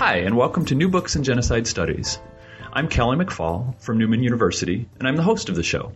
Hi, 0.00 0.20
and 0.20 0.34
welcome 0.34 0.64
to 0.64 0.74
New 0.74 0.88
Books 0.88 1.14
in 1.14 1.24
Genocide 1.24 1.66
Studies. 1.66 2.20
I'm 2.72 2.88
Kelly 2.88 3.18
McFall 3.18 3.78
from 3.82 3.98
Newman 3.98 4.22
University, 4.22 4.88
and 4.98 5.06
I'm 5.06 5.16
the 5.16 5.22
host 5.22 5.50
of 5.50 5.56
the 5.56 5.62
show. 5.62 5.92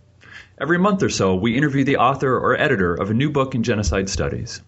Every 0.60 0.76
month 0.76 1.02
or 1.02 1.08
so, 1.08 1.36
we 1.36 1.56
interview 1.56 1.84
the 1.84 1.96
author 1.96 2.36
or 2.36 2.54
editor 2.54 2.94
of 2.94 3.10
a 3.10 3.14
new 3.14 3.30
book 3.30 3.54
in 3.54 3.62
genocide 3.62 4.10
studies. 4.10 4.60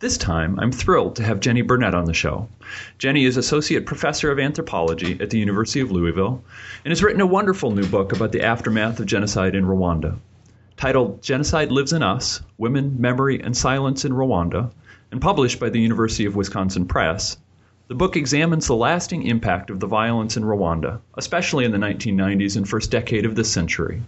This 0.00 0.18
time, 0.18 0.58
I'm 0.58 0.72
thrilled 0.72 1.14
to 1.16 1.22
have 1.22 1.38
Jenny 1.38 1.62
Burnet 1.62 1.94
on 1.94 2.06
the 2.06 2.12
show. 2.12 2.48
Jenny 2.98 3.24
is 3.24 3.36
Associate 3.36 3.86
Professor 3.86 4.32
of 4.32 4.40
Anthropology 4.40 5.18
at 5.20 5.30
the 5.30 5.38
University 5.38 5.78
of 5.78 5.92
Louisville 5.92 6.42
and 6.84 6.90
has 6.90 7.00
written 7.00 7.20
a 7.20 7.26
wonderful 7.28 7.70
new 7.70 7.86
book 7.86 8.10
about 8.10 8.32
the 8.32 8.42
aftermath 8.42 8.98
of 8.98 9.06
genocide 9.06 9.54
in 9.54 9.66
Rwanda. 9.66 10.18
Titled 10.76 11.22
Genocide 11.22 11.70
Lives 11.70 11.92
in 11.92 12.02
Us 12.02 12.42
Women, 12.58 13.00
Memory, 13.00 13.40
and 13.40 13.56
Silence 13.56 14.04
in 14.04 14.10
Rwanda, 14.10 14.72
and 15.12 15.22
published 15.22 15.60
by 15.60 15.70
the 15.70 15.80
University 15.80 16.24
of 16.24 16.34
Wisconsin 16.34 16.86
Press, 16.86 17.36
the 17.86 17.94
book 17.94 18.16
examines 18.16 18.66
the 18.66 18.74
lasting 18.74 19.24
impact 19.24 19.68
of 19.68 19.78
the 19.78 19.86
violence 19.86 20.38
in 20.38 20.42
Rwanda, 20.42 21.00
especially 21.18 21.66
in 21.66 21.70
the 21.70 21.76
1990s 21.76 22.56
and 22.56 22.66
first 22.66 22.90
decade 22.90 23.26
of 23.26 23.34
this 23.34 23.52
century. 23.52 24.00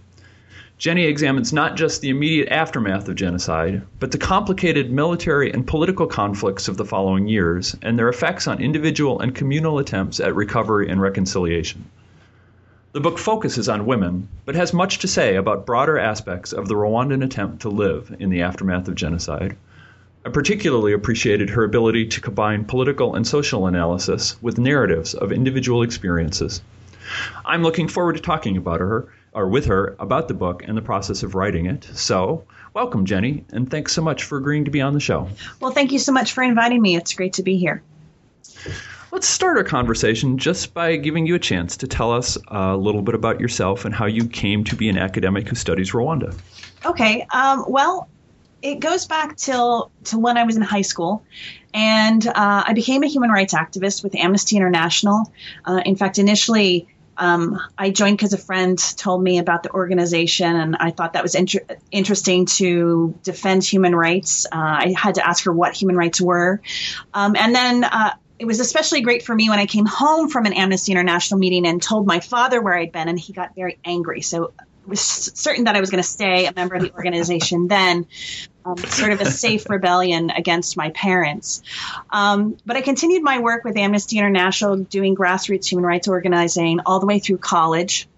Jenny 0.78 1.04
examines 1.04 1.52
not 1.52 1.76
just 1.76 2.00
the 2.00 2.08
immediate 2.08 2.48
aftermath 2.48 3.06
of 3.06 3.16
genocide, 3.16 3.82
but 4.00 4.12
the 4.12 4.18
complicated 4.18 4.90
military 4.90 5.52
and 5.52 5.66
political 5.66 6.06
conflicts 6.06 6.68
of 6.68 6.78
the 6.78 6.86
following 6.86 7.28
years 7.28 7.76
and 7.82 7.98
their 7.98 8.08
effects 8.08 8.46
on 8.46 8.62
individual 8.62 9.20
and 9.20 9.34
communal 9.34 9.78
attempts 9.78 10.20
at 10.20 10.34
recovery 10.34 10.88
and 10.88 11.02
reconciliation. 11.02 11.84
The 12.92 13.00
book 13.00 13.18
focuses 13.18 13.68
on 13.68 13.84
women, 13.84 14.28
but 14.46 14.54
has 14.54 14.72
much 14.72 15.00
to 15.00 15.08
say 15.08 15.36
about 15.36 15.66
broader 15.66 15.98
aspects 15.98 16.54
of 16.54 16.66
the 16.66 16.76
Rwandan 16.76 17.22
attempt 17.22 17.60
to 17.60 17.68
live 17.68 18.14
in 18.18 18.30
the 18.30 18.40
aftermath 18.40 18.88
of 18.88 18.94
genocide 18.94 19.54
I 20.26 20.28
particularly 20.28 20.92
appreciated 20.92 21.50
her 21.50 21.62
ability 21.62 22.08
to 22.08 22.20
combine 22.20 22.64
political 22.64 23.14
and 23.14 23.24
social 23.24 23.68
analysis 23.68 24.36
with 24.42 24.58
narratives 24.58 25.14
of 25.14 25.30
individual 25.30 25.84
experiences. 25.84 26.62
I'm 27.44 27.62
looking 27.62 27.86
forward 27.86 28.16
to 28.16 28.22
talking 28.22 28.56
about 28.56 28.80
her 28.80 29.06
or 29.32 29.46
with 29.46 29.66
her 29.66 29.94
about 30.00 30.26
the 30.26 30.34
book 30.34 30.64
and 30.66 30.76
the 30.76 30.82
process 30.82 31.22
of 31.22 31.36
writing 31.36 31.66
it. 31.66 31.84
So, 31.94 32.42
welcome, 32.74 33.06
Jenny, 33.06 33.44
and 33.52 33.70
thanks 33.70 33.92
so 33.92 34.02
much 34.02 34.24
for 34.24 34.36
agreeing 34.36 34.64
to 34.64 34.72
be 34.72 34.80
on 34.80 34.94
the 34.94 35.00
show. 35.00 35.28
Well, 35.60 35.70
thank 35.70 35.92
you 35.92 36.00
so 36.00 36.10
much 36.10 36.32
for 36.32 36.42
inviting 36.42 36.82
me. 36.82 36.96
It's 36.96 37.14
great 37.14 37.34
to 37.34 37.44
be 37.44 37.56
here. 37.56 37.84
Let's 39.12 39.28
start 39.28 39.58
our 39.58 39.62
conversation 39.62 40.38
just 40.38 40.74
by 40.74 40.96
giving 40.96 41.28
you 41.28 41.36
a 41.36 41.38
chance 41.38 41.76
to 41.76 41.86
tell 41.86 42.10
us 42.10 42.36
a 42.48 42.76
little 42.76 43.02
bit 43.02 43.14
about 43.14 43.38
yourself 43.38 43.84
and 43.84 43.94
how 43.94 44.06
you 44.06 44.26
came 44.26 44.64
to 44.64 44.74
be 44.74 44.88
an 44.88 44.98
academic 44.98 45.46
who 45.46 45.54
studies 45.54 45.92
Rwanda. 45.92 46.36
Okay. 46.84 47.24
Um, 47.32 47.64
well, 47.68 48.08
it 48.66 48.80
goes 48.80 49.06
back 49.06 49.36
till 49.36 49.92
to 50.04 50.18
when 50.18 50.36
I 50.36 50.42
was 50.42 50.56
in 50.56 50.62
high 50.62 50.82
school, 50.82 51.24
and 51.72 52.26
uh, 52.26 52.64
I 52.66 52.72
became 52.72 53.04
a 53.04 53.06
human 53.06 53.30
rights 53.30 53.54
activist 53.54 54.02
with 54.02 54.16
Amnesty 54.16 54.56
International. 54.56 55.32
Uh, 55.64 55.80
in 55.84 55.96
fact, 55.96 56.18
initially. 56.18 56.88
Um, 57.18 57.58
I 57.78 57.92
joined 57.92 58.18
because 58.18 58.34
a 58.34 58.38
friend 58.38 58.78
told 58.98 59.22
me 59.22 59.38
about 59.38 59.62
the 59.62 59.70
organization, 59.70 60.54
and 60.54 60.76
I 60.76 60.90
thought 60.90 61.14
that 61.14 61.22
was 61.22 61.34
inter- 61.34 61.64
interesting 61.90 62.44
to 62.60 63.18
defend 63.22 63.64
human 63.64 63.94
rights. 63.94 64.44
Uh, 64.44 64.50
I 64.52 64.94
had 64.94 65.14
to 65.14 65.26
ask 65.26 65.44
her 65.46 65.52
what 65.52 65.74
human 65.74 65.96
rights 65.96 66.20
were. 66.20 66.60
Um, 67.14 67.34
and 67.34 67.54
then 67.54 67.84
uh, 67.84 68.12
it 68.38 68.44
was 68.44 68.60
especially 68.60 69.00
great 69.00 69.22
for 69.22 69.34
me 69.34 69.48
when 69.48 69.58
I 69.58 69.64
came 69.64 69.86
home 69.86 70.28
from 70.28 70.44
an 70.44 70.52
Amnesty 70.52 70.92
International 70.92 71.40
meeting 71.40 71.66
and 71.66 71.82
told 71.82 72.06
my 72.06 72.20
father 72.20 72.60
where 72.60 72.74
I'd 72.74 72.92
been, 72.92 73.08
and 73.08 73.18
he 73.18 73.32
got 73.32 73.54
very 73.54 73.78
angry. 73.82 74.20
So 74.20 74.52
was 74.86 75.00
certain 75.00 75.64
that 75.64 75.76
I 75.76 75.80
was 75.80 75.90
going 75.90 76.02
to 76.02 76.08
stay 76.08 76.46
a 76.46 76.52
member 76.52 76.74
of 76.74 76.82
the 76.82 76.92
organization 76.92 77.68
then, 77.68 78.06
um, 78.66 78.76
sort 78.78 79.12
of 79.12 79.20
a 79.20 79.30
safe 79.30 79.66
rebellion 79.70 80.30
against 80.30 80.76
my 80.76 80.90
parents. 80.90 81.62
Um, 82.10 82.56
but 82.66 82.76
I 82.76 82.80
continued 82.80 83.22
my 83.22 83.38
work 83.38 83.64
with 83.64 83.76
Amnesty 83.76 84.18
International, 84.18 84.76
doing 84.76 85.14
grassroots 85.14 85.70
human 85.70 85.84
rights 85.84 86.08
organizing 86.08 86.80
all 86.84 87.00
the 87.00 87.06
way 87.06 87.20
through 87.20 87.38
college. 87.38 88.08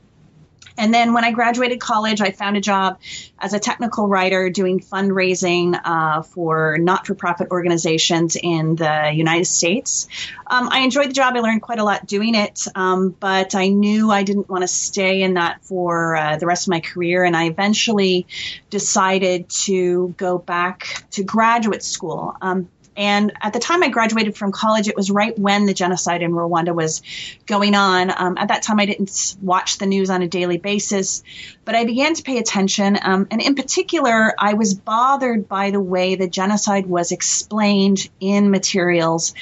And 0.78 0.94
then 0.94 1.12
when 1.12 1.25
I 1.25 1.33
graduated 1.33 1.81
college, 1.81 2.21
I 2.21 2.31
found 2.31 2.56
a 2.56 2.61
job 2.61 3.00
as 3.39 3.53
a 3.53 3.59
technical 3.59 4.09
writer 4.09 4.49
doing 4.49 4.81
fundraising 4.81 5.78
uh, 5.84 6.22
for 6.22 6.78
not 6.78 7.06
for 7.06 7.15
profit 7.15 7.49
organizations 7.50 8.37
in 8.37 8.77
the 8.77 9.11
United 9.12 9.47
States. 9.47 10.09
Um, 10.47 10.69
I 10.71 10.81
enjoyed 10.81 11.11
the 11.11 11.12
job. 11.12 11.34
I 11.37 11.41
learned 11.41 11.62
quite 11.62 11.81
a 11.81 11.84
lot 11.84 12.06
doing 12.06 12.34
it, 12.34 12.66
um, 12.75 13.11
but 13.11 13.55
I 13.55 13.69
knew 13.69 14.11
I 14.11 14.22
didn't 14.22 14.49
want 14.49 14.62
to 14.62 14.69
stay 14.69 15.22
in 15.22 15.34
that 15.34 15.65
for 15.65 16.16
uh, 16.16 16.37
the 16.37 16.47
rest 16.47 16.66
of 16.66 16.71
my 16.71 16.81
career. 16.81 17.25
And 17.25 17.37
I 17.37 17.47
eventually 17.47 18.27
decided 18.71 19.49
to 19.49 20.15
go 20.16 20.39
back 20.39 21.05
to 21.12 21.25
graduate 21.25 21.83
school. 21.83 22.34
Um, 22.41 22.69
and 22.98 23.32
at 23.41 23.53
the 23.53 23.60
time 23.60 23.84
I 23.84 23.91
graduated 23.91 24.36
from 24.36 24.50
college, 24.50 24.88
it 24.88 24.97
was 24.97 25.09
right 25.09 25.38
when 25.38 25.66
the 25.66 25.72
genocide 25.72 26.20
in 26.20 26.32
Rwanda 26.32 26.75
was 26.75 27.00
going 27.47 27.76
on. 27.76 28.10
Um, 28.10 28.36
at 28.36 28.48
that 28.48 28.62
time, 28.62 28.81
I 28.81 28.86
didn't 28.86 29.36
watch 29.41 29.78
the 29.78 29.86
news 29.86 30.10
on 30.10 30.20
a 30.20 30.26
daily 30.26 30.59
basis, 30.59 31.22
but 31.64 31.76
I 31.76 31.84
began 31.84 32.14
to 32.14 32.25
pay 32.25 32.38
attention. 32.38 32.98
Um, 33.00 33.28
and 33.31 33.41
in 33.41 33.54
particular, 33.54 34.34
I 34.36 34.54
was 34.54 34.75
bothered 34.75 35.48
by 35.48 35.70
the 35.70 35.81
way 35.81 36.16
the 36.16 36.28
genocide 36.28 36.86
was 36.86 37.12
explained 37.12 38.10
in 38.19 38.50
materials 38.50 39.32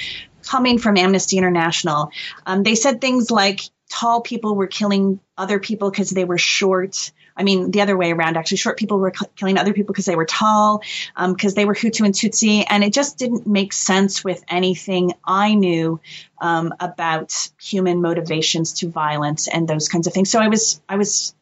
coming 0.43 0.79
from 0.79 0.99
Amnesty 0.99 1.39
International. 1.39 2.11
Um, 2.45 2.63
they 2.63 2.75
said 2.75 3.01
things 3.01 3.31
like 3.31 3.63
tall 3.89 4.21
people 4.21 4.55
were 4.55 4.67
killing 4.67 5.19
other 5.39 5.59
people 5.59 5.91
because 5.91 6.11
they 6.11 6.25
were 6.27 6.39
short. 6.39 7.11
I 7.37 7.45
mean, 7.45 7.71
the 7.71 7.83
other 7.83 7.97
way 7.97 8.13
around, 8.13 8.37
actually, 8.37 8.57
short 8.57 8.79
people 8.79 8.99
were 8.99 9.13
killing 9.37 9.59
other 9.59 9.73
people 9.73 9.93
because 9.93 10.07
they 10.07 10.17
were 10.17 10.25
tall, 10.25 10.83
because 11.17 11.53
um, 11.53 11.55
they 11.55 11.65
were 11.65 11.75
Hutu 11.75 12.05
and 12.05 12.15
Tutsi, 12.15 12.65
and 12.69 12.83
it 12.83 12.93
just 12.93 13.19
didn't 13.19 13.47
make 13.47 13.73
sense 13.73 14.25
with 14.25 14.43
anything 14.49 15.13
I 15.25 15.55
knew 15.55 16.01
um, 16.41 16.75
about 16.81 17.51
human 17.61 18.01
motivations 18.01 18.73
to 18.75 18.89
violence 18.89 19.49
and 19.49 19.69
those 19.69 19.89
kinds 19.89 20.07
of 20.07 20.13
things. 20.13 20.31
So 20.31 20.41
I 20.41 20.49
was, 20.49 20.81
I 20.89 20.97
was 20.97 21.35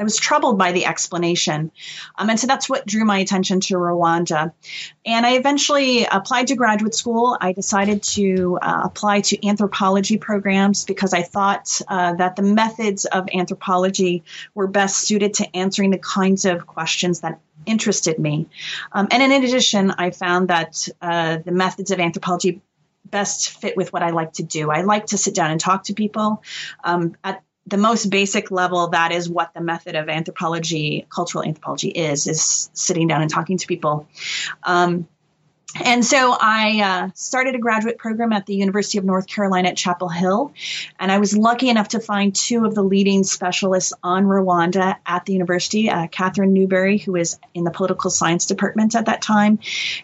I 0.00 0.02
was 0.02 0.16
troubled 0.16 0.56
by 0.56 0.72
the 0.72 0.86
explanation. 0.86 1.70
Um, 2.16 2.30
and 2.30 2.40
so 2.40 2.46
that's 2.46 2.70
what 2.70 2.86
drew 2.86 3.04
my 3.04 3.18
attention 3.18 3.60
to 3.60 3.74
Rwanda. 3.74 4.52
And 5.04 5.26
I 5.26 5.34
eventually 5.34 6.06
applied 6.06 6.46
to 6.46 6.56
graduate 6.56 6.94
school. 6.94 7.36
I 7.38 7.52
decided 7.52 8.02
to 8.14 8.58
uh, 8.62 8.80
apply 8.84 9.20
to 9.20 9.46
anthropology 9.46 10.16
programs 10.16 10.86
because 10.86 11.12
I 11.12 11.20
thought 11.20 11.82
uh, 11.86 12.14
that 12.14 12.36
the 12.36 12.42
methods 12.42 13.04
of 13.04 13.28
anthropology 13.34 14.24
were 14.54 14.66
best 14.66 14.96
suited 14.96 15.34
to 15.34 15.56
answering 15.56 15.90
the 15.90 15.98
kinds 15.98 16.46
of 16.46 16.66
questions 16.66 17.20
that 17.20 17.38
interested 17.66 18.18
me. 18.18 18.48
Um, 18.92 19.08
and 19.10 19.22
in 19.22 19.32
addition, 19.32 19.90
I 19.90 20.12
found 20.12 20.48
that 20.48 20.88
uh, 21.02 21.38
the 21.44 21.52
methods 21.52 21.90
of 21.90 22.00
anthropology 22.00 22.62
best 23.04 23.50
fit 23.50 23.76
with 23.76 23.92
what 23.92 24.02
I 24.02 24.10
like 24.10 24.34
to 24.34 24.42
do. 24.42 24.70
I 24.70 24.82
like 24.82 25.06
to 25.06 25.18
sit 25.18 25.34
down 25.34 25.50
and 25.50 25.60
talk 25.60 25.84
to 25.84 25.94
people. 25.94 26.42
Um, 26.84 27.16
at 27.22 27.42
the 27.66 27.76
most 27.76 28.10
basic 28.10 28.50
level, 28.50 28.88
that 28.88 29.12
is 29.12 29.28
what 29.28 29.54
the 29.54 29.60
method 29.60 29.94
of 29.94 30.08
anthropology, 30.08 31.06
cultural 31.08 31.44
anthropology 31.44 31.88
is, 31.88 32.26
is 32.26 32.70
sitting 32.72 33.06
down 33.06 33.22
and 33.22 33.30
talking 33.30 33.58
to 33.58 33.66
people. 33.66 34.08
Um, 34.64 35.06
and 35.76 36.04
so 36.04 36.36
I 36.38 36.80
uh, 36.80 37.10
started 37.14 37.54
a 37.54 37.58
graduate 37.58 37.98
program 37.98 38.32
at 38.32 38.46
the 38.46 38.54
University 38.54 38.98
of 38.98 39.04
North 39.04 39.26
Carolina 39.26 39.68
at 39.68 39.76
Chapel 39.76 40.08
Hill. 40.08 40.52
And 40.98 41.12
I 41.12 41.18
was 41.18 41.36
lucky 41.36 41.68
enough 41.68 41.88
to 41.88 42.00
find 42.00 42.34
two 42.34 42.64
of 42.64 42.74
the 42.74 42.82
leading 42.82 43.24
specialists 43.24 43.92
on 44.02 44.24
Rwanda 44.24 44.96
at 45.06 45.26
the 45.26 45.32
university 45.32 45.88
uh, 45.88 46.08
Catherine 46.08 46.52
Newbury, 46.52 46.98
who 46.98 47.12
was 47.12 47.38
in 47.54 47.64
the 47.64 47.70
political 47.70 48.10
science 48.10 48.46
department 48.46 48.94
at 48.94 49.06
that 49.06 49.22
time, 49.22 49.60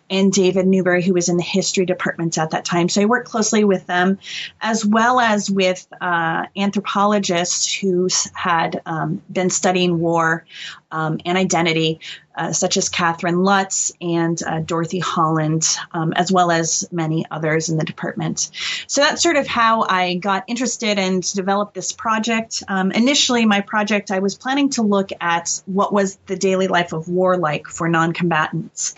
and 0.09 0.33
David 0.33 0.67
Newbury, 0.67 1.03
who 1.03 1.15
was 1.15 1.29
in 1.29 1.37
the 1.37 1.43
history 1.43 1.85
department 1.85 2.39
at 2.39 2.51
that 2.51 2.65
time. 2.65 2.89
So 2.89 3.03
I 3.03 3.07
worked 3.07 3.29
closely 3.29 3.65
with 3.65 3.87
them, 3.87 4.19
as 4.61 4.85
well 4.85 5.19
as 5.19 5.51
with 5.51 5.87
uh, 6.01 6.47
anthropologists 6.57 7.73
who 7.75 8.09
had 8.35 8.81
um, 8.87 9.23
been 9.31 9.51
studying 9.51 9.99
war 9.99 10.45
um, 10.91 11.21
and 11.25 11.37
identity 11.37 12.01
uh, 12.37 12.53
such 12.53 12.77
as 12.77 12.89
Catherine 12.89 13.43
Lutz 13.43 13.93
and 14.01 14.41
uh, 14.43 14.61
Dorothy 14.61 14.99
Holland, 14.99 15.67
um, 15.93 16.13
as 16.13 16.31
well 16.31 16.51
as 16.51 16.87
many 16.93 17.25
others 17.31 17.69
in 17.69 17.79
the 17.79 17.85
department. 17.85 18.51
So 18.87 19.01
that's 19.01 19.23
sort 19.23 19.37
of 19.37 19.47
how 19.47 19.83
I 19.83 20.17
got 20.17 20.45
interested 20.47 20.99
and 20.99 21.23
developed 21.35 21.75
this 21.75 21.93
project. 21.93 22.63
Um, 22.69 22.93
initially, 22.93 23.47
my 23.47 23.61
project, 23.63 24.11
I 24.11 24.19
was 24.19 24.35
planning 24.35 24.71
to 24.71 24.83
look 24.83 25.11
at 25.21 25.63
what 25.67 25.93
was 25.93 26.17
the 26.27 26.37
daily 26.37 26.69
life 26.69 26.93
of 26.93 27.09
war 27.09 27.37
like 27.37 27.67
for 27.67 27.89
non 27.89 28.13
combatants. 28.13 28.95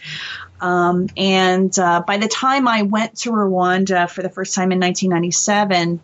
Um, 0.60 1.08
and 1.16 1.76
uh, 1.78 2.02
by 2.06 2.16
the 2.16 2.28
time 2.28 2.66
I 2.66 2.82
went 2.82 3.18
to 3.18 3.30
Rwanda 3.30 4.10
for 4.10 4.22
the 4.22 4.28
first 4.28 4.54
time 4.54 4.72
in 4.72 4.80
1997 4.80 6.00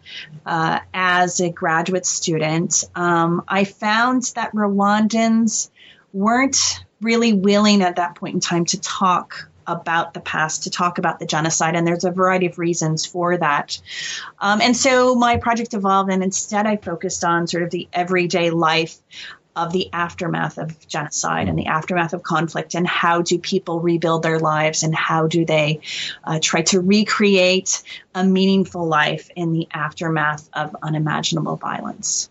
uh, 0.47 0.81
as 0.93 1.41
a 1.41 1.51
graduate 1.51 2.07
student, 2.07 2.85
um, 2.95 3.43
I 3.49 3.65
found 3.65 4.23
that 4.37 4.53
Rwandans 4.53 5.71
weren't 6.13 6.84
really 7.05 7.33
willing 7.33 7.83
at 7.83 7.97
that 7.97 8.17
point 8.17 8.35
in 8.35 8.41
time 8.41 8.65
to 8.67 8.81
talk 8.81 9.49
about 9.67 10.13
the 10.13 10.21
past, 10.21 10.65
to 10.65 10.71
talk 10.71 10.99
about 10.99 11.19
the 11.19 11.27
genocide, 11.27 11.75
and 11.75 11.87
there's 11.87 12.05
a 12.05 12.11
variety 12.11 12.47
of 12.47 12.59
reasons 12.59 13.07
for 13.07 13.37
that. 13.37 13.81
Um, 14.39 14.61
and 14.61 14.77
so 14.77 15.15
my 15.15 15.37
project 15.37 15.75
evolved, 15.75 16.11
and 16.11 16.23
instead 16.23 16.67
I 16.67 16.77
focused 16.77 17.25
on 17.25 17.47
sort 17.47 17.63
of 17.63 17.71
the 17.71 17.89
everyday 17.93 18.51
life 18.51 18.99
of 19.57 19.73
the 19.73 19.89
aftermath 19.93 20.59
of 20.59 20.87
genocide 20.89 21.49
and 21.49 21.59
the 21.59 21.67
aftermath 21.67 22.13
of 22.13 22.23
conflict 22.23 22.75
and 22.75 22.87
how 22.87 23.23
do 23.23 23.39
people 23.39 23.81
rebuild 23.81 24.23
their 24.23 24.41
lives 24.41 24.83
and 24.83 24.95
how 24.95 25.29
do 25.29 25.45
they 25.45 25.81
uh, 26.25 26.41
try 26.43 26.63
to 26.63 26.81
recreate 26.81 27.83
a 28.15 28.25
meaningful 28.25 28.87
life 28.87 29.31
in 29.37 29.53
the 29.53 29.69
aftermath 29.73 30.49
of 30.53 30.75
unimaginable 30.83 31.57
violence. 31.57 32.29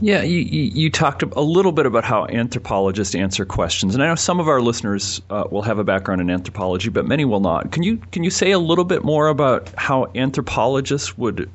Yeah, 0.00 0.22
you, 0.22 0.38
you, 0.38 0.90
talked 0.90 1.22
a 1.22 1.40
little 1.40 1.72
bit 1.72 1.86
about 1.86 2.04
how 2.04 2.26
anthropologists 2.26 3.14
answer 3.14 3.44
questions, 3.44 3.94
and 3.94 4.02
I 4.02 4.06
know 4.06 4.14
some 4.14 4.38
of 4.38 4.48
our 4.48 4.60
listeners 4.60 5.20
uh, 5.28 5.44
will 5.50 5.62
have 5.62 5.78
a 5.78 5.84
background 5.84 6.20
in 6.20 6.30
anthropology, 6.30 6.88
but 6.88 7.06
many 7.06 7.24
will 7.24 7.40
not. 7.40 7.72
Can 7.72 7.82
you 7.82 7.96
can 7.96 8.22
you 8.22 8.30
say 8.30 8.52
a 8.52 8.58
little 8.58 8.84
bit 8.84 9.02
more 9.04 9.28
about 9.28 9.70
how 9.76 10.10
anthropologists 10.14 11.18
would 11.18 11.50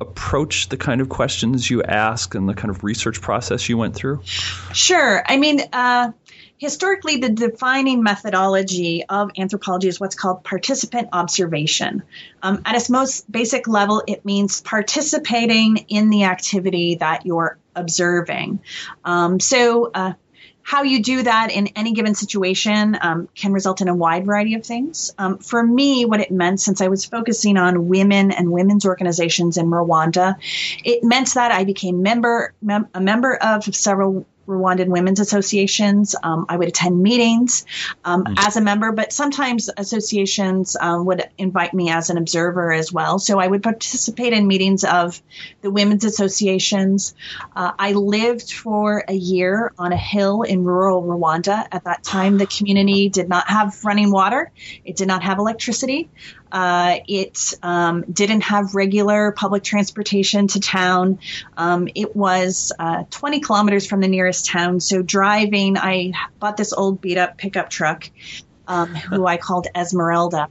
approach 0.00 0.68
the 0.68 0.76
kind 0.76 1.00
of 1.00 1.08
questions 1.08 1.70
you 1.70 1.82
ask 1.82 2.34
and 2.34 2.48
the 2.48 2.54
kind 2.54 2.70
of 2.70 2.82
research 2.82 3.20
process 3.20 3.68
you 3.68 3.78
went 3.78 3.94
through? 3.94 4.20
Sure. 4.72 5.22
I 5.24 5.36
mean, 5.36 5.60
uh, 5.72 6.10
historically, 6.58 7.18
the 7.18 7.28
defining 7.28 8.02
methodology 8.02 9.04
of 9.08 9.30
anthropology 9.38 9.88
is 9.88 10.00
what's 10.00 10.16
called 10.16 10.42
participant 10.42 11.10
observation. 11.12 12.02
Um, 12.42 12.62
at 12.64 12.74
its 12.74 12.90
most 12.90 13.30
basic 13.30 13.68
level, 13.68 14.02
it 14.06 14.24
means 14.24 14.60
participating 14.60 15.76
in 15.88 16.10
the 16.10 16.24
activity 16.24 16.96
that 16.96 17.24
you're 17.24 17.58
observing. 17.74 18.60
Um, 19.04 19.40
so, 19.40 19.90
uh, 19.92 20.12
how 20.64 20.82
you 20.82 21.02
do 21.02 21.22
that 21.22 21.52
in 21.52 21.66
any 21.76 21.92
given 21.92 22.14
situation 22.14 22.96
um, 23.00 23.28
can 23.34 23.52
result 23.52 23.82
in 23.82 23.88
a 23.88 23.94
wide 23.94 24.24
variety 24.24 24.54
of 24.54 24.64
things. 24.64 25.12
Um, 25.18 25.36
for 25.38 25.62
me, 25.62 26.06
what 26.06 26.20
it 26.20 26.30
meant, 26.30 26.58
since 26.58 26.80
I 26.80 26.88
was 26.88 27.04
focusing 27.04 27.58
on 27.58 27.86
women 27.86 28.30
and 28.30 28.50
women's 28.50 28.86
organizations 28.86 29.58
in 29.58 29.66
Rwanda, 29.66 30.36
it 30.82 31.04
meant 31.04 31.34
that 31.34 31.52
I 31.52 31.64
became 31.64 32.02
member 32.02 32.54
mem- 32.62 32.88
a 32.94 33.00
member 33.00 33.36
of 33.36 33.62
several 33.74 34.26
Rwandan 34.46 34.88
women's 34.88 35.20
associations. 35.20 36.14
Um, 36.22 36.46
I 36.48 36.56
would 36.56 36.68
attend 36.68 37.02
meetings 37.02 37.66
um, 38.04 38.24
mm-hmm. 38.24 38.34
as 38.38 38.56
a 38.56 38.60
member, 38.60 38.92
but 38.92 39.12
sometimes 39.12 39.70
associations 39.76 40.76
um, 40.80 41.06
would 41.06 41.24
invite 41.38 41.74
me 41.74 41.90
as 41.90 42.10
an 42.10 42.18
observer 42.18 42.72
as 42.72 42.92
well. 42.92 43.18
So 43.18 43.38
I 43.38 43.46
would 43.46 43.62
participate 43.62 44.32
in 44.32 44.46
meetings 44.46 44.84
of 44.84 45.22
the 45.62 45.70
women's 45.70 46.04
associations. 46.04 47.14
Uh, 47.54 47.72
I 47.78 47.92
lived 47.92 48.52
for 48.52 49.04
a 49.06 49.14
year 49.14 49.72
on 49.78 49.92
a 49.92 49.96
hill 49.96 50.42
in 50.42 50.64
rural 50.64 51.02
Rwanda. 51.02 51.66
At 51.70 51.84
that 51.84 52.02
time, 52.02 52.38
the 52.38 52.46
community 52.46 53.08
did 53.08 53.28
not 53.28 53.48
have 53.48 53.84
running 53.84 54.10
water, 54.10 54.50
it 54.84 54.96
did 54.96 55.08
not 55.08 55.22
have 55.22 55.38
electricity. 55.38 56.10
Uh, 56.54 57.00
it 57.08 57.52
um, 57.64 58.04
didn't 58.10 58.42
have 58.42 58.76
regular 58.76 59.32
public 59.32 59.64
transportation 59.64 60.46
to 60.46 60.60
town. 60.60 61.18
Um, 61.56 61.88
it 61.96 62.14
was 62.14 62.72
uh, 62.78 63.02
20 63.10 63.40
kilometers 63.40 63.88
from 63.88 64.00
the 64.00 64.06
nearest 64.06 64.46
town. 64.46 64.78
So 64.78 65.02
driving, 65.02 65.76
I 65.76 66.12
bought 66.38 66.56
this 66.56 66.72
old 66.72 67.00
beat 67.00 67.18
up 67.18 67.36
pickup 67.38 67.70
truck 67.70 68.08
um, 68.66 68.94
who 68.94 69.26
I 69.26 69.36
called 69.36 69.66
Esmeralda. 69.74 70.48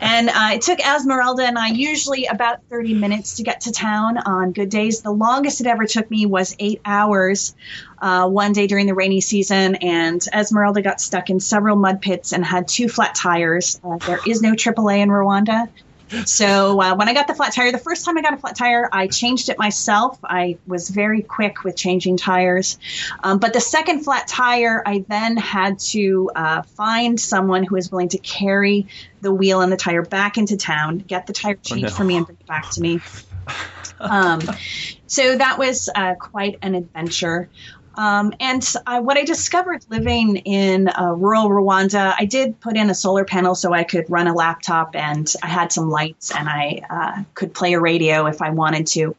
and 0.00 0.28
uh, 0.28 0.50
it 0.54 0.62
took 0.62 0.80
Esmeralda 0.80 1.44
and 1.44 1.58
I 1.58 1.68
usually 1.68 2.26
about 2.26 2.64
30 2.70 2.94
minutes 2.94 3.36
to 3.36 3.42
get 3.42 3.62
to 3.62 3.72
town 3.72 4.18
on 4.18 4.52
good 4.52 4.68
days. 4.68 5.02
The 5.02 5.10
longest 5.10 5.60
it 5.60 5.66
ever 5.66 5.86
took 5.86 6.10
me 6.10 6.26
was 6.26 6.54
eight 6.58 6.80
hours 6.84 7.54
uh, 8.00 8.28
one 8.28 8.52
day 8.52 8.66
during 8.66 8.86
the 8.86 8.94
rainy 8.94 9.20
season, 9.20 9.74
and 9.76 10.24
Esmeralda 10.32 10.82
got 10.82 11.00
stuck 11.00 11.30
in 11.30 11.40
several 11.40 11.76
mud 11.76 12.00
pits 12.00 12.32
and 12.32 12.44
had 12.44 12.66
two 12.66 12.88
flat 12.88 13.14
tires. 13.14 13.80
Uh, 13.84 13.98
there 13.98 14.20
is 14.26 14.40
no 14.42 14.52
AAA 14.52 15.00
in 15.00 15.08
Rwanda. 15.08 15.68
So 16.26 16.80
uh, 16.80 16.96
when 16.96 17.08
I 17.08 17.14
got 17.14 17.28
the 17.28 17.34
flat 17.34 17.52
tire, 17.52 17.72
the 17.72 17.78
first 17.78 18.04
time 18.04 18.18
I 18.18 18.22
got 18.22 18.34
a 18.34 18.36
flat 18.36 18.56
tire, 18.56 18.88
I 18.92 19.06
changed 19.06 19.48
it 19.48 19.58
myself. 19.58 20.18
I 20.24 20.58
was 20.66 20.88
very 20.88 21.22
quick 21.22 21.62
with 21.62 21.76
changing 21.76 22.16
tires. 22.16 22.78
Um, 23.22 23.38
but 23.38 23.52
the 23.52 23.60
second 23.60 24.04
flat 24.04 24.26
tire, 24.26 24.82
I 24.84 25.04
then 25.08 25.36
had 25.36 25.78
to 25.90 26.30
uh, 26.34 26.62
find 26.62 27.20
someone 27.20 27.62
who 27.64 27.76
was 27.76 27.90
willing 27.90 28.08
to 28.10 28.18
carry 28.18 28.88
the 29.20 29.32
wheel 29.32 29.60
and 29.60 29.70
the 29.70 29.76
tire 29.76 30.02
back 30.02 30.38
into 30.38 30.56
town, 30.56 30.98
get 30.98 31.26
the 31.26 31.32
tire 31.32 31.54
changed 31.54 31.86
oh, 31.86 31.88
no. 31.88 31.94
for 31.94 32.04
me, 32.04 32.16
and 32.16 32.26
bring 32.26 32.38
it 32.40 32.46
back 32.46 32.70
to 32.70 32.80
me. 32.80 33.00
Um, 34.02 34.40
so 35.06 35.36
that 35.36 35.58
was 35.58 35.90
uh, 35.94 36.14
quite 36.14 36.58
an 36.62 36.74
adventure. 36.74 37.50
Um, 37.96 38.32
and 38.40 38.66
I, 38.86 39.00
what 39.00 39.16
I 39.16 39.24
discovered 39.24 39.84
living 39.90 40.36
in 40.36 40.88
uh, 40.88 41.12
rural 41.12 41.48
Rwanda, 41.48 42.14
I 42.18 42.24
did 42.24 42.60
put 42.60 42.76
in 42.76 42.88
a 42.88 42.94
solar 42.94 43.24
panel 43.24 43.54
so 43.54 43.72
I 43.72 43.84
could 43.84 44.08
run 44.08 44.26
a 44.26 44.34
laptop 44.34 44.94
and 44.94 45.32
I 45.42 45.48
had 45.48 45.72
some 45.72 45.90
lights 45.90 46.34
and 46.34 46.48
I 46.48 46.82
uh, 46.88 47.22
could 47.34 47.52
play 47.52 47.74
a 47.74 47.80
radio 47.80 48.26
if 48.26 48.42
I 48.42 48.50
wanted 48.50 48.86
to. 48.88 49.16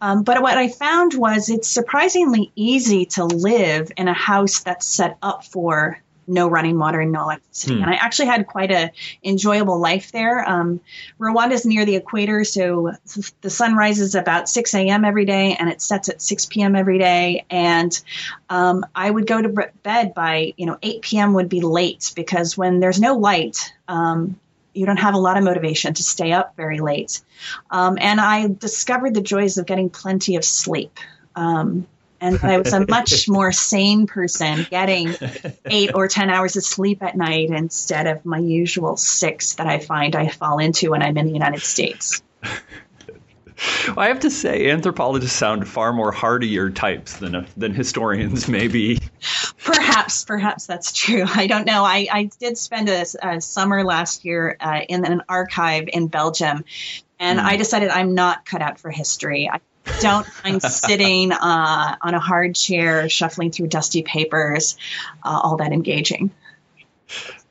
Um, 0.00 0.22
but 0.22 0.42
what 0.42 0.58
I 0.58 0.68
found 0.68 1.14
was 1.14 1.48
it's 1.48 1.68
surprisingly 1.68 2.52
easy 2.54 3.06
to 3.06 3.24
live 3.24 3.90
in 3.96 4.06
a 4.06 4.12
house 4.12 4.60
that's 4.60 4.86
set 4.86 5.16
up 5.22 5.44
for 5.44 5.98
no 6.26 6.48
running 6.48 6.78
water 6.78 7.00
and 7.00 7.12
no 7.12 7.22
electricity. 7.22 7.76
Hmm. 7.76 7.82
And 7.82 7.90
I 7.90 7.94
actually 7.94 8.26
had 8.26 8.46
quite 8.46 8.70
a 8.70 8.90
enjoyable 9.22 9.78
life 9.78 10.12
there. 10.12 10.48
Um, 10.48 10.80
Rwanda 11.18 11.52
is 11.52 11.66
near 11.66 11.84
the 11.84 11.96
equator, 11.96 12.44
so 12.44 12.92
the 13.40 13.50
sun 13.50 13.76
rises 13.76 14.14
about 14.14 14.48
6 14.48 14.74
a.m. 14.74 15.04
every 15.04 15.24
day 15.24 15.56
and 15.58 15.68
it 15.68 15.80
sets 15.82 16.08
at 16.08 16.22
6 16.22 16.46
p.m. 16.46 16.76
every 16.76 16.98
day. 16.98 17.44
And 17.50 17.98
um, 18.48 18.84
I 18.94 19.10
would 19.10 19.26
go 19.26 19.40
to 19.40 19.70
bed 19.82 20.14
by, 20.14 20.54
you 20.56 20.66
know, 20.66 20.78
8 20.82 21.02
p.m. 21.02 21.34
would 21.34 21.48
be 21.48 21.60
late 21.60 22.12
because 22.16 22.56
when 22.56 22.80
there's 22.80 23.00
no 23.00 23.16
light, 23.16 23.72
um, 23.88 24.38
you 24.74 24.86
don't 24.86 24.98
have 24.98 25.14
a 25.14 25.18
lot 25.18 25.36
of 25.36 25.44
motivation 25.44 25.94
to 25.94 26.02
stay 26.02 26.32
up 26.32 26.56
very 26.56 26.80
late. 26.80 27.22
Um, 27.70 27.96
and 28.00 28.20
I 28.20 28.48
discovered 28.48 29.14
the 29.14 29.20
joys 29.20 29.56
of 29.56 29.66
getting 29.66 29.88
plenty 29.88 30.36
of 30.36 30.44
sleep. 30.44 30.98
Um, 31.36 31.86
and 32.24 32.40
I 32.42 32.58
was 32.58 32.72
a 32.72 32.86
much 32.88 33.28
more 33.28 33.52
sane 33.52 34.06
person 34.06 34.66
getting 34.70 35.14
eight 35.66 35.94
or 35.94 36.08
10 36.08 36.30
hours 36.30 36.56
of 36.56 36.64
sleep 36.64 37.02
at 37.02 37.16
night 37.16 37.50
instead 37.50 38.06
of 38.06 38.24
my 38.24 38.38
usual 38.38 38.96
six 38.96 39.54
that 39.56 39.66
I 39.66 39.78
find 39.78 40.16
I 40.16 40.28
fall 40.28 40.58
into 40.58 40.90
when 40.90 41.02
I'm 41.02 41.18
in 41.18 41.26
the 41.26 41.32
United 41.32 41.60
States. 41.60 42.22
Well, 43.86 44.00
I 44.00 44.08
have 44.08 44.20
to 44.20 44.30
say, 44.30 44.70
anthropologists 44.70 45.36
sound 45.36 45.68
far 45.68 45.92
more 45.92 46.10
hardier 46.10 46.70
types 46.70 47.18
than 47.18 47.46
than 47.56 47.72
historians, 47.72 48.48
maybe. 48.48 48.98
Perhaps, 49.62 50.24
perhaps 50.24 50.66
that's 50.66 50.92
true. 50.92 51.24
I 51.26 51.46
don't 51.46 51.64
know. 51.64 51.84
I, 51.84 52.08
I 52.10 52.30
did 52.40 52.58
spend 52.58 52.88
a, 52.88 53.04
a 53.22 53.40
summer 53.40 53.84
last 53.84 54.24
year 54.24 54.56
uh, 54.60 54.80
in 54.88 55.04
an 55.06 55.22
archive 55.28 55.88
in 55.92 56.08
Belgium, 56.08 56.64
and 57.20 57.38
mm. 57.38 57.44
I 57.44 57.56
decided 57.56 57.90
I'm 57.90 58.14
not 58.14 58.44
cut 58.44 58.60
out 58.60 58.80
for 58.80 58.90
history. 58.90 59.48
I 59.48 59.60
don't 60.00 60.26
mind 60.44 60.62
sitting 60.62 61.32
uh, 61.32 61.96
on 62.00 62.14
a 62.14 62.20
hard 62.20 62.54
chair, 62.54 63.08
shuffling 63.08 63.50
through 63.50 63.68
dusty 63.68 64.02
papers, 64.02 64.76
uh, 65.22 65.40
all 65.42 65.56
that 65.58 65.72
engaging. 65.72 66.30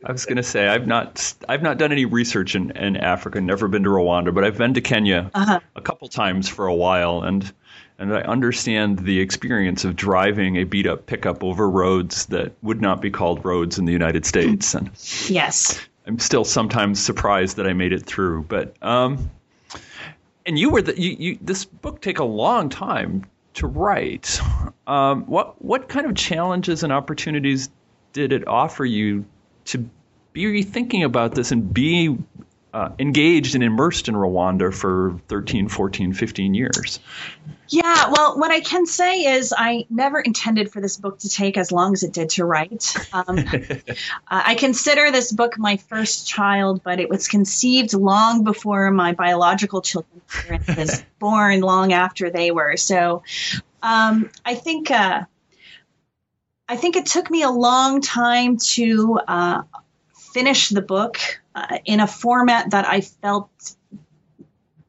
I 0.06 0.12
was 0.12 0.26
going 0.26 0.38
to 0.38 0.44
say 0.44 0.68
I've 0.68 0.88
not 0.88 1.34
I've 1.48 1.62
not 1.62 1.78
done 1.78 1.92
any 1.92 2.06
research 2.06 2.56
in, 2.56 2.72
in 2.72 2.98
Africa, 2.98 3.40
never 3.40 3.68
been 3.68 3.84
to 3.84 3.90
Rwanda, 3.90 4.34
but 4.34 4.44
I've 4.44 4.58
been 4.58 4.74
to 4.74 4.82
Kenya 4.82 5.32
uh-huh. 5.34 5.60
a 5.76 5.82
couple 5.82 6.08
times 6.10 6.50
for 6.50 6.68
a 6.68 6.76
while, 6.76 7.22
and 7.22 7.52
and 7.98 8.14
I 8.14 8.22
understand 8.22 9.00
the 9.00 9.20
experience 9.20 9.86
of 9.86 9.96
driving 9.96 10.58
a 10.58 10.66
beat 10.66 10.88
up 10.88 11.06
pickup 11.06 11.44
over 11.44 11.70
roads 11.70 12.26
that 12.28 12.54
would 12.62 12.82
not 12.82 13.02
be 13.02 13.12
called 13.12 13.46
roads 13.46 13.78
in 13.78 13.86
the 13.86 13.94
United 13.94 14.26
States. 14.26 14.74
And 14.74 14.90
yes, 15.30 15.80
I'm 16.06 16.20
still 16.20 16.44
sometimes 16.44 17.00
surprised 17.02 17.58
that 17.58 17.68
I 17.68 17.74
made 17.74 17.94
it 17.94 18.06
through, 18.06 18.44
but 18.44 18.76
um, 18.82 19.30
and 20.46 20.58
you 20.58 20.70
were 20.70 20.82
the, 20.82 21.00
you, 21.00 21.16
you, 21.18 21.38
this 21.42 21.66
book 21.66 22.02
take 22.02 22.20
a 22.20 22.24
long 22.24 22.70
time 22.70 23.26
to 23.56 23.68
write. 23.68 24.40
Um, 24.88 25.26
what 25.26 25.64
what 25.64 25.88
kind 25.88 26.06
of 26.06 26.16
challenges 26.16 26.84
and 26.84 26.92
opportunities 26.92 27.70
did 28.12 28.34
it 28.34 28.48
offer 28.48 28.86
you 28.86 29.26
to 29.66 29.90
be 30.34 30.64
thinking 30.64 31.04
about 31.04 31.36
this 31.36 31.52
and 31.52 31.74
be 31.74 32.18
uh, 32.74 32.90
engaged 33.00 33.56
and 33.56 33.64
immersed 33.64 34.08
in 34.08 34.16
Rwanda 34.16 34.74
for 34.74 35.20
13, 35.28 35.70
14, 35.70 36.14
15 36.14 36.54
years? 36.54 37.00
Yeah, 37.74 38.12
well, 38.12 38.38
what 38.38 38.52
I 38.52 38.60
can 38.60 38.86
say 38.86 39.22
is 39.36 39.52
I 39.58 39.88
never 39.90 40.20
intended 40.20 40.72
for 40.72 40.80
this 40.80 40.98
book 40.98 41.18
to 41.22 41.30
take 41.30 41.58
as 41.58 41.72
long 41.72 41.94
as 41.94 42.04
it 42.04 42.14
did 42.14 42.30
to 42.32 42.46
write. 42.46 42.96
Um, 43.12 43.40
I 44.28 44.54
consider 44.54 45.12
this 45.12 45.32
book 45.32 45.58
my 45.58 45.78
first 45.78 46.28
child, 46.28 46.84
but 46.84 47.00
it 47.00 47.10
was 47.10 47.28
conceived 47.28 47.96
long 47.96 48.44
before 48.44 48.92
my 48.92 49.14
biological 49.14 49.82
children 49.82 50.22
were 50.48 50.60
was 50.78 51.04
born 51.20 51.62
long 51.62 51.94
after 51.94 52.30
they 52.30 52.52
were. 52.52 52.78
So 52.78 53.24
um, 53.82 54.30
I 54.46 54.54
think 54.54 54.92
uh, 54.92 55.24
I 56.70 56.76
think 56.78 56.96
it 56.96 57.08
took 57.08 57.32
me 57.32 57.42
a 57.42 57.50
long 57.50 58.02
time 58.02 58.58
to 58.74 59.20
uh, 59.28 59.64
finish 60.32 60.70
the 60.70 60.84
book 60.84 61.18
uh, 61.56 61.80
in 61.86 62.02
a 62.02 62.08
format 62.08 62.70
that 62.70 62.88
I 62.88 63.02
felt 63.02 63.50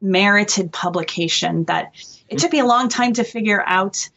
merited 0.05 0.71
publication 0.71 1.65
that 1.65 1.91
it 2.29 2.39
took 2.39 2.51
me 2.51 2.59
a 2.59 2.65
long 2.65 2.89
time 2.89 3.13
to 3.13 3.23
figure 3.23 3.61
out 3.65 4.09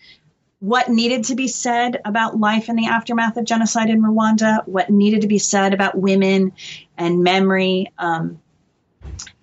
what 0.60 0.88
needed 0.88 1.24
to 1.24 1.34
be 1.34 1.46
said 1.46 2.00
about 2.04 2.38
life 2.38 2.68
in 2.68 2.76
the 2.76 2.86
aftermath 2.86 3.36
of 3.36 3.44
genocide 3.44 3.90
in 3.90 4.02
Rwanda, 4.02 4.66
what 4.66 4.90
needed 4.90 5.20
to 5.20 5.28
be 5.28 5.38
said 5.38 5.72
about 5.72 5.96
women 5.96 6.52
and 6.96 7.22
memory. 7.22 7.92
Um, 7.96 8.40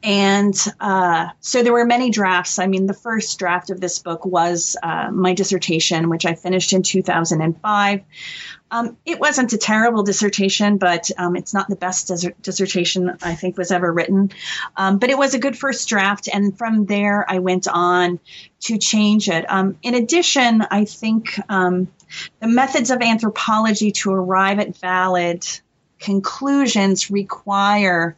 and 0.04 0.56
uh, 0.80 1.30
so 1.40 1.64
there 1.64 1.74
were 1.74 1.86
many 1.86 2.12
drafts. 2.12 2.60
I 2.60 2.68
mean, 2.68 2.86
the 2.86 2.94
first 2.94 3.40
draft 3.40 3.72
of 3.72 3.82
this 3.82 4.00
book 4.00 4.26
was 4.26 4.78
uh, 4.82 5.10
my 5.12 5.34
dissertation, 5.34 6.10
which 6.10 6.26
I 6.26 6.36
finished 6.36 6.74
in 6.74 6.84
2005. 6.84 8.02
Um, 8.72 8.98
it 9.06 9.20
wasn't 9.20 9.54
a 9.54 9.58
terrible 9.58 10.04
dissertation, 10.04 10.78
but 10.78 11.10
um, 11.18 11.36
it's 11.36 11.54
not 11.54 11.68
the 11.70 11.76
best 11.76 12.12
dissertation 12.42 13.18
I 13.22 13.34
think 13.36 13.58
was 13.58 13.72
ever 13.72 13.92
written. 13.92 14.32
Um, 14.78 15.00
but 15.00 15.10
it 15.10 15.18
was 15.18 15.34
a 15.34 15.40
good 15.40 15.58
first 15.58 15.88
draft, 15.90 16.30
and 16.32 16.56
from 16.58 16.86
there 16.86 17.26
I 17.28 17.40
went 17.40 17.68
on 17.68 18.20
to 18.62 18.78
change 18.78 19.30
it. 19.30 19.46
Um, 19.50 19.78
in 19.82 19.96
addition, 19.96 20.62
I 20.70 20.86
think 20.86 21.40
um, 21.50 21.88
the 22.40 22.48
methods 22.48 22.92
of 22.92 23.02
anthropology 23.02 23.92
to 23.92 24.12
arrive 24.12 24.60
at 24.60 24.78
valid 24.78 25.46
conclusions 26.00 27.10
require 27.10 28.16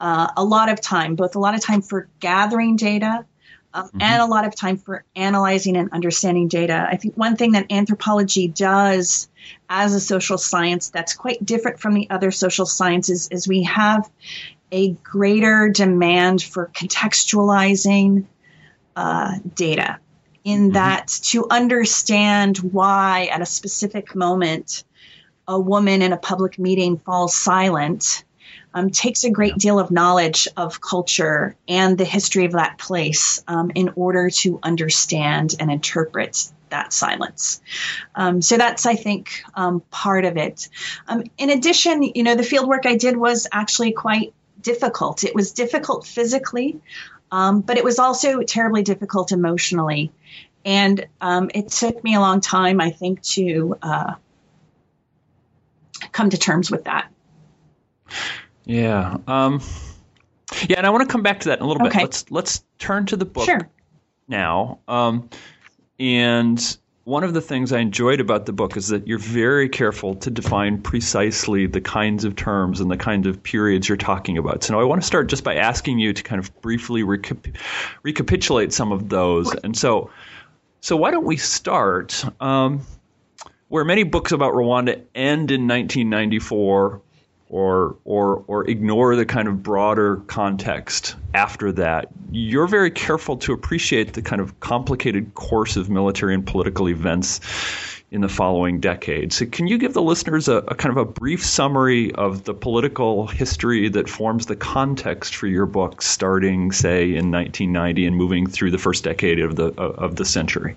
uh, 0.00 0.28
a 0.36 0.44
lot 0.44 0.68
of 0.68 0.80
time, 0.80 1.14
both 1.16 1.36
a 1.36 1.38
lot 1.38 1.54
of 1.54 1.62
time 1.62 1.82
for 1.82 2.08
gathering 2.20 2.76
data 2.76 3.24
um, 3.72 3.86
mm-hmm. 3.86 4.02
and 4.02 4.22
a 4.22 4.26
lot 4.26 4.46
of 4.46 4.54
time 4.54 4.76
for 4.76 5.04
analyzing 5.14 5.76
and 5.76 5.92
understanding 5.92 6.48
data. 6.48 6.86
I 6.90 6.96
think 6.96 7.16
one 7.16 7.36
thing 7.36 7.52
that 7.52 7.70
anthropology 7.70 8.48
does 8.48 9.28
as 9.68 9.94
a 9.94 10.00
social 10.00 10.38
science 10.38 10.90
that's 10.90 11.14
quite 11.14 11.44
different 11.44 11.80
from 11.80 11.94
the 11.94 12.08
other 12.10 12.30
social 12.30 12.66
sciences 12.66 13.28
is 13.30 13.46
we 13.46 13.62
have 13.64 14.10
a 14.72 14.92
greater 14.92 15.68
demand 15.68 16.42
for 16.42 16.70
contextualizing 16.74 18.24
uh, 18.96 19.34
data 19.54 19.98
in 20.44 20.64
mm-hmm. 20.64 20.72
that 20.72 21.08
to 21.08 21.46
understand 21.50 22.58
why 22.58 23.28
at 23.32 23.40
a 23.40 23.46
specific 23.46 24.14
moment 24.14 24.84
a 25.48 25.58
woman 25.58 26.02
in 26.02 26.12
a 26.12 26.16
public 26.16 26.58
meeting 26.58 26.98
falls 26.98 27.36
silent 27.36 28.24
um, 28.76 28.90
takes 28.90 29.24
a 29.24 29.30
great 29.30 29.56
deal 29.56 29.78
of 29.78 29.90
knowledge 29.90 30.48
of 30.54 30.82
culture 30.82 31.56
and 31.66 31.96
the 31.96 32.04
history 32.04 32.44
of 32.44 32.52
that 32.52 32.76
place 32.76 33.42
um, 33.48 33.72
in 33.74 33.90
order 33.96 34.28
to 34.28 34.60
understand 34.62 35.54
and 35.58 35.72
interpret 35.72 36.52
that 36.68 36.92
silence. 36.92 37.62
Um, 38.14 38.42
so 38.42 38.58
that's, 38.58 38.84
I 38.84 38.94
think, 38.94 39.42
um, 39.54 39.80
part 39.90 40.26
of 40.26 40.36
it. 40.36 40.68
Um, 41.08 41.24
in 41.38 41.48
addition, 41.48 42.02
you 42.02 42.22
know, 42.22 42.34
the 42.34 42.42
fieldwork 42.42 42.84
I 42.84 42.96
did 42.96 43.16
was 43.16 43.48
actually 43.50 43.92
quite 43.92 44.34
difficult. 44.60 45.24
It 45.24 45.34
was 45.34 45.52
difficult 45.52 46.06
physically, 46.06 46.78
um, 47.32 47.62
but 47.62 47.78
it 47.78 47.84
was 47.84 47.98
also 47.98 48.42
terribly 48.42 48.82
difficult 48.82 49.32
emotionally. 49.32 50.12
And 50.66 51.06
it 51.22 51.68
took 51.68 52.04
me 52.04 52.14
a 52.14 52.20
long 52.20 52.42
time, 52.42 52.80
I 52.82 52.90
think, 52.90 53.22
to 53.22 53.78
uh, 53.80 54.14
come 56.12 56.28
to 56.28 56.36
terms 56.36 56.70
with 56.70 56.84
that. 56.84 57.10
Yeah. 58.66 59.16
Um, 59.26 59.62
yeah, 60.68 60.76
and 60.76 60.86
I 60.86 60.90
want 60.90 61.08
to 61.08 61.10
come 61.10 61.22
back 61.22 61.40
to 61.40 61.48
that 61.48 61.60
in 61.60 61.64
a 61.64 61.68
little 61.68 61.86
okay. 61.86 62.00
bit. 62.00 62.04
Let's 62.04 62.30
let's 62.30 62.64
turn 62.78 63.06
to 63.06 63.16
the 63.16 63.24
book 63.24 63.46
sure. 63.46 63.68
now. 64.28 64.80
Um, 64.86 65.30
and 65.98 66.76
one 67.04 67.22
of 67.22 67.34
the 67.34 67.40
things 67.40 67.72
I 67.72 67.78
enjoyed 67.78 68.20
about 68.20 68.46
the 68.46 68.52
book 68.52 68.76
is 68.76 68.88
that 68.88 69.06
you're 69.06 69.18
very 69.18 69.68
careful 69.68 70.16
to 70.16 70.30
define 70.30 70.82
precisely 70.82 71.66
the 71.66 71.80
kinds 71.80 72.24
of 72.24 72.34
terms 72.34 72.80
and 72.80 72.90
the 72.90 72.96
kinds 72.96 73.28
of 73.28 73.40
periods 73.40 73.88
you're 73.88 73.96
talking 73.96 74.36
about. 74.36 74.64
So 74.64 74.80
I 74.80 74.82
want 74.82 75.00
to 75.00 75.06
start 75.06 75.28
just 75.28 75.44
by 75.44 75.54
asking 75.54 76.00
you 76.00 76.12
to 76.12 76.22
kind 76.24 76.40
of 76.40 76.60
briefly 76.60 77.02
recap- 77.02 77.54
recapitulate 78.02 78.72
some 78.72 78.90
of 78.90 79.08
those. 79.08 79.54
And 79.54 79.76
so, 79.76 80.10
so 80.80 80.96
why 80.96 81.12
don't 81.12 81.24
we 81.24 81.36
start 81.36 82.24
um, 82.40 82.84
where 83.68 83.84
many 83.84 84.02
books 84.02 84.32
about 84.32 84.54
Rwanda 84.54 85.00
end 85.14 85.52
in 85.52 85.68
1994 85.68 87.02
or 87.48 87.96
or 88.04 88.44
or 88.46 88.68
ignore 88.68 89.16
the 89.16 89.26
kind 89.26 89.48
of 89.48 89.62
broader 89.62 90.16
context 90.26 91.16
after 91.34 91.72
that. 91.72 92.08
You're 92.30 92.66
very 92.66 92.90
careful 92.90 93.36
to 93.38 93.52
appreciate 93.52 94.14
the 94.14 94.22
kind 94.22 94.40
of 94.40 94.58
complicated 94.60 95.34
course 95.34 95.76
of 95.76 95.88
military 95.88 96.34
and 96.34 96.46
political 96.46 96.88
events 96.88 97.40
in 98.10 98.20
the 98.20 98.28
following 98.28 98.78
decades. 98.78 99.36
So 99.36 99.46
can 99.46 99.66
you 99.66 99.78
give 99.78 99.92
the 99.92 100.02
listeners 100.02 100.46
a, 100.46 100.56
a, 100.58 100.74
kind 100.76 100.96
of 100.96 100.96
a 100.96 101.04
brief 101.04 101.44
summary 101.44 102.12
of 102.12 102.44
the 102.44 102.54
political 102.54 103.26
history 103.26 103.88
that 103.90 104.08
forms 104.08 104.46
the 104.46 104.54
context 104.54 105.34
for 105.34 105.48
your 105.48 105.66
book, 105.66 106.02
starting, 106.02 106.70
say, 106.70 107.04
in 107.04 107.32
1990 107.32 108.06
and 108.06 108.16
moving 108.16 108.46
through 108.46 108.70
the 108.70 108.78
first 108.78 109.02
decade 109.02 109.40
of 109.40 109.56
the 109.56 109.66
of 109.74 110.16
the 110.16 110.24
century? 110.24 110.76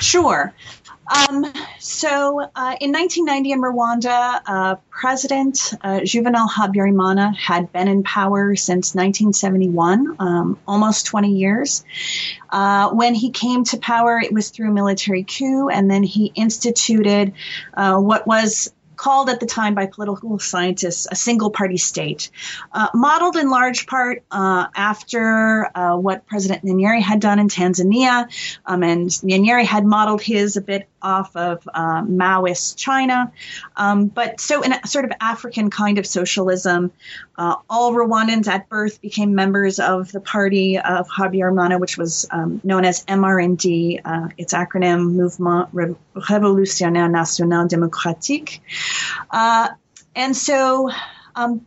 Sure. 0.00 0.52
Um, 1.06 1.44
so 1.78 2.40
uh, 2.40 2.76
in 2.80 2.92
1990 2.92 3.52
in 3.52 3.60
Rwanda, 3.60 4.40
uh, 4.46 4.76
President 4.90 5.74
uh, 5.82 6.00
Juvenal 6.04 6.48
Habyarimana 6.48 7.36
had 7.36 7.72
been 7.72 7.88
in 7.88 8.02
power 8.02 8.54
since 8.56 8.94
1971, 8.94 10.16
um, 10.18 10.58
almost 10.66 11.06
20 11.06 11.32
years. 11.32 11.84
Uh, 12.48 12.90
when 12.90 13.14
he 13.14 13.30
came 13.30 13.64
to 13.64 13.78
power, 13.78 14.18
it 14.18 14.32
was 14.32 14.50
through 14.50 14.70
a 14.70 14.72
military 14.72 15.24
coup, 15.24 15.68
and 15.68 15.90
then 15.90 16.02
he 16.02 16.32
instituted 16.34 17.34
uh, 17.74 17.98
what 17.98 18.26
was 18.26 18.72
called 18.96 19.28
at 19.28 19.40
the 19.40 19.46
time 19.46 19.74
by 19.74 19.86
political 19.86 20.38
scientists 20.38 21.06
a 21.10 21.14
single 21.14 21.50
party 21.50 21.76
state, 21.76 22.30
uh, 22.72 22.88
modeled 22.94 23.36
in 23.36 23.50
large 23.50 23.86
part 23.86 24.22
uh, 24.30 24.66
after 24.74 25.70
uh, 25.74 25.96
what 25.96 26.26
President 26.26 26.64
Nyerere 26.64 27.00
had 27.00 27.20
done 27.20 27.38
in 27.38 27.48
Tanzania. 27.48 28.28
Um, 28.64 28.82
and 28.82 29.08
Nyerere 29.08 29.64
had 29.64 29.84
modeled 29.84 30.22
his 30.22 30.56
a 30.56 30.60
bit 30.60 30.88
off 31.04 31.36
of 31.36 31.68
uh, 31.72 32.02
Maoist 32.02 32.76
China. 32.76 33.32
Um, 33.76 34.06
but 34.06 34.40
so, 34.40 34.62
in 34.62 34.72
a 34.72 34.86
sort 34.86 35.04
of 35.04 35.12
African 35.20 35.70
kind 35.70 35.98
of 35.98 36.06
socialism, 36.06 36.90
uh, 37.36 37.56
all 37.68 37.92
Rwandans 37.92 38.48
at 38.48 38.68
birth 38.68 39.00
became 39.00 39.34
members 39.34 39.78
of 39.78 40.10
the 40.10 40.20
party 40.20 40.78
of 40.78 41.08
Habyarimana, 41.08 41.78
which 41.78 41.98
was 41.98 42.26
um, 42.30 42.60
known 42.64 42.84
as 42.84 43.04
MRND, 43.04 44.00
uh, 44.04 44.28
its 44.38 44.54
acronym 44.54 45.14
Mouvement 45.14 45.70
Révolutionnaire 46.14 47.10
National 47.10 47.68
Démocratique. 47.68 48.60
Uh, 49.30 49.68
and 50.16 50.36
so, 50.36 50.90
um, 51.36 51.66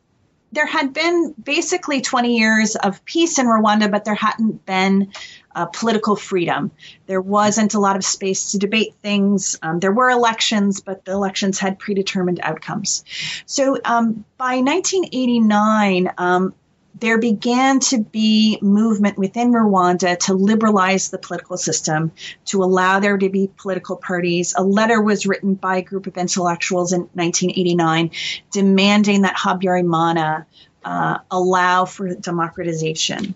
there 0.52 0.66
had 0.66 0.94
been 0.94 1.36
basically 1.42 2.02
20 2.02 2.38
years 2.38 2.76
of 2.76 3.04
peace 3.06 3.38
in 3.38 3.46
Rwanda, 3.48 3.92
but 3.92 4.06
there 4.06 4.16
hadn't 4.16 4.66
been 4.66 5.12
uh, 5.58 5.66
political 5.66 6.16
freedom. 6.16 6.70
There 7.08 7.20
wasn't 7.20 7.74
a 7.74 7.80
lot 7.80 7.96
of 7.96 8.06
space 8.06 8.52
to 8.52 8.60
debate 8.60 8.94
things. 9.02 9.58
Um, 9.64 9.80
there 9.80 9.92
were 9.92 10.12
elections, 10.12 10.82
but 10.82 11.04
the 11.04 11.14
elections 11.14 11.58
had 11.58 11.80
predetermined 11.80 12.40
outcomes. 12.44 13.04
So 13.48 13.80
um, 13.84 14.24
by 14.38 14.58
1989, 14.58 16.12
um, 16.20 16.54
there 17.00 17.18
began 17.18 17.80
to 17.80 18.04
be 18.04 18.60
movement 18.62 19.18
within 19.18 19.52
Rwanda 19.52 20.18
to 20.26 20.36
liberalize 20.36 21.10
the 21.10 21.18
political 21.18 21.58
system, 21.58 22.12
to 22.46 22.64
allow 22.64 23.00
there 23.00 23.18
to 23.18 23.30
be 23.30 23.50
political 23.58 23.96
parties. 23.96 24.54
A 24.56 24.64
letter 24.64 25.02
was 25.02 25.26
written 25.26 25.56
by 25.56 25.78
a 25.78 25.82
group 25.82 26.06
of 26.06 26.18
intellectuals 26.18 26.94
in 26.94 27.02
1989 27.14 28.12
demanding 28.52 29.24
that 29.24 29.36
Habyarimana 29.36 30.46
uh, 30.86 31.18
allow 31.32 31.86
for 31.86 32.14
democratization. 32.14 33.36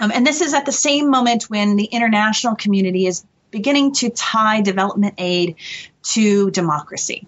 Um, 0.00 0.10
and 0.12 0.26
this 0.26 0.40
is 0.40 0.54
at 0.54 0.66
the 0.66 0.72
same 0.72 1.10
moment 1.10 1.44
when 1.44 1.76
the 1.76 1.84
international 1.84 2.54
community 2.54 3.06
is 3.06 3.24
beginning 3.50 3.94
to 3.94 4.10
tie 4.10 4.60
development 4.60 5.14
aid 5.18 5.56
to 6.02 6.50
democracy, 6.50 7.26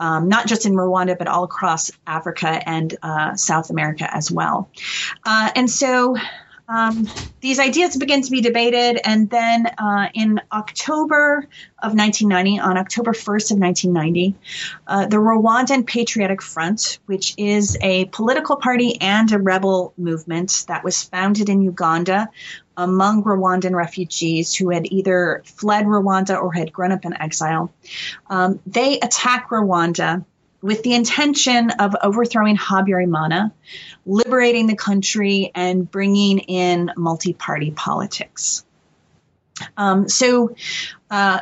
um, 0.00 0.28
not 0.28 0.46
just 0.46 0.66
in 0.66 0.72
Rwanda, 0.72 1.16
but 1.16 1.28
all 1.28 1.44
across 1.44 1.90
Africa 2.06 2.60
and 2.68 2.96
uh, 3.02 3.36
South 3.36 3.70
America 3.70 4.08
as 4.12 4.30
well. 4.30 4.68
Uh, 5.24 5.50
and 5.54 5.70
so 5.70 6.16
um, 6.72 7.06
these 7.40 7.58
ideas 7.58 7.96
begin 7.96 8.22
to 8.22 8.30
be 8.30 8.40
debated, 8.40 8.98
and 9.04 9.28
then 9.28 9.66
uh, 9.66 10.08
in 10.14 10.40
October 10.50 11.46
of 11.82 11.94
1990, 11.94 12.60
on 12.60 12.78
October 12.78 13.12
1st 13.12 13.52
of 13.52 13.58
1990, 13.58 14.34
uh, 14.86 15.06
the 15.06 15.16
Rwandan 15.16 15.86
Patriotic 15.86 16.40
Front, 16.40 16.98
which 17.06 17.34
is 17.36 17.76
a 17.82 18.06
political 18.06 18.56
party 18.56 18.98
and 19.00 19.30
a 19.32 19.38
rebel 19.38 19.92
movement 19.98 20.64
that 20.68 20.82
was 20.82 21.02
founded 21.02 21.50
in 21.50 21.60
Uganda 21.60 22.30
among 22.76 23.22
Rwandan 23.22 23.74
refugees 23.74 24.54
who 24.54 24.70
had 24.70 24.90
either 24.90 25.42
fled 25.44 25.84
Rwanda 25.84 26.40
or 26.40 26.54
had 26.54 26.72
grown 26.72 26.92
up 26.92 27.04
in 27.04 27.12
exile, 27.12 27.70
um, 28.30 28.60
they 28.66 28.98
attack 28.98 29.50
Rwanda 29.50 30.24
with 30.62 30.82
the 30.84 30.94
intention 30.94 31.70
of 31.70 31.96
overthrowing 32.02 32.56
Habyarimana, 32.56 33.52
liberating 34.06 34.68
the 34.68 34.76
country, 34.76 35.50
and 35.54 35.90
bringing 35.90 36.38
in 36.38 36.92
multi 36.96 37.32
party 37.32 37.72
politics. 37.72 38.64
Um, 39.76 40.08
so, 40.08 40.54
uh, 41.10 41.40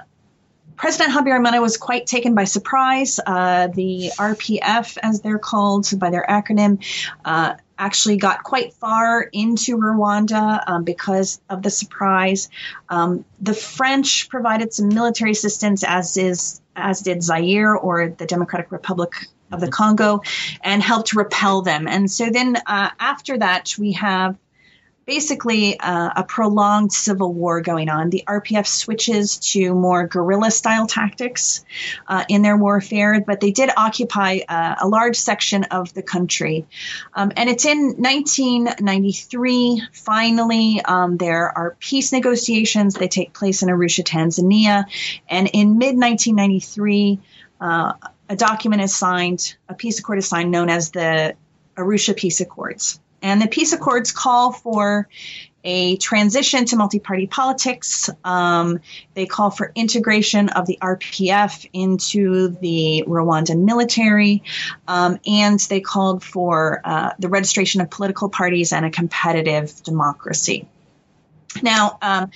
President 0.80 1.12
Habyarimana 1.12 1.60
was 1.60 1.76
quite 1.76 2.06
taken 2.06 2.34
by 2.34 2.44
surprise. 2.44 3.20
Uh, 3.24 3.66
the 3.66 4.12
RPF, 4.18 4.96
as 5.02 5.20
they're 5.20 5.38
called 5.38 5.86
by 5.98 6.08
their 6.08 6.24
acronym, 6.26 6.82
uh, 7.22 7.56
actually 7.76 8.16
got 8.16 8.42
quite 8.44 8.72
far 8.72 9.20
into 9.20 9.76
Rwanda 9.76 10.62
um, 10.66 10.84
because 10.84 11.38
of 11.50 11.62
the 11.62 11.68
surprise. 11.68 12.48
Um, 12.88 13.26
the 13.42 13.52
French 13.52 14.30
provided 14.30 14.72
some 14.72 14.88
military 14.88 15.32
assistance, 15.32 15.84
as 15.84 16.16
is 16.16 16.62
as 16.80 17.00
did 17.00 17.22
Zaire 17.22 17.74
or 17.76 18.08
the 18.08 18.26
Democratic 18.26 18.72
Republic 18.72 19.12
of 19.52 19.60
the 19.60 19.68
Congo, 19.68 20.22
and 20.62 20.82
helped 20.82 21.14
repel 21.14 21.62
them. 21.62 21.88
And 21.88 22.10
so 22.10 22.30
then 22.30 22.56
uh, 22.66 22.90
after 22.98 23.38
that, 23.38 23.74
we 23.78 23.92
have 23.92 24.36
basically 25.10 25.76
uh, 25.80 26.10
a 26.14 26.22
prolonged 26.22 26.92
civil 26.92 27.34
war 27.34 27.60
going 27.60 27.88
on. 27.88 28.10
The 28.10 28.22
RPF 28.28 28.64
switches 28.64 29.38
to 29.52 29.74
more 29.74 30.06
guerrilla 30.06 30.52
style 30.52 30.86
tactics 30.86 31.64
uh, 32.06 32.24
in 32.28 32.42
their 32.42 32.56
warfare, 32.56 33.20
but 33.20 33.40
they 33.40 33.50
did 33.50 33.70
occupy 33.76 34.38
uh, 34.48 34.76
a 34.80 34.86
large 34.86 35.16
section 35.16 35.64
of 35.64 35.92
the 35.94 36.02
country. 36.04 36.64
Um, 37.12 37.32
and 37.36 37.50
it's 37.50 37.64
in 37.64 37.96
1993, 37.96 39.82
finally, 39.92 40.80
um, 40.84 41.16
there 41.16 41.58
are 41.58 41.76
peace 41.80 42.12
negotiations. 42.12 42.94
They 42.94 43.08
take 43.08 43.32
place 43.32 43.64
in 43.64 43.68
Arusha, 43.68 44.04
Tanzania. 44.04 44.84
And 45.28 45.50
in 45.52 45.76
mid 45.78 45.96
1993, 45.96 47.18
uh, 47.60 47.94
a 48.28 48.36
document 48.36 48.82
is 48.82 48.94
signed, 48.94 49.56
a 49.68 49.74
peace 49.74 49.98
accord 49.98 50.18
is 50.18 50.28
signed 50.28 50.52
known 50.52 50.70
as 50.70 50.92
the 50.92 51.34
Arusha 51.76 52.14
Peace 52.16 52.40
Accords. 52.40 53.00
And 53.22 53.40
the 53.40 53.48
peace 53.48 53.72
accords 53.72 54.12
call 54.12 54.52
for 54.52 55.08
a 55.62 55.96
transition 55.96 56.64
to 56.64 56.76
multi-party 56.76 57.26
politics. 57.26 58.08
Um, 58.24 58.80
they 59.14 59.26
call 59.26 59.50
for 59.50 59.72
integration 59.74 60.48
of 60.48 60.66
the 60.66 60.78
RPF 60.80 61.68
into 61.72 62.48
the 62.48 63.04
Rwandan 63.06 63.64
military, 63.64 64.42
um, 64.88 65.18
and 65.26 65.60
they 65.60 65.80
called 65.80 66.24
for 66.24 66.80
uh, 66.84 67.12
the 67.18 67.28
registration 67.28 67.80
of 67.80 67.90
political 67.90 68.30
parties 68.30 68.72
and 68.72 68.86
a 68.86 68.90
competitive 68.90 69.82
democracy. 69.82 70.66
Now, 71.62 71.98
um, 72.00 72.30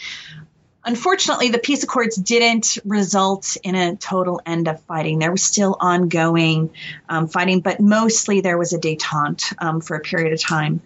Unfortunately, 0.87 1.49
the 1.49 1.59
peace 1.59 1.83
accords 1.83 2.17
didn't 2.17 2.79
result 2.85 3.57
in 3.63 3.75
a 3.75 3.97
total 3.97 4.41
end 4.45 4.69
of 4.69 4.81
fighting. 4.83 5.19
There 5.19 5.31
was 5.31 5.43
still 5.43 5.77
ongoing 5.81 6.71
um, 7.09 7.29
fighting, 7.29 7.61
but 7.61 7.81
mostly 7.81 8.43
there 8.43 8.59
was 8.59 8.73
a 8.73 8.79
detente 8.79 9.55
um, 9.63 9.81
for 9.81 9.97
a 9.97 10.01
period 10.01 10.33
of 10.33 10.41
time. 10.41 10.83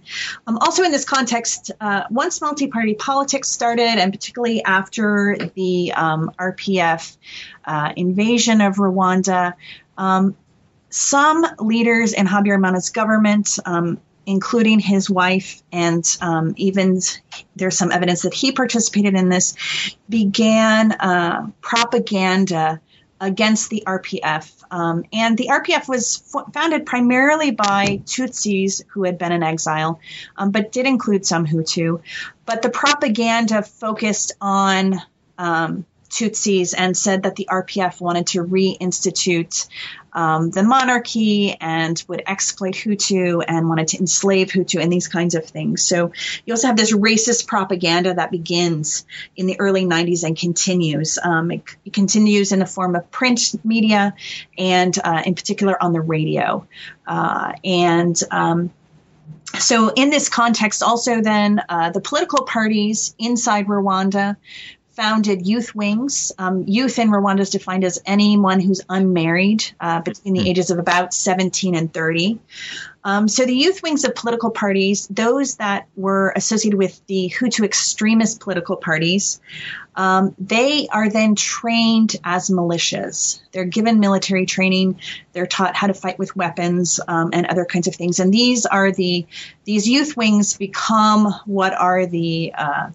Um, 0.46 0.58
also, 0.58 0.84
in 0.84 0.92
this 0.92 1.04
context, 1.04 1.72
uh, 1.80 2.04
once 2.10 2.40
multi 2.40 2.68
party 2.68 2.94
politics 2.94 3.48
started, 3.48 3.98
and 3.98 4.12
particularly 4.12 4.62
after 4.62 5.36
the 5.54 5.92
um, 5.92 6.30
RPF 6.38 7.16
uh, 7.64 7.92
invasion 7.96 8.60
of 8.60 8.76
Rwanda, 8.76 9.54
um, 9.96 10.36
some 10.90 11.44
leaders 11.58 12.12
in 12.12 12.26
Habyarimana's 12.26 12.90
government 12.90 13.58
um, 13.66 14.00
including 14.28 14.78
his 14.78 15.08
wife, 15.08 15.62
and 15.72 16.04
um, 16.20 16.52
even 16.58 17.00
there's 17.56 17.78
some 17.78 17.90
evidence 17.90 18.22
that 18.22 18.34
he 18.34 18.52
participated 18.52 19.14
in 19.14 19.30
this, 19.30 19.54
began 20.06 20.92
uh, 20.92 21.50
propaganda 21.62 22.78
against 23.22 23.70
the 23.70 23.84
RPF. 23.86 24.52
Um, 24.70 25.06
and 25.14 25.38
the 25.38 25.48
RPF 25.50 25.88
was 25.88 26.22
f- 26.34 26.52
founded 26.52 26.84
primarily 26.84 27.52
by 27.52 28.02
Tutsis 28.04 28.82
who 28.88 29.04
had 29.04 29.16
been 29.16 29.32
in 29.32 29.42
exile, 29.42 29.98
um, 30.36 30.50
but 30.50 30.72
did 30.72 30.84
include 30.84 31.24
some 31.24 31.46
Hutu. 31.46 32.02
But 32.44 32.60
the 32.60 32.68
propaganda 32.68 33.62
focused 33.62 34.32
on 34.42 35.00
um, 35.38 35.86
Tutsis 36.10 36.74
and 36.76 36.94
said 36.94 37.22
that 37.22 37.36
the 37.36 37.48
RPF 37.50 37.98
wanted 37.98 38.26
to 38.28 38.44
reinstitute 38.44 39.68
um, 40.12 40.50
the 40.50 40.62
monarchy 40.62 41.56
and 41.60 42.02
would 42.08 42.22
exploit 42.26 42.74
Hutu 42.74 43.44
and 43.46 43.68
wanted 43.68 43.88
to 43.88 43.98
enslave 43.98 44.48
Hutu 44.48 44.80
and 44.80 44.92
these 44.92 45.08
kinds 45.08 45.34
of 45.34 45.44
things. 45.44 45.82
So 45.82 46.12
you 46.44 46.52
also 46.52 46.68
have 46.68 46.76
this 46.76 46.92
racist 46.92 47.46
propaganda 47.46 48.14
that 48.14 48.30
begins 48.30 49.06
in 49.36 49.46
the 49.46 49.58
early 49.60 49.84
90s 49.84 50.24
and 50.24 50.36
continues. 50.36 51.18
Um, 51.22 51.50
it, 51.50 51.62
it, 51.84 51.92
continues 51.92 52.52
in 52.52 52.58
the 52.58 52.66
form 52.66 52.94
of 52.94 53.10
print 53.10 53.54
media 53.64 54.14
and, 54.56 54.96
uh, 55.02 55.22
in 55.24 55.34
particular, 55.34 55.82
on 55.82 55.92
the 55.92 56.00
radio. 56.00 56.66
Uh, 57.06 57.52
and 57.64 58.20
um, 58.30 58.70
so, 59.58 59.88
in 59.88 60.10
this 60.10 60.28
context, 60.28 60.82
also 60.82 61.20
then 61.20 61.62
uh, 61.68 61.90
the 61.90 62.00
political 62.00 62.44
parties 62.44 63.14
inside 63.18 63.66
Rwanda 63.66 64.36
founded 64.98 65.46
youth 65.46 65.76
wings. 65.76 66.32
Um, 66.38 66.64
youth 66.66 66.98
in 66.98 67.08
Rwanda 67.08 67.38
is 67.38 67.50
defined 67.50 67.84
as 67.84 68.02
anyone 68.04 68.58
who's 68.58 68.80
unmarried 68.88 69.64
uh, 69.78 70.00
between 70.00 70.34
the 70.34 70.40
hmm. 70.40 70.48
ages 70.48 70.72
of 70.72 70.80
about 70.80 71.14
17 71.14 71.76
and 71.76 71.94
30. 71.94 72.40
Um, 73.04 73.28
so 73.28 73.46
the 73.46 73.54
youth 73.54 73.80
wings 73.80 74.02
of 74.02 74.16
political 74.16 74.50
parties, 74.50 75.06
those 75.06 75.58
that 75.58 75.86
were 75.94 76.32
associated 76.34 76.78
with 76.78 77.00
the 77.06 77.32
Hutu 77.32 77.64
extremist 77.64 78.40
political 78.40 78.74
parties, 78.76 79.40
um, 79.94 80.34
they 80.36 80.88
are 80.88 81.08
then 81.08 81.36
trained 81.36 82.16
as 82.24 82.50
militias. 82.50 83.40
They're 83.52 83.66
given 83.66 84.00
military 84.00 84.46
training. 84.46 84.98
They're 85.32 85.46
taught 85.46 85.76
how 85.76 85.86
to 85.86 85.94
fight 85.94 86.18
with 86.18 86.34
weapons 86.34 86.98
um, 87.06 87.30
and 87.32 87.46
other 87.46 87.64
kinds 87.64 87.86
of 87.86 87.94
things. 87.94 88.18
And 88.18 88.34
these 88.34 88.66
are 88.66 88.90
the 88.90 89.26
these 89.64 89.88
youth 89.88 90.16
wings 90.16 90.56
become 90.56 91.32
what 91.46 91.72
are 91.72 92.04
the 92.04 92.52
uh, 92.58 92.90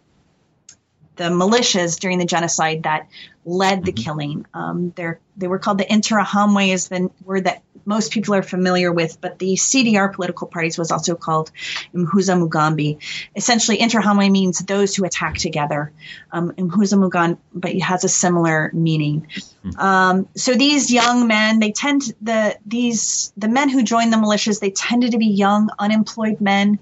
the 1.15 1.25
militias 1.25 1.99
during 1.99 2.17
the 2.17 2.25
genocide 2.25 2.83
that 2.83 3.07
led 3.45 3.83
the 3.83 3.91
mm-hmm. 3.91 4.03
killing. 4.03 4.45
Um, 4.53 4.93
they 4.95 5.47
were 5.47 5.59
called 5.59 5.77
the 5.77 5.85
Interahamwe, 5.85 6.73
is 6.73 6.87
the 6.87 7.09
word 7.23 7.45
that 7.45 7.63
most 7.85 8.11
people 8.11 8.33
are 8.35 8.43
familiar 8.43 8.91
with, 8.91 9.19
but 9.19 9.39
the 9.39 9.55
CDR 9.55 10.13
political 10.13 10.47
parties 10.47 10.77
was 10.77 10.91
also 10.91 11.15
called 11.15 11.51
Impuzamugambi. 11.93 12.97
Essentially, 13.35 13.77
Interahamwe 13.77 14.31
means 14.31 14.59
those 14.59 14.95
who 14.95 15.05
attack 15.05 15.35
together. 15.35 15.91
Um, 16.31 16.51
Impuzamugambi 16.51 17.81
has 17.81 18.03
a 18.03 18.09
similar 18.09 18.71
meaning. 18.73 19.27
Mm-hmm. 19.65 19.79
Um, 19.79 20.27
so 20.35 20.53
these 20.53 20.91
young 20.91 21.27
men, 21.27 21.59
they 21.59 21.71
tend 21.71 22.13
the 22.21 22.57
these 22.65 23.33
the 23.37 23.47
men 23.47 23.69
who 23.69 23.83
joined 23.83 24.13
the 24.13 24.17
militias, 24.17 24.59
they 24.59 24.71
tended 24.71 25.11
to 25.11 25.17
be 25.17 25.27
young, 25.27 25.69
unemployed 25.77 26.39
men 26.39 26.79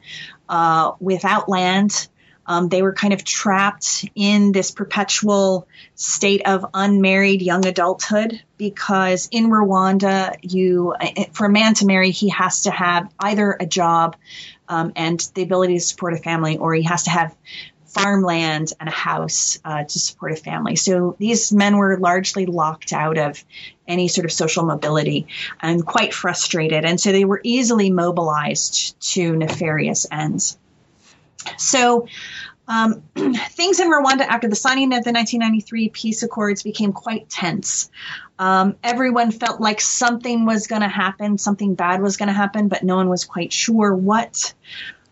uh, 0.49 0.91
without 0.99 1.49
land. 1.49 2.07
Um, 2.51 2.67
they 2.67 2.81
were 2.81 2.91
kind 2.91 3.13
of 3.13 3.23
trapped 3.23 4.03
in 4.13 4.51
this 4.51 4.71
perpetual 4.71 5.69
state 5.95 6.41
of 6.45 6.65
unmarried 6.73 7.41
young 7.41 7.65
adulthood 7.65 8.41
because 8.57 9.29
in 9.31 9.45
Rwanda, 9.45 10.35
you 10.41 10.93
for 11.31 11.45
a 11.45 11.49
man 11.49 11.75
to 11.75 11.85
marry, 11.85 12.11
he 12.11 12.27
has 12.27 12.63
to 12.63 12.71
have 12.71 13.09
either 13.17 13.55
a 13.57 13.65
job 13.65 14.17
um, 14.67 14.91
and 14.97 15.17
the 15.33 15.43
ability 15.43 15.75
to 15.75 15.79
support 15.79 16.13
a 16.13 16.17
family, 16.17 16.57
or 16.57 16.73
he 16.73 16.83
has 16.83 17.03
to 17.03 17.09
have 17.09 17.33
farmland 17.85 18.73
and 18.81 18.89
a 18.89 18.91
house 18.91 19.57
uh, 19.63 19.85
to 19.85 19.99
support 19.99 20.33
a 20.33 20.35
family. 20.35 20.75
So 20.75 21.15
these 21.19 21.53
men 21.53 21.77
were 21.77 21.97
largely 21.97 22.47
locked 22.47 22.91
out 22.91 23.17
of 23.17 23.41
any 23.87 24.09
sort 24.09 24.25
of 24.25 24.31
social 24.33 24.65
mobility 24.65 25.27
and 25.61 25.85
quite 25.85 26.13
frustrated. 26.13 26.83
And 26.83 26.99
so 26.99 27.13
they 27.13 27.23
were 27.23 27.39
easily 27.45 27.91
mobilized 27.91 28.99
to 29.13 29.37
nefarious 29.37 30.05
ends. 30.11 30.57
So 31.57 32.07
um, 32.71 33.03
things 33.15 33.81
in 33.81 33.91
Rwanda 33.91 34.21
after 34.21 34.47
the 34.47 34.55
signing 34.55 34.93
of 34.93 35.03
the 35.03 35.11
1993 35.11 35.89
peace 35.89 36.23
accords 36.23 36.63
became 36.63 36.93
quite 36.93 37.29
tense. 37.29 37.91
Um, 38.39 38.77
everyone 38.81 39.31
felt 39.31 39.59
like 39.59 39.81
something 39.81 40.45
was 40.45 40.67
going 40.67 40.81
to 40.81 40.87
happen, 40.87 41.37
something 41.37 41.75
bad 41.75 42.01
was 42.01 42.15
going 42.15 42.27
to 42.27 42.33
happen, 42.33 42.69
but 42.69 42.81
no 42.81 42.95
one 42.95 43.09
was 43.09 43.25
quite 43.25 43.51
sure 43.51 43.93
what. 43.93 44.53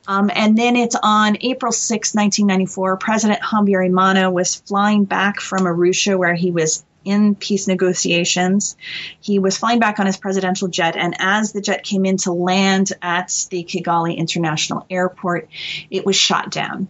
Um, 0.08 0.32
and 0.34 0.58
then 0.58 0.78
it's 0.78 0.96
on 1.04 1.38
April 1.42 1.74
6, 1.74 2.16
1994, 2.16 2.98
President 2.98 3.42
Habyarimana 3.42 4.32
was 4.32 4.56
flying 4.56 5.04
back 5.04 5.42
from 5.42 5.66
Arusha 5.66 6.18
where 6.18 6.34
he 6.34 6.52
was 6.52 6.86
in 7.04 7.36
peace 7.36 7.68
negotiations. 7.68 8.78
He 9.20 9.38
was 9.38 9.58
flying 9.58 9.80
back 9.80 10.00
on 10.00 10.06
his 10.06 10.18
presidential 10.18 10.70
jet, 10.70 10.96
and 10.96 11.14
as 11.20 11.52
the 11.52 11.62
jet 11.62 11.84
came 11.84 12.06
in 12.06 12.18
to 12.18 12.32
land 12.32 12.94
at 13.02 13.48
the 13.50 13.66
Kigali 13.66 14.16
International 14.16 14.86
Airport, 14.90 15.50
it 15.92 16.06
was 16.06 16.16
shot 16.16 16.52
down. 16.52 16.88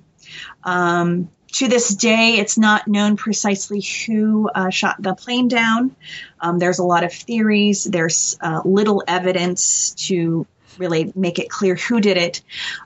Um, 0.63 1.29
to 1.53 1.67
this 1.67 1.95
day, 1.95 2.35
it's 2.37 2.57
not 2.57 2.87
known 2.87 3.17
precisely 3.17 3.81
who 3.81 4.49
uh, 4.53 4.69
shot 4.69 5.01
the 5.01 5.15
plane 5.15 5.47
down. 5.47 5.95
Um, 6.39 6.59
there's 6.59 6.79
a 6.79 6.83
lot 6.83 7.03
of 7.03 7.11
theories. 7.11 7.83
There's 7.83 8.37
uh, 8.39 8.61
little 8.63 9.03
evidence 9.07 9.91
to 10.07 10.45
really 10.77 11.11
make 11.15 11.39
it 11.39 11.49
clear 11.49 11.75
who 11.75 11.99
did 11.99 12.17
it. 12.17 12.41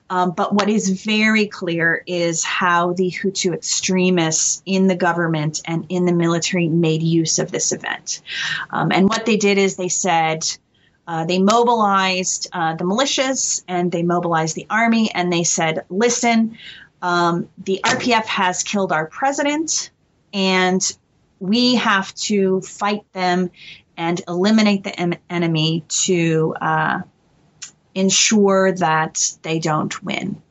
Um, 0.09 0.31
but 0.31 0.53
what 0.53 0.69
is 0.69 1.03
very 1.03 1.47
clear 1.47 2.03
is 2.07 2.43
how 2.43 2.93
the 2.93 3.12
Hutu 3.12 3.53
extremists 3.53 4.63
in 4.65 4.88
the 4.88 4.95
government 4.95 5.62
and 5.65 5.86
in 5.89 6.05
the 6.05 6.13
military 6.13 6.67
made 6.67 7.03
use 7.03 7.39
of 7.39 7.51
this 7.51 7.71
event. 7.71 8.21
Um, 8.69 8.91
and 8.91 9.07
what 9.07 9.25
they 9.25 9.38
did 9.38 9.57
is 9.57 9.75
they 9.75 9.89
said, 9.89 10.45
uh, 11.05 11.25
they 11.25 11.38
mobilized 11.38 12.47
uh, 12.53 12.75
the 12.75 12.86
militias 12.86 13.63
and 13.67 13.91
they 13.91 14.03
mobilized 14.03 14.55
the 14.55 14.67
army 14.69 15.12
and 15.13 15.31
they 15.31 15.43
said, 15.43 15.86
listen, 15.89 16.57
um, 17.03 17.49
the 17.57 17.81
RPF 17.83 18.25
has 18.25 18.63
killed 18.63 18.93
our 18.93 19.05
president, 19.05 19.91
and 20.33 20.81
we 21.39 21.75
have 21.75 22.15
to 22.15 22.61
fight 22.61 23.01
them 23.11 23.51
and 23.97 24.21
eliminate 24.27 24.85
the 24.85 24.97
em- 24.97 25.15
enemy 25.29 25.83
to 25.89 26.55
uh, 26.59 27.01
ensure 27.93 28.71
that 28.71 29.35
they 29.41 29.59
don't 29.59 30.01
win. 30.01 30.41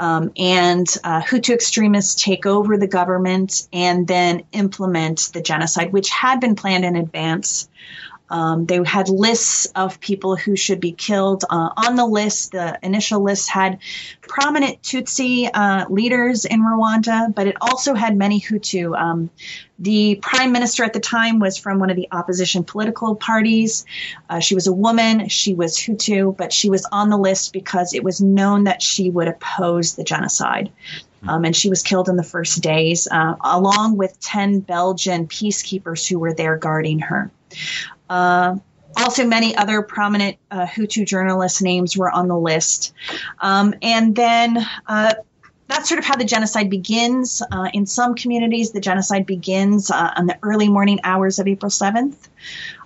Um, 0.00 0.32
and 0.36 0.86
uh, 1.04 1.22
Hutu 1.22 1.54
extremists 1.54 2.22
take 2.22 2.44
over 2.44 2.76
the 2.76 2.88
government 2.88 3.68
and 3.72 4.06
then 4.06 4.42
implement 4.52 5.30
the 5.32 5.40
genocide, 5.40 5.92
which 5.92 6.10
had 6.10 6.40
been 6.40 6.56
planned 6.56 6.84
in 6.84 6.96
advance. 6.96 7.68
Um, 8.30 8.66
they 8.66 8.82
had 8.84 9.08
lists 9.08 9.66
of 9.74 10.00
people 10.00 10.36
who 10.36 10.56
should 10.56 10.80
be 10.80 10.92
killed. 10.92 11.44
Uh, 11.48 11.70
on 11.76 11.96
the 11.96 12.06
list, 12.06 12.52
the 12.52 12.78
initial 12.82 13.22
list 13.22 13.48
had 13.48 13.78
prominent 14.20 14.82
Tutsi 14.82 15.48
uh, 15.52 15.86
leaders 15.88 16.44
in 16.44 16.60
Rwanda, 16.60 17.34
but 17.34 17.46
it 17.46 17.56
also 17.60 17.94
had 17.94 18.16
many 18.16 18.40
Hutu. 18.40 18.98
Um, 18.98 19.30
the 19.78 20.16
prime 20.16 20.52
minister 20.52 20.84
at 20.84 20.92
the 20.92 21.00
time 21.00 21.38
was 21.38 21.56
from 21.56 21.78
one 21.78 21.90
of 21.90 21.96
the 21.96 22.08
opposition 22.10 22.64
political 22.64 23.14
parties. 23.14 23.86
Uh, 24.28 24.40
she 24.40 24.54
was 24.54 24.66
a 24.66 24.72
woman. 24.72 25.28
She 25.28 25.54
was 25.54 25.76
Hutu, 25.76 26.36
but 26.36 26.52
she 26.52 26.68
was 26.68 26.86
on 26.90 27.10
the 27.10 27.16
list 27.18 27.52
because 27.52 27.94
it 27.94 28.02
was 28.02 28.20
known 28.20 28.64
that 28.64 28.82
she 28.82 29.08
would 29.10 29.28
oppose 29.28 29.94
the 29.94 30.04
genocide. 30.04 30.72
Um, 31.26 31.44
and 31.44 31.54
she 31.54 31.68
was 31.68 31.82
killed 31.82 32.08
in 32.08 32.16
the 32.16 32.22
first 32.22 32.62
days, 32.62 33.08
uh, 33.10 33.34
along 33.40 33.96
with 33.96 34.20
10 34.20 34.60
Belgian 34.60 35.26
peacekeepers 35.26 36.06
who 36.06 36.18
were 36.18 36.32
there 36.32 36.56
guarding 36.56 37.00
her. 37.00 37.30
Uh, 38.08 38.56
also, 38.96 39.26
many 39.26 39.54
other 39.54 39.82
prominent 39.82 40.38
uh, 40.50 40.66
Hutu 40.66 41.06
journalist 41.06 41.62
names 41.62 41.96
were 41.96 42.10
on 42.10 42.26
the 42.28 42.36
list. 42.36 42.94
Um, 43.38 43.74
and 43.82 44.16
then 44.16 44.58
uh, 44.86 45.14
that's 45.68 45.88
sort 45.88 45.98
of 45.98 46.04
how 46.04 46.16
the 46.16 46.24
genocide 46.24 46.70
begins. 46.70 47.42
Uh, 47.52 47.68
in 47.72 47.86
some 47.86 48.14
communities, 48.14 48.72
the 48.72 48.80
genocide 48.80 49.26
begins 49.26 49.90
uh, 49.90 50.12
on 50.16 50.26
the 50.26 50.38
early 50.42 50.68
morning 50.68 51.00
hours 51.04 51.38
of 51.38 51.46
April 51.46 51.70
7th. 51.70 52.16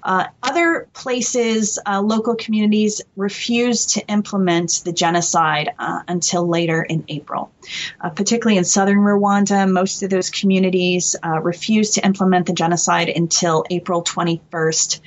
Uh, 0.03 0.27
other 0.43 0.88
places, 0.95 1.79
uh, 1.87 2.01
local 2.01 2.35
communities 2.35 3.03
refused 3.17 3.91
to 3.91 4.07
implement 4.09 4.83
the 4.85 4.93
genocide 4.93 5.71
uh, 5.79 6.03
until 6.09 6.47
later 6.47 6.83
in 6.83 7.05
April. 7.09 7.53
Uh, 8.01 8.11
particularly 8.11 8.59
in 8.59 8.65
southern 8.65 8.99
Rwanda, 8.99 9.71
most 9.71 10.03
of 10.03 10.11
those 10.11 10.31
communities 10.31 11.15
refused 11.43 11.95
to 11.95 12.05
implement 12.05 12.47
the 12.47 12.53
genocide 12.53 13.09
until 13.09 13.65
April 13.71 14.03
21st, 14.03 15.01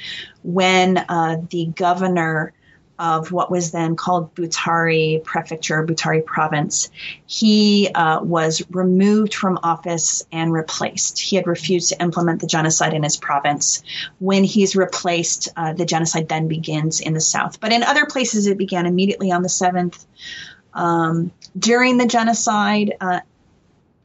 when 0.44 0.94
the 0.94 1.72
governor 1.76 2.54
of 2.98 3.32
what 3.32 3.52
was 3.52 3.72
then 3.72 3.96
called 3.96 4.34
Butare 4.36 5.24
Prefecture, 5.24 5.86
Butare 5.86 6.26
Province. 6.26 6.90
He 7.26 7.90
uh, 7.94 8.22
was 8.22 8.64
removed 8.70 9.34
from 9.34 9.60
office 9.64 10.26
and 10.32 10.54
replaced. 10.54 11.20
He 11.20 11.36
had 11.36 11.48
refused 11.48 11.90
to 11.90 12.02
implement 12.02 12.42
the 12.42 12.48
genocide 12.48 12.94
in 12.94 13.04
his 13.04 13.18
province. 13.18 13.84
When 14.20 14.44
he's 14.44 14.76
replaced, 14.76 15.50
uh, 15.58 15.74
the 15.74 15.86
genocide 15.86 16.30
then 16.30 16.48
begins 16.48 17.02
in 17.02 17.14
the 17.14 17.22
south. 17.22 17.60
But 17.60 17.74
in 17.74 17.84
other 17.84 18.06
places, 18.06 18.48
it 18.48 18.58
began 18.58 18.86
immediately 18.86 19.32
on 19.32 19.42
the 19.42 19.50
7th. 19.50 20.06
Um, 20.74 21.32
during 21.58 21.98
the 21.98 22.06
genocide, 22.06 22.96
uh, 23.02 23.22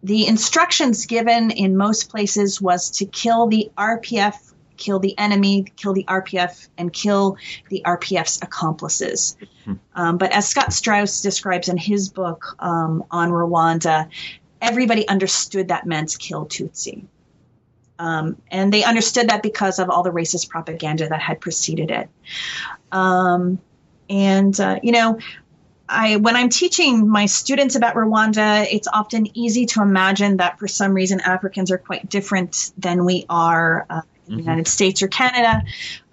the 0.03 0.27
instructions 0.27 1.07
given 1.07 1.51
in 1.51 1.77
most 1.77 2.09
places 2.09 2.61
was 2.61 2.91
to 2.91 3.05
kill 3.05 3.47
the 3.47 3.71
RPF 3.77 4.50
kill 4.81 4.99
the 4.99 5.17
enemy, 5.17 5.67
kill 5.77 5.93
the 5.93 6.05
RPF, 6.05 6.69
and 6.77 6.93
kill 6.93 7.37
the 7.69 7.83
RPF's 7.87 8.41
accomplices. 8.43 9.37
Hmm. 9.65 9.75
Um, 9.95 10.19
but 10.19 10.33
as 10.33 10.49
Scott 10.49 10.73
Straus 10.73 11.23
describes 11.23 11.69
in 11.69 11.77
his 11.77 12.09
book 12.09 12.57
um, 12.59 13.05
on 13.11 13.31
Rwanda, 13.31 14.09
everybody 14.61 15.07
understood 15.07 15.69
that 15.69 15.87
meant 15.87 16.17
kill 16.19 16.47
Tutsi. 16.47 17.05
Um, 18.01 18.41
and 18.51 18.73
they 18.73 18.83
understood 18.83 19.29
that 19.29 19.43
because 19.43 19.79
of 19.79 19.91
all 19.91 20.03
the 20.03 20.11
racist 20.11 20.49
propaganda 20.49 21.09
that 21.09 21.21
had 21.21 21.39
preceded 21.39 21.91
it. 21.91 22.09
Um, 22.91 23.61
and, 24.09 24.59
uh, 24.59 24.81
you 24.83 24.93
know, 24.93 25.19
I, 25.91 26.17
when 26.17 26.37
I'm 26.37 26.49
teaching 26.49 27.09
my 27.09 27.27
students 27.27 27.75
about 27.75 27.97
Rwanda, 27.97 28.67
it's 28.71 28.89
often 28.89 29.37
easy 29.37 29.67
to 29.67 29.83
imagine 29.83 30.37
that 30.37 30.59
for 30.59 30.69
some 30.69 30.95
reason 30.95 31.21
Africans 31.21 31.71
are 31.73 31.79
quite 31.79 32.09
different 32.09 32.73
than 32.79 33.05
we 33.05 33.27
are 33.29 33.87
uh, 33.91 34.01
mm-hmm. 34.31 34.39
United 34.39 34.69
States 34.69 35.03
or 35.03 35.09
Canada. 35.09 35.63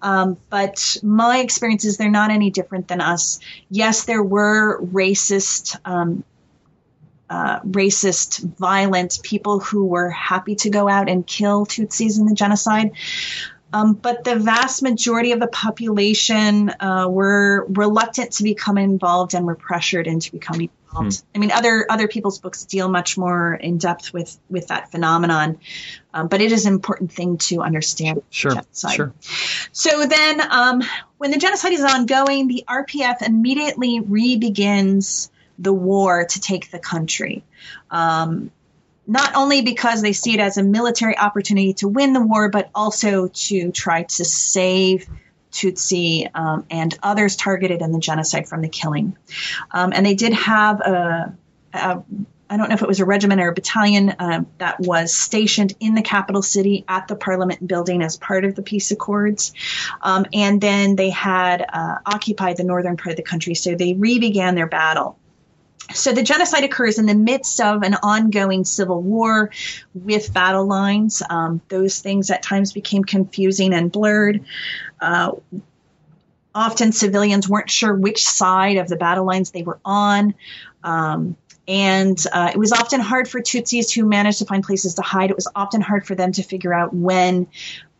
Um, 0.01 0.37
but 0.49 0.97
my 1.03 1.39
experience 1.39 1.85
is 1.85 1.97
they're 1.97 2.09
not 2.09 2.31
any 2.31 2.51
different 2.51 2.87
than 2.87 3.01
us. 3.01 3.39
Yes, 3.69 4.05
there 4.05 4.23
were 4.23 4.81
racist, 4.81 5.77
um, 5.85 6.23
uh, 7.29 7.59
racist, 7.61 8.43
violent 8.57 9.19
people 9.23 9.59
who 9.59 9.85
were 9.85 10.09
happy 10.09 10.55
to 10.55 10.69
go 10.69 10.87
out 10.87 11.09
and 11.09 11.25
kill 11.25 11.65
Tutsis 11.65 12.19
in 12.19 12.25
the 12.25 12.35
genocide. 12.35 12.91
Um, 13.73 13.93
but 13.93 14.23
the 14.23 14.37
vast 14.37 14.81
majority 14.81 15.33
of 15.33 15.39
the 15.39 15.47
population 15.47 16.69
uh, 16.79 17.07
were 17.09 17.65
reluctant 17.69 18.31
to 18.33 18.43
become 18.43 18.77
involved 18.77 19.33
and 19.33 19.45
were 19.45 19.55
pressured 19.55 20.07
into 20.07 20.31
becoming 20.31 20.69
Hmm. 20.89 21.09
I 21.35 21.37
mean, 21.39 21.51
other 21.51 21.85
other 21.89 22.07
people's 22.07 22.39
books 22.39 22.65
deal 22.65 22.87
much 22.89 23.17
more 23.17 23.53
in 23.53 23.77
depth 23.77 24.13
with 24.13 24.37
with 24.49 24.67
that 24.67 24.91
phenomenon, 24.91 25.59
um, 26.13 26.27
but 26.27 26.41
it 26.41 26.51
is 26.51 26.65
an 26.65 26.73
important 26.73 27.11
thing 27.11 27.37
to 27.37 27.61
understand. 27.61 28.23
Sure, 28.29 28.51
genocide. 28.51 28.95
sure. 28.95 29.13
So 29.71 30.05
then, 30.05 30.41
um, 30.51 30.83
when 31.17 31.31
the 31.31 31.37
genocide 31.37 31.73
is 31.73 31.83
ongoing, 31.83 32.47
the 32.47 32.63
RPF 32.67 33.21
immediately 33.21 33.99
re-begins 33.99 35.29
the 35.59 35.73
war 35.73 36.25
to 36.25 36.39
take 36.39 36.71
the 36.71 36.79
country. 36.79 37.43
Um, 37.91 38.51
not 39.07 39.35
only 39.35 39.61
because 39.61 40.01
they 40.01 40.13
see 40.13 40.33
it 40.33 40.39
as 40.39 40.57
a 40.57 40.63
military 40.63 41.17
opportunity 41.17 41.73
to 41.75 41.87
win 41.87 42.13
the 42.13 42.21
war, 42.21 42.49
but 42.49 42.69
also 42.75 43.27
to 43.27 43.71
try 43.71 44.03
to 44.03 44.25
save 44.25 45.07
Tutsi, 45.51 46.29
um, 46.33 46.65
and 46.69 46.97
others 47.01 47.35
targeted 47.35 47.81
in 47.81 47.91
the 47.91 47.99
genocide 47.99 48.47
from 48.47 48.61
the 48.61 48.69
killing. 48.69 49.17
Um, 49.71 49.93
and 49.93 50.05
they 50.05 50.15
did 50.15 50.33
have 50.33 50.81
a, 50.81 51.37
a 51.73 52.03
I 52.49 52.55
don't 52.55 52.69
know 52.69 52.75
if 52.75 52.81
it 52.81 52.87
was 52.87 52.99
a 52.99 53.05
regiment 53.05 53.41
or 53.41 53.49
a 53.49 53.53
battalion 53.53 54.09
uh, 54.09 54.43
that 54.57 54.79
was 54.79 55.13
stationed 55.13 55.73
in 55.79 55.95
the 55.95 56.01
capital 56.01 56.41
city 56.41 56.85
at 56.87 57.07
the 57.07 57.15
Parliament 57.15 57.65
building 57.67 58.01
as 58.01 58.17
part 58.17 58.45
of 58.45 58.55
the 58.55 58.61
peace 58.61 58.91
accords. 58.91 59.53
Um, 60.01 60.25
and 60.33 60.61
then 60.61 60.95
they 60.95 61.09
had 61.09 61.65
uh, 61.67 61.97
occupied 62.05 62.57
the 62.57 62.63
northern 62.63 62.95
part 62.97 63.11
of 63.11 63.17
the 63.17 63.23
country, 63.23 63.53
so 63.55 63.75
they 63.75 63.93
re 63.93 64.19
began 64.19 64.55
their 64.55 64.67
battle. 64.67 65.19
So 65.93 66.11
the 66.11 66.23
genocide 66.23 66.63
occurs 66.63 66.99
in 66.99 67.05
the 67.05 67.15
midst 67.15 67.61
of 67.61 67.83
an 67.83 67.95
ongoing 68.03 68.65
civil 68.65 69.01
war 69.01 69.51
with 69.93 70.33
battle 70.33 70.65
lines. 70.65 71.23
Um, 71.29 71.61
those 71.69 71.99
things 71.99 72.29
at 72.29 72.43
times 72.43 72.73
became 72.73 73.03
confusing 73.03 73.73
and 73.73 73.91
blurred. 73.91 74.43
Uh, 74.99 75.31
often 76.53 76.91
civilians 76.91 77.47
weren't 77.47 77.69
sure 77.69 77.93
which 77.93 78.23
side 78.23 78.77
of 78.77 78.87
the 78.87 78.95
battle 78.97 79.25
lines 79.25 79.51
they 79.51 79.63
were 79.63 79.79
on. 79.85 80.33
Um, 80.83 81.37
and 81.67 82.21
uh, 82.31 82.51
it 82.53 82.57
was 82.57 82.71
often 82.71 82.99
hard 82.99 83.27
for 83.27 83.41
Tutsis 83.41 83.93
who 83.93 84.05
managed 84.05 84.39
to 84.39 84.45
find 84.45 84.63
places 84.63 84.95
to 84.95 85.01
hide. 85.01 85.29
It 85.29 85.35
was 85.35 85.49
often 85.55 85.81
hard 85.81 86.07
for 86.07 86.15
them 86.15 86.31
to 86.33 86.43
figure 86.43 86.73
out 86.73 86.93
when 86.93 87.47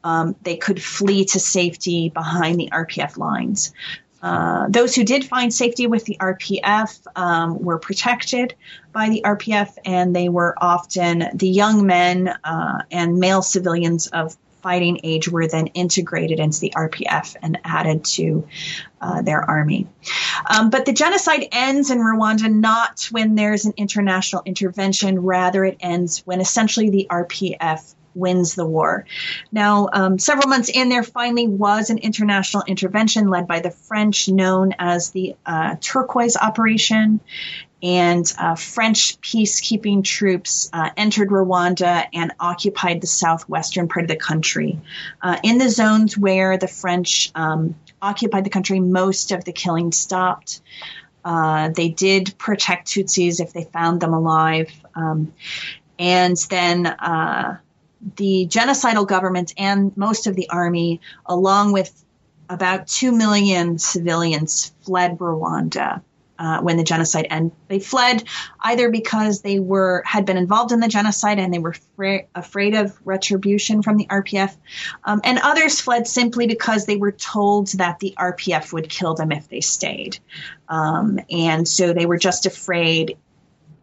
um, 0.03 0.35
they 0.41 0.55
could 0.55 0.81
flee 0.81 1.25
to 1.25 1.39
safety 1.39 2.09
behind 2.09 2.59
the 2.59 2.69
RPF 2.71 3.17
lines. 3.17 3.73
Uh, 4.21 4.67
those 4.69 4.95
who 4.95 5.03
did 5.03 5.23
find 5.25 5.53
safety 5.53 5.87
with 5.87 6.05
the 6.05 6.17
RPF 6.19 7.05
um, 7.15 7.59
were 7.59 7.77
protected 7.77 8.55
by 8.91 9.09
the 9.09 9.21
RPF, 9.23 9.77
and 9.85 10.15
they 10.15 10.29
were 10.29 10.55
often 10.57 11.29
the 11.33 11.47
young 11.47 11.85
men 11.85 12.27
uh, 12.43 12.83
and 12.91 13.19
male 13.19 13.41
civilians 13.41 14.07
of 14.07 14.35
fighting 14.61 14.99
age 15.03 15.29
were 15.29 15.47
then 15.47 15.67
integrated 15.67 16.39
into 16.39 16.59
the 16.59 16.73
RPF 16.75 17.35
and 17.41 17.59
added 17.63 18.03
to 18.03 18.47
uh, 18.99 19.21
their 19.21 19.41
army. 19.41 19.87
Um, 20.49 20.71
but 20.71 20.85
the 20.85 20.93
genocide 20.93 21.47
ends 21.51 21.91
in 21.91 21.99
Rwanda 21.99 22.51
not 22.51 23.07
when 23.11 23.35
there's 23.35 23.65
an 23.65 23.73
international 23.77 24.41
intervention, 24.45 25.19
rather, 25.19 25.63
it 25.63 25.77
ends 25.79 26.19
when 26.25 26.41
essentially 26.41 26.89
the 26.89 27.07
RPF 27.09 27.93
wins 28.17 28.55
the 28.55 28.65
war. 28.65 29.05
Now, 29.51 29.89
um, 29.93 30.19
several 30.19 30.49
months 30.49 30.69
in, 30.69 30.89
there 30.89 31.03
finally 31.03 31.47
was 31.47 31.89
an 31.89 31.99
international 31.99 32.63
intervention 32.67 33.29
led 33.29 33.47
by 33.47 33.59
the 33.59 33.71
French, 33.71 34.27
known 34.27 34.73
as 34.79 35.11
the 35.11 35.35
uh, 35.45 35.75
Turquoise 35.79 36.35
Operation. 36.35 37.19
and 37.81 38.33
uh, 38.39 38.55
French 38.55 39.21
peacekeeping 39.21 40.03
troops 40.03 40.69
uh, 40.73 40.89
entered 40.97 41.29
Rwanda 41.29 42.05
and 42.11 42.33
occupied 42.39 43.01
the 43.01 43.07
southwestern 43.07 43.87
part 43.87 44.05
of 44.05 44.09
the 44.09 44.15
country. 44.15 44.79
Uh, 45.21 45.37
in 45.43 45.57
the 45.59 45.69
zones 45.69 46.17
where 46.17 46.57
the 46.57 46.67
French 46.67 47.31
um, 47.35 47.75
occupied 48.01 48.45
the 48.45 48.49
country, 48.49 48.79
most 48.79 49.31
of 49.31 49.43
the 49.43 49.51
killing 49.51 49.91
stopped. 49.91 50.61
Uh, 51.23 51.69
they 51.69 51.89
did 51.89 52.33
protect 52.37 52.87
Tutsis 52.87 53.39
if 53.39 53.53
they 53.53 53.65
found 53.65 54.01
them 54.01 54.13
alive. 54.13 54.71
Um, 54.95 55.33
and 55.99 56.37
then 56.49 56.87
uh, 56.87 57.57
the 58.15 58.47
genocidal 58.49 59.07
government 59.07 59.53
and 59.57 59.95
most 59.97 60.27
of 60.27 60.35
the 60.35 60.49
army, 60.49 61.01
along 61.25 61.73
with 61.73 61.91
about 62.49 62.87
2 62.87 63.11
million 63.11 63.77
civilians, 63.77 64.71
fled 64.81 65.17
Rwanda 65.17 66.01
uh, 66.39 66.61
when 66.61 66.77
the 66.77 66.83
genocide 66.83 67.27
ended. 67.29 67.57
They 67.67 67.79
fled 67.79 68.23
either 68.61 68.89
because 68.89 69.41
they 69.41 69.59
were 69.59 70.03
had 70.05 70.25
been 70.25 70.37
involved 70.37 70.71
in 70.71 70.79
the 70.79 70.87
genocide 70.87 71.39
and 71.39 71.53
they 71.53 71.59
were 71.59 71.73
fra- 71.95 72.25
afraid 72.35 72.75
of 72.75 72.97
retribution 73.05 73.81
from 73.81 73.97
the 73.97 74.05
RPF, 74.05 74.55
um, 75.03 75.21
and 75.23 75.39
others 75.41 75.81
fled 75.81 76.07
simply 76.07 76.47
because 76.47 76.85
they 76.85 76.97
were 76.97 77.11
told 77.11 77.69
that 77.73 77.99
the 77.99 78.13
RPF 78.17 78.71
would 78.73 78.89
kill 78.89 79.15
them 79.15 79.31
if 79.31 79.49
they 79.49 79.61
stayed, 79.61 80.19
um, 80.69 81.19
and 81.29 81.67
so 81.67 81.93
they 81.93 82.05
were 82.05 82.17
just 82.17 82.45
afraid 82.45 83.17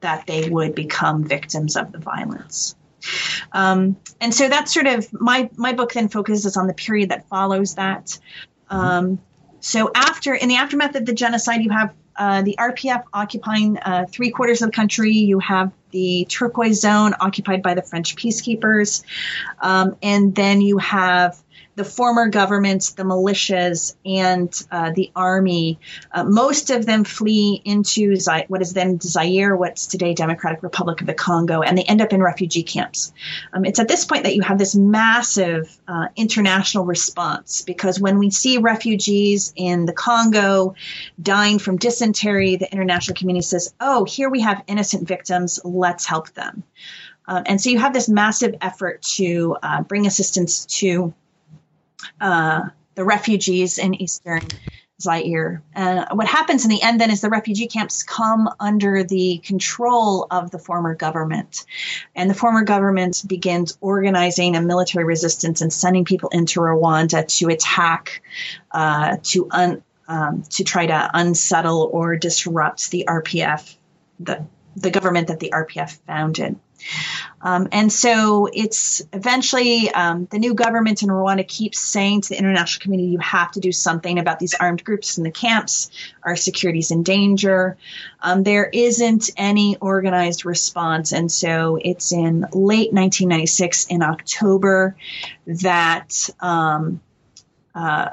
that 0.00 0.26
they 0.26 0.48
would 0.48 0.74
become 0.74 1.24
victims 1.24 1.76
of 1.76 1.90
the 1.90 1.98
violence. 1.98 2.76
Um, 3.52 3.96
and 4.20 4.34
so 4.34 4.48
that's 4.48 4.72
sort 4.72 4.86
of 4.86 5.12
my 5.12 5.50
my 5.56 5.72
book 5.72 5.92
then 5.92 6.08
focuses 6.08 6.56
on 6.56 6.66
the 6.66 6.74
period 6.74 7.10
that 7.10 7.28
follows 7.28 7.74
that. 7.74 8.18
Um, 8.70 9.20
so 9.60 9.90
after 9.94 10.34
in 10.34 10.48
the 10.48 10.56
aftermath 10.56 10.94
of 10.94 11.06
the 11.06 11.14
genocide, 11.14 11.62
you 11.62 11.70
have 11.70 11.94
uh, 12.16 12.42
the 12.42 12.56
RPF 12.58 13.04
occupying 13.12 13.78
uh, 13.78 14.06
three 14.08 14.30
quarters 14.30 14.62
of 14.62 14.68
the 14.68 14.76
country. 14.76 15.12
You 15.12 15.38
have 15.40 15.72
the 15.90 16.26
turquoise 16.28 16.80
zone 16.80 17.14
occupied 17.20 17.62
by 17.62 17.74
the 17.74 17.82
French 17.82 18.16
peacekeepers. 18.16 19.02
Um, 19.60 19.96
and 20.02 20.34
then 20.34 20.60
you 20.60 20.78
have 20.78 21.42
the 21.76 21.84
former 21.84 22.28
government, 22.28 22.92
the 22.96 23.02
militias, 23.02 23.94
and 24.04 24.66
uh, 24.70 24.92
the 24.94 25.10
army. 25.14 25.78
Uh, 26.12 26.24
most 26.24 26.70
of 26.70 26.87
them 26.87 27.04
flee 27.04 27.60
into 27.64 28.16
Z- 28.16 28.44
what 28.48 28.62
is 28.62 28.72
then 28.72 29.00
Zaire, 29.00 29.56
what's 29.56 29.87
today 29.87 30.14
Democratic 30.14 30.62
Republic 30.62 31.00
of 31.00 31.06
the 31.06 31.14
Congo, 31.14 31.62
and 31.62 31.76
they 31.76 31.82
end 31.82 32.00
up 32.00 32.12
in 32.12 32.22
refugee 32.22 32.62
camps. 32.62 33.12
Um, 33.52 33.64
it's 33.64 33.78
at 33.78 33.88
this 33.88 34.04
point 34.04 34.24
that 34.24 34.34
you 34.34 34.42
have 34.42 34.58
this 34.58 34.74
massive 34.74 35.76
uh, 35.88 36.08
international 36.16 36.84
response 36.84 37.62
because 37.62 38.00
when 38.00 38.18
we 38.18 38.30
see 38.30 38.58
refugees 38.58 39.52
in 39.56 39.87
the 39.87 39.92
Congo 39.92 40.74
dying 41.20 41.58
from 41.58 41.78
dysentery, 41.78 42.56
the 42.56 42.70
international 42.72 43.16
community 43.16 43.44
says, 43.44 43.74
"Oh, 43.80 44.04
here 44.04 44.30
we 44.30 44.40
have 44.42 44.62
innocent 44.66 45.08
victims. 45.08 45.60
Let's 45.64 46.06
help 46.06 46.30
them." 46.30 46.62
Um, 47.26 47.44
and 47.46 47.60
so 47.60 47.70
you 47.70 47.78
have 47.78 47.92
this 47.92 48.08
massive 48.08 48.54
effort 48.60 49.02
to 49.02 49.56
uh, 49.62 49.82
bring 49.82 50.06
assistance 50.06 50.66
to 50.66 51.14
uh, 52.20 52.62
the 52.94 53.04
refugees 53.04 53.78
in 53.78 53.94
eastern 53.94 54.42
Zaire. 55.00 55.62
And 55.74 56.06
what 56.12 56.26
happens 56.26 56.64
in 56.64 56.70
the 56.70 56.82
end 56.82 57.00
then 57.00 57.10
is 57.10 57.20
the 57.20 57.28
refugee 57.28 57.66
camps 57.66 58.02
come 58.02 58.48
under 58.60 59.02
the 59.02 59.38
control 59.38 60.26
of 60.30 60.50
the 60.50 60.58
former 60.58 60.94
government. 60.94 61.64
And 62.14 62.30
the 62.30 62.34
former 62.34 62.62
government 62.62 63.22
begins 63.26 63.76
organizing 63.80 64.56
a 64.56 64.62
military 64.62 65.04
resistance 65.04 65.60
and 65.60 65.72
sending 65.72 66.04
people 66.04 66.28
into 66.30 66.60
Rwanda 66.60 67.26
to 67.38 67.48
attack, 67.48 68.22
uh, 68.70 69.16
to 69.24 69.48
un, 69.50 69.82
um, 70.06 70.42
to 70.50 70.64
try 70.64 70.86
to 70.86 71.10
unsettle 71.12 71.88
or 71.92 72.16
disrupt 72.16 72.90
the 72.90 73.06
RPF, 73.08 73.76
the, 74.20 74.46
the 74.76 74.90
government 74.90 75.28
that 75.28 75.40
the 75.40 75.50
RPF 75.54 75.98
founded. 76.06 76.56
Um, 77.40 77.68
and 77.72 77.92
so 77.92 78.48
it's 78.52 79.02
eventually 79.12 79.90
um, 79.90 80.26
the 80.30 80.38
new 80.38 80.54
government 80.54 81.02
in 81.02 81.10
Rwanda 81.10 81.46
keeps 81.46 81.78
saying 81.78 82.22
to 82.22 82.28
the 82.30 82.38
international 82.38 82.82
community, 82.82 83.10
you 83.10 83.18
have 83.18 83.52
to 83.52 83.60
do 83.60 83.70
something 83.70 84.18
about 84.18 84.38
these 84.38 84.54
armed 84.54 84.82
groups 84.82 85.18
in 85.18 85.24
the 85.24 85.30
camps. 85.30 85.90
Our 86.22 86.37
security 86.37 86.78
is 86.78 86.90
in 86.90 87.02
danger. 87.02 87.76
Um, 88.20 88.42
there 88.42 88.64
isn't 88.72 89.30
any 89.37 89.76
organized 89.76 90.46
response. 90.46 91.12
And 91.12 91.30
so 91.30 91.78
it's 91.82 92.12
in 92.12 92.40
late 92.52 92.92
1996, 92.92 93.87
in 93.87 94.02
October, 94.02 94.96
that 95.46 96.30
um, 96.40 97.00
uh, 97.74 98.08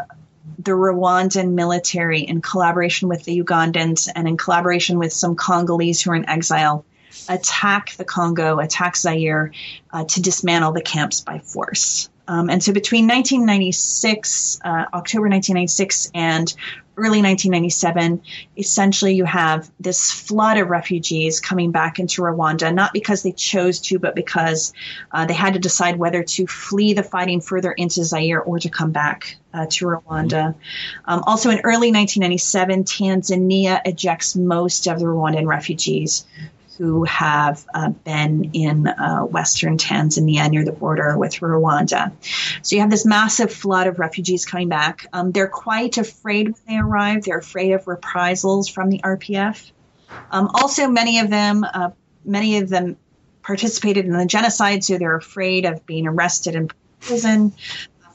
the 0.60 0.72
Rwandan 0.72 1.54
military, 1.54 2.22
in 2.22 2.42
collaboration 2.42 3.08
with 3.08 3.24
the 3.24 3.42
Ugandans 3.42 4.10
and 4.14 4.28
in 4.28 4.38
collaboration 4.38 5.00
with 5.00 5.14
some 5.14 5.36
Congolese 5.36 6.02
who 6.02 6.12
are 6.12 6.16
in 6.16 6.28
exile, 6.28 6.86
attack 7.30 7.96
the 7.98 8.06
Congo, 8.06 8.60
attack 8.60 8.96
Zaire 8.96 9.52
uh, 9.92 10.06
to 10.06 10.22
dismantle 10.22 10.72
the 10.72 10.82
camps 10.82 11.22
by 11.22 11.40
force. 11.40 12.10
Um, 12.28 12.50
and 12.50 12.64
so 12.64 12.72
between 12.72 13.08
1996, 13.08 14.60
uh, 14.64 14.86
October 14.94 15.28
1996, 15.28 16.12
and 16.14 16.54
early 16.96 17.22
1997, 17.22 18.22
essentially 18.58 19.16
you 19.16 19.26
have 19.26 19.70
this 19.80 20.12
flood 20.12 20.58
of 20.58 20.70
refugees 20.70 21.40
coming 21.40 21.72
back 21.72 22.00
into 22.00 22.22
Rwanda, 22.22 22.74
not 22.74 22.94
because 22.94 23.24
they 23.24 23.32
chose 23.32 23.80
to, 23.80 24.00
but 24.00 24.16
because 24.16 24.72
uh, 25.12 25.26
they 25.26 25.34
had 25.34 25.54
to 25.54 25.60
decide 25.60 25.98
whether 25.98 26.24
to 26.24 26.48
flee 26.48 26.94
the 26.94 27.04
fighting 27.04 27.42
further 27.42 27.72
into 27.72 28.04
Zaire 28.04 28.42
or 28.42 28.60
to 28.60 28.70
come 28.70 28.92
back 28.92 29.38
uh, 29.54 29.66
to 29.70 29.86
Rwanda. 29.86 30.56
Um, 31.06 31.24
also 31.26 31.50
in 31.50 31.60
early 31.62 31.92
1997, 31.92 32.84
Tanzania 32.84 33.82
ejects 33.84 34.36
most 34.36 34.88
of 34.88 35.00
the 35.00 35.06
Rwandan 35.06 35.48
refugees 35.48 36.26
who 36.82 37.04
have 37.04 37.64
uh, 37.76 37.90
been 37.90 38.50
in 38.54 38.88
uh, 38.88 39.22
western 39.22 39.78
Tanzania 39.78 40.50
near 40.50 40.66
the 40.66 40.72
border 40.72 41.16
with 41.16 41.34
Rwanda. 41.36 42.12
So 42.64 42.76
you 42.76 42.82
have 42.82 42.90
this 42.90 43.06
massive 43.06 43.54
flood 43.54 43.86
of 43.86 44.00
refugees 44.00 44.46
coming 44.48 44.68
back. 44.68 45.06
Um, 45.14 45.32
they're 45.32 45.48
quite 45.48 46.00
afraid 46.00 46.48
when 46.48 46.56
they 46.68 46.78
arrive. 46.78 47.24
They're 47.24 47.38
afraid 47.38 47.74
of 47.74 47.86
reprisals 47.86 48.68
from 48.68 48.90
the 48.90 48.98
RPF. 48.98 49.72
Um, 50.32 50.50
also, 50.56 50.88
many 50.88 51.20
of 51.20 51.30
them, 51.30 51.64
uh, 51.72 51.92
many 52.26 52.58
of 52.58 52.70
them 52.70 52.98
participated 53.44 54.06
in 54.06 54.14
the 54.14 54.26
genocide, 54.26 54.84
so 54.84 54.98
they're 54.98 55.16
afraid 55.16 55.66
of 55.66 55.86
being 55.86 56.08
arrested 56.08 56.56
and 56.56 56.74
prison 57.00 57.54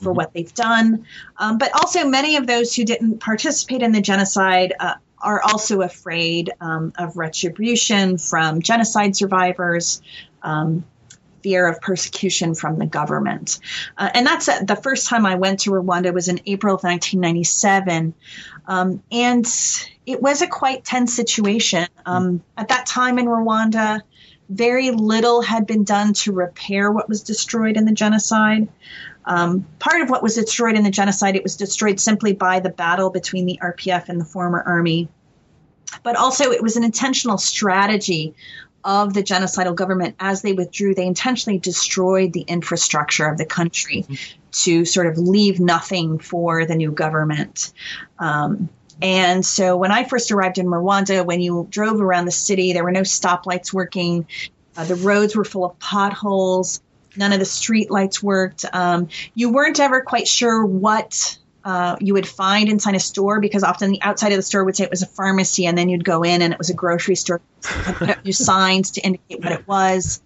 for 0.03 0.13
what 0.13 0.33
they've 0.33 0.55
done. 0.55 1.07
Um, 1.37 1.59
but 1.59 1.73
also, 1.73 2.05
many 2.09 2.35
of 2.35 2.49
those 2.49 2.75
who 2.75 2.85
didn't 2.85 3.21
participate 3.21 3.83
in 3.83 3.93
the 3.93 4.01
genocide 4.01 4.75
uh, 4.81 4.95
are 5.21 5.41
also 5.43 5.81
afraid 5.81 6.53
um, 6.61 6.93
of 6.99 7.17
retribution 7.17 8.19
from 8.19 8.63
genocide 8.63 9.17
survivors, 9.17 10.03
um, 10.43 10.85
fear 11.43 11.69
of 11.69 11.81
persecution 11.81 12.55
from 12.55 12.79
the 12.79 12.87
government. 12.87 13.61
Uh, 13.97 14.11
and 14.15 14.27
that's 14.27 14.49
uh, 14.49 14.63
the 14.65 14.77
first 14.77 15.07
time 15.07 15.25
I 15.25 15.37
went 15.37 15.61
to 15.61 15.71
Rwanda 15.71 16.13
was 16.13 16.29
in 16.29 16.41
April 16.47 16.75
of 16.75 16.83
1997. 16.83 18.15
Um, 18.67 19.03
and 19.13 19.47
it 20.07 20.21
was 20.21 20.43
a 20.43 20.47
quite 20.47 20.85
tense 20.85 21.15
situation. 21.15 21.87
Um, 22.05 22.43
at 22.57 22.69
that 22.69 22.87
time 22.87 23.19
in 23.19 23.27
Rwanda, 23.27 24.03
very 24.49 24.91
little 24.91 25.43
had 25.43 25.67
been 25.67 25.85
done 25.85 26.13
to 26.13 26.33
repair 26.33 26.91
what 26.91 27.09
was 27.09 27.23
destroyed 27.23 27.77
in 27.77 27.85
the 27.85 27.93
genocide. 27.93 28.69
Um, 29.25 29.67
part 29.81 30.03
of 30.03 30.11
what 30.11 30.23
was 30.23 30.37
destroyed 30.37 30.77
in 30.77 30.85
the 30.85 30.91
genocide, 30.91 31.35
it 31.35 31.43
was 31.43 31.57
destroyed 31.57 31.99
simply 31.99 32.33
by 32.33 32.61
the 32.61 32.71
battle 32.71 33.11
between 33.11 33.47
the 33.47 33.59
RPF 33.61 34.09
and 34.09 34.21
the 34.21 34.25
former 34.25 34.63
army. 34.63 35.09
But 36.03 36.17
also, 36.17 36.53
it 36.53 36.63
was 36.63 36.77
an 36.77 36.85
intentional 36.85 37.39
strategy 37.39 38.35
of 38.85 39.15
the 39.15 39.23
genocidal 39.23 39.75
government 39.75 40.15
as 40.21 40.43
they 40.43 40.53
withdrew. 40.53 40.95
They 40.95 41.07
intentionally 41.07 41.59
destroyed 41.59 42.33
the 42.33 42.43
infrastructure 42.43 43.27
of 43.27 43.37
the 43.37 43.45
country 43.45 44.03
mm-hmm. 44.03 44.15
to 44.53 44.85
sort 44.85 45.09
of 45.09 45.19
leave 45.19 45.59
nothing 45.59 46.21
for 46.21 46.65
the 46.65 46.77
new 46.77 46.93
government. 46.93 47.73
Um, 48.21 48.69
and 49.03 49.45
so 49.45 49.77
when 49.77 49.93
I 49.93 50.05
first 50.05 50.31
arrived 50.33 50.59
in 50.59 50.67
Rwanda, 50.67 51.25
when 51.25 51.41
you 51.41 51.67
drove 51.71 52.01
around 52.01 52.25
the 52.25 52.31
city, 52.31 52.73
there 52.73 52.85
were 52.85 52.93
no 52.93 53.03
stoplights 53.03 53.73
working. 53.73 54.27
Uh, 54.77 54.85
the 54.85 54.95
roads 54.95 55.37
were 55.37 55.45
full 55.45 55.65
of 55.65 55.79
potholes. 55.79 56.81
None 57.17 57.33
of 57.33 57.39
the 57.39 57.45
street 57.47 57.91
lights 57.91 58.23
worked. 58.23 58.65
Um, 58.73 59.09
you 59.35 59.51
weren't 59.51 59.81
ever 59.81 60.01
quite 60.01 60.29
sure 60.29 60.65
what 60.65 61.39
uh, 61.65 61.97
you 62.01 62.15
would 62.15 62.29
find 62.29 62.69
inside 62.69 62.95
a 62.95 63.01
store 63.01 63.41
because 63.41 63.65
often 63.65 63.91
the 63.91 64.01
outside 64.03 64.33
of 64.33 64.37
the 64.37 64.43
store 64.43 64.65
would 64.65 64.77
say 64.77 64.85
it 64.85 64.91
was 64.91 65.03
a 65.03 65.07
pharmacy, 65.07 65.67
and 65.67 65.77
then 65.77 65.89
you'd 65.89 66.05
go 66.05 66.23
in 66.23 66.41
and 66.43 66.53
it 66.53 66.59
was 66.59 66.71
a 66.71 66.75
grocery 66.75 67.17
store. 67.17 67.41
Your 68.23 68.33
signs 68.33 68.93
to 68.93 69.01
indicate 69.01 69.43
what 69.43 69.53
it 69.53 69.67
was. 69.67 70.23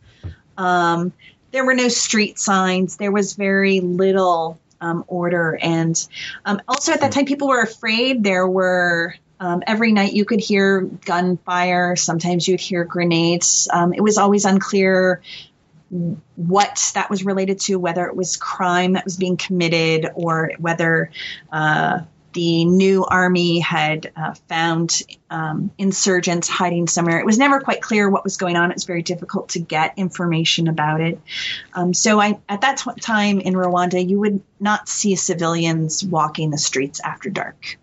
Um, 0.59 1.12
there 1.50 1.64
were 1.64 1.74
no 1.74 1.88
street 1.88 2.38
signs. 2.38 2.96
There 2.96 3.11
was 3.11 3.35
very 3.35 3.80
little 3.80 4.61
um, 4.80 5.04
order, 5.06 5.58
and 5.60 6.08
um, 6.44 6.60
also 6.68 6.92
at 6.92 7.00
that 7.00 7.12
time, 7.12 7.24
people 7.24 7.48
were 7.48 7.62
afraid. 7.62 8.22
There 8.22 8.46
were 8.46 9.14
um, 9.40 9.62
every 9.66 9.92
night 9.92 10.12
you 10.12 10.24
could 10.24 10.40
hear 10.40 10.82
gunfire. 10.82 11.96
Sometimes 11.96 12.46
you'd 12.46 12.60
hear 12.60 12.84
grenades. 12.84 13.68
Um, 13.72 13.94
it 13.94 14.02
was 14.02 14.18
always 14.18 14.44
unclear 14.44 15.22
what 16.36 16.92
that 16.94 17.10
was 17.10 17.24
related 17.24 17.58
to, 17.60 17.76
whether 17.76 18.06
it 18.06 18.14
was 18.14 18.36
crime 18.36 18.92
that 18.92 19.04
was 19.04 19.16
being 19.16 19.36
committed 19.36 20.08
or 20.14 20.52
whether 20.58 21.10
uh, 21.50 22.00
the 22.32 22.64
new 22.64 23.04
army 23.04 23.58
had 23.60 24.12
uh, 24.16 24.34
found 24.48 25.02
um, 25.30 25.70
insurgents 25.78 26.48
hiding 26.48 26.88
somewhere. 26.88 27.18
It 27.18 27.26
was 27.26 27.38
never 27.38 27.60
quite 27.60 27.82
clear 27.82 28.08
what 28.08 28.24
was 28.24 28.36
going 28.36 28.56
on. 28.56 28.70
It 28.70 28.74
was 28.74 28.84
very 28.84 29.02
difficult 29.02 29.50
to 29.50 29.60
get 29.60 29.94
information 29.98 30.68
about 30.68 31.00
it. 31.00 31.20
Um, 31.74 31.94
so 31.94 32.20
I, 32.20 32.38
at 32.48 32.60
that 32.62 32.78
t- 32.78 33.00
time 33.00 33.40
in 33.40 33.54
Rwanda, 33.54 34.06
you 34.06 34.20
would 34.20 34.42
not 34.58 34.88
see 34.88 35.16
civilians 35.16 36.04
walking 36.04 36.50
the 36.50 36.58
streets 36.58 37.00
after 37.00 37.30
dark. 37.30 37.78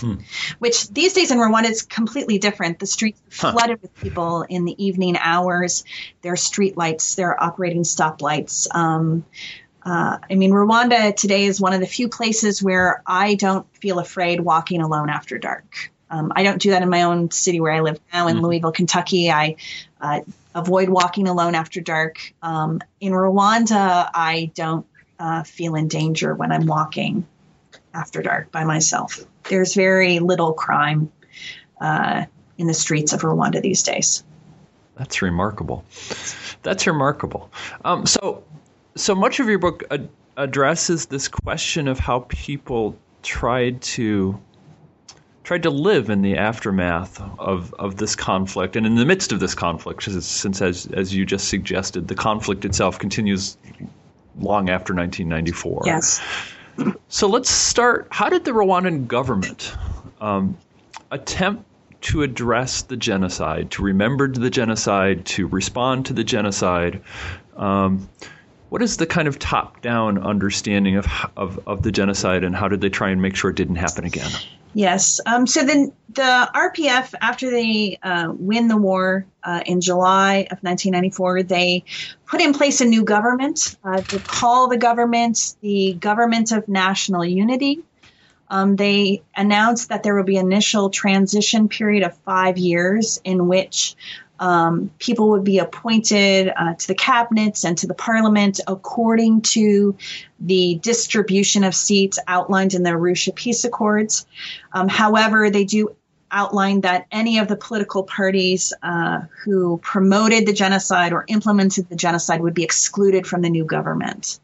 Hmm. 0.00 0.14
Which 0.58 0.88
these 0.88 1.12
days 1.12 1.30
in 1.30 1.38
Rwanda 1.38 1.68
is 1.68 1.82
completely 1.82 2.38
different. 2.38 2.78
The 2.78 2.86
streets 2.86 3.20
are 3.26 3.52
flooded 3.52 3.78
huh. 3.78 3.82
with 3.82 3.94
people 3.96 4.42
in 4.42 4.64
the 4.64 4.82
evening 4.82 5.16
hours. 5.18 5.84
There 6.22 6.32
are 6.32 6.36
street 6.36 6.76
lights. 6.76 7.16
There 7.16 7.30
are 7.30 7.42
operating 7.42 7.82
stoplights. 7.82 8.72
Um, 8.74 9.24
uh, 9.88 10.18
I 10.30 10.34
mean, 10.34 10.50
Rwanda 10.50 11.16
today 11.16 11.46
is 11.46 11.62
one 11.62 11.72
of 11.72 11.80
the 11.80 11.86
few 11.86 12.10
places 12.10 12.62
where 12.62 13.02
I 13.06 13.36
don't 13.36 13.66
feel 13.78 13.98
afraid 13.98 14.38
walking 14.38 14.82
alone 14.82 15.08
after 15.08 15.38
dark. 15.38 15.90
Um, 16.10 16.30
I 16.36 16.42
don't 16.42 16.60
do 16.60 16.70
that 16.72 16.82
in 16.82 16.90
my 16.90 17.04
own 17.04 17.30
city 17.30 17.58
where 17.58 17.72
I 17.72 17.80
live 17.80 17.98
now 18.12 18.28
in 18.28 18.36
mm-hmm. 18.36 18.44
Louisville, 18.44 18.72
Kentucky. 18.72 19.30
I 19.30 19.56
uh, 19.98 20.20
avoid 20.54 20.90
walking 20.90 21.26
alone 21.26 21.54
after 21.54 21.80
dark. 21.80 22.18
Um, 22.42 22.82
in 23.00 23.12
Rwanda, 23.12 24.10
I 24.12 24.50
don't 24.54 24.86
uh, 25.18 25.44
feel 25.44 25.74
in 25.74 25.88
danger 25.88 26.34
when 26.34 26.52
I'm 26.52 26.66
walking 26.66 27.26
after 27.94 28.20
dark 28.20 28.52
by 28.52 28.64
myself. 28.64 29.24
There's 29.44 29.72
very 29.72 30.18
little 30.18 30.52
crime 30.52 31.10
uh, 31.80 32.26
in 32.58 32.66
the 32.66 32.74
streets 32.74 33.14
of 33.14 33.22
Rwanda 33.22 33.62
these 33.62 33.82
days. 33.82 34.22
That's 34.96 35.22
remarkable. 35.22 35.86
That's 36.62 36.86
remarkable. 36.86 37.50
Um, 37.84 38.04
so, 38.04 38.44
so 38.98 39.14
much 39.14 39.40
of 39.40 39.48
your 39.48 39.58
book 39.58 39.84
ad- 39.90 40.08
addresses 40.36 41.06
this 41.06 41.28
question 41.28 41.88
of 41.88 41.98
how 41.98 42.20
people 42.28 42.96
tried 43.22 43.80
to 43.82 44.40
tried 45.44 45.62
to 45.62 45.70
live 45.70 46.10
in 46.10 46.20
the 46.20 46.36
aftermath 46.36 47.22
of, 47.38 47.72
of 47.78 47.96
this 47.96 48.14
conflict 48.14 48.76
and 48.76 48.84
in 48.84 48.96
the 48.96 49.06
midst 49.06 49.32
of 49.32 49.40
this 49.40 49.54
conflict 49.54 50.02
since 50.02 50.60
as, 50.60 50.86
as 50.88 51.14
you 51.14 51.24
just 51.24 51.48
suggested 51.48 52.06
the 52.06 52.14
conflict 52.14 52.66
itself 52.66 52.98
continues 52.98 53.56
long 54.38 54.68
after 54.68 54.94
1994 54.94 55.82
yes. 55.86 56.20
So 57.08 57.28
let's 57.28 57.50
start 57.50 58.08
how 58.10 58.28
did 58.28 58.44
the 58.44 58.50
rwandan 58.50 59.08
government 59.08 59.74
um, 60.20 60.56
attempt 61.10 61.64
to 62.00 62.22
address 62.22 62.82
the 62.82 62.96
genocide 62.96 63.70
to 63.72 63.82
remember 63.82 64.28
the 64.28 64.50
genocide 64.50 65.24
to 65.26 65.46
respond 65.46 66.06
to 66.06 66.12
the 66.12 66.24
genocide? 66.24 67.00
Um, 67.56 68.08
what 68.68 68.82
is 68.82 68.96
the 68.96 69.06
kind 69.06 69.28
of 69.28 69.38
top-down 69.38 70.18
understanding 70.18 70.96
of, 70.96 71.06
of, 71.36 71.60
of 71.66 71.82
the 71.82 71.92
genocide, 71.92 72.44
and 72.44 72.54
how 72.54 72.68
did 72.68 72.80
they 72.80 72.90
try 72.90 73.10
and 73.10 73.22
make 73.22 73.36
sure 73.36 73.50
it 73.50 73.56
didn't 73.56 73.76
happen 73.76 74.04
again? 74.04 74.30
Yes. 74.74 75.20
Um, 75.24 75.46
so 75.46 75.64
then 75.64 75.92
the 76.10 76.50
RPF, 76.54 77.14
after 77.20 77.50
they 77.50 77.98
uh, 78.02 78.32
win 78.36 78.68
the 78.68 78.76
war 78.76 79.26
uh, 79.42 79.62
in 79.64 79.80
July 79.80 80.46
of 80.50 80.58
1994, 80.62 81.42
they 81.44 81.84
put 82.26 82.40
in 82.40 82.52
place 82.52 82.80
a 82.80 82.84
new 82.84 83.04
government. 83.04 83.76
Uh, 83.82 84.02
they 84.02 84.18
call 84.18 84.68
the 84.68 84.76
government 84.76 85.56
the 85.62 85.94
Government 85.94 86.52
of 86.52 86.68
National 86.68 87.24
Unity. 87.24 87.80
Um, 88.50 88.76
they 88.76 89.22
announced 89.36 89.88
that 89.88 90.02
there 90.02 90.14
will 90.14 90.24
be 90.24 90.36
an 90.36 90.46
initial 90.46 90.90
transition 90.90 91.68
period 91.68 92.02
of 92.02 92.16
five 92.18 92.56
years 92.56 93.20
in 93.24 93.46
which 93.46 93.96
um, 94.40 94.90
people 94.98 95.30
would 95.30 95.44
be 95.44 95.58
appointed 95.58 96.52
uh, 96.54 96.74
to 96.74 96.86
the 96.86 96.94
cabinets 96.94 97.64
and 97.64 97.76
to 97.78 97.86
the 97.86 97.94
parliament 97.94 98.60
according 98.66 99.42
to 99.42 99.96
the 100.40 100.76
distribution 100.76 101.64
of 101.64 101.74
seats 101.74 102.18
outlined 102.26 102.74
in 102.74 102.82
the 102.82 102.90
Arusha 102.90 103.34
Peace 103.34 103.64
Accords. 103.64 104.26
Um, 104.72 104.88
however, 104.88 105.50
they 105.50 105.64
do 105.64 105.94
outline 106.30 106.82
that 106.82 107.06
any 107.10 107.38
of 107.38 107.48
the 107.48 107.56
political 107.56 108.02
parties 108.02 108.72
uh, 108.82 109.22
who 109.44 109.78
promoted 109.78 110.46
the 110.46 110.52
genocide 110.52 111.12
or 111.12 111.24
implemented 111.28 111.88
the 111.88 111.96
genocide 111.96 112.40
would 112.40 112.54
be 112.54 112.64
excluded 112.64 113.26
from 113.26 113.42
the 113.42 113.50
new 113.50 113.64
government. 113.64 114.38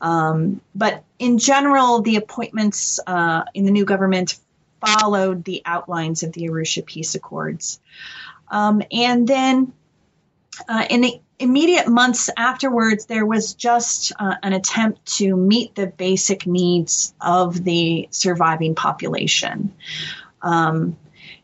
Um, 0.00 0.60
but 0.74 1.02
in 1.18 1.38
general, 1.38 2.02
the 2.02 2.16
appointments 2.16 3.00
uh, 3.06 3.44
in 3.54 3.64
the 3.64 3.70
new 3.70 3.84
government 3.84 4.38
followed 4.84 5.44
the 5.44 5.62
outlines 5.64 6.22
of 6.22 6.32
the 6.32 6.48
Arusha 6.48 6.84
Peace 6.84 7.14
Accords. 7.14 7.80
Um, 8.48 8.82
and 8.90 9.26
then 9.26 9.72
uh, 10.68 10.84
in 10.88 11.00
the 11.00 11.20
immediate 11.38 11.88
months 11.88 12.30
afterwards, 12.36 13.06
there 13.06 13.26
was 13.26 13.54
just 13.54 14.12
uh, 14.18 14.36
an 14.42 14.52
attempt 14.52 15.04
to 15.18 15.36
meet 15.36 15.74
the 15.74 15.86
basic 15.86 16.46
needs 16.46 17.14
of 17.20 17.62
the 17.62 18.08
surviving 18.10 18.74
population. 18.74 19.74
Um, 20.40 20.96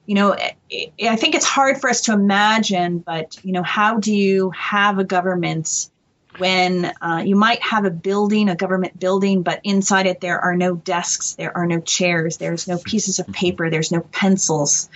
you 0.06 0.14
know, 0.14 0.34
I 0.34 1.16
think 1.16 1.34
it's 1.34 1.46
hard 1.46 1.80
for 1.80 1.88
us 1.88 2.02
to 2.02 2.12
imagine, 2.12 2.98
but, 2.98 3.38
you 3.44 3.52
know, 3.52 3.62
how 3.62 3.98
do 3.98 4.14
you 4.14 4.50
have 4.50 4.98
a 4.98 5.04
government 5.04 5.90
when 6.38 6.92
uh, 7.00 7.22
you 7.24 7.36
might 7.36 7.62
have 7.62 7.84
a 7.84 7.90
building, 7.90 8.48
a 8.48 8.56
government 8.56 8.98
building, 8.98 9.42
but 9.42 9.60
inside 9.64 10.06
it 10.06 10.20
there 10.20 10.40
are 10.40 10.56
no 10.56 10.74
desks, 10.74 11.34
there 11.34 11.56
are 11.56 11.66
no 11.66 11.80
chairs, 11.80 12.36
there's 12.38 12.66
no 12.66 12.78
pieces 12.78 13.18
of 13.18 13.26
paper, 13.28 13.70
there's 13.70 13.92
no 13.92 14.00
pencils. 14.00 14.88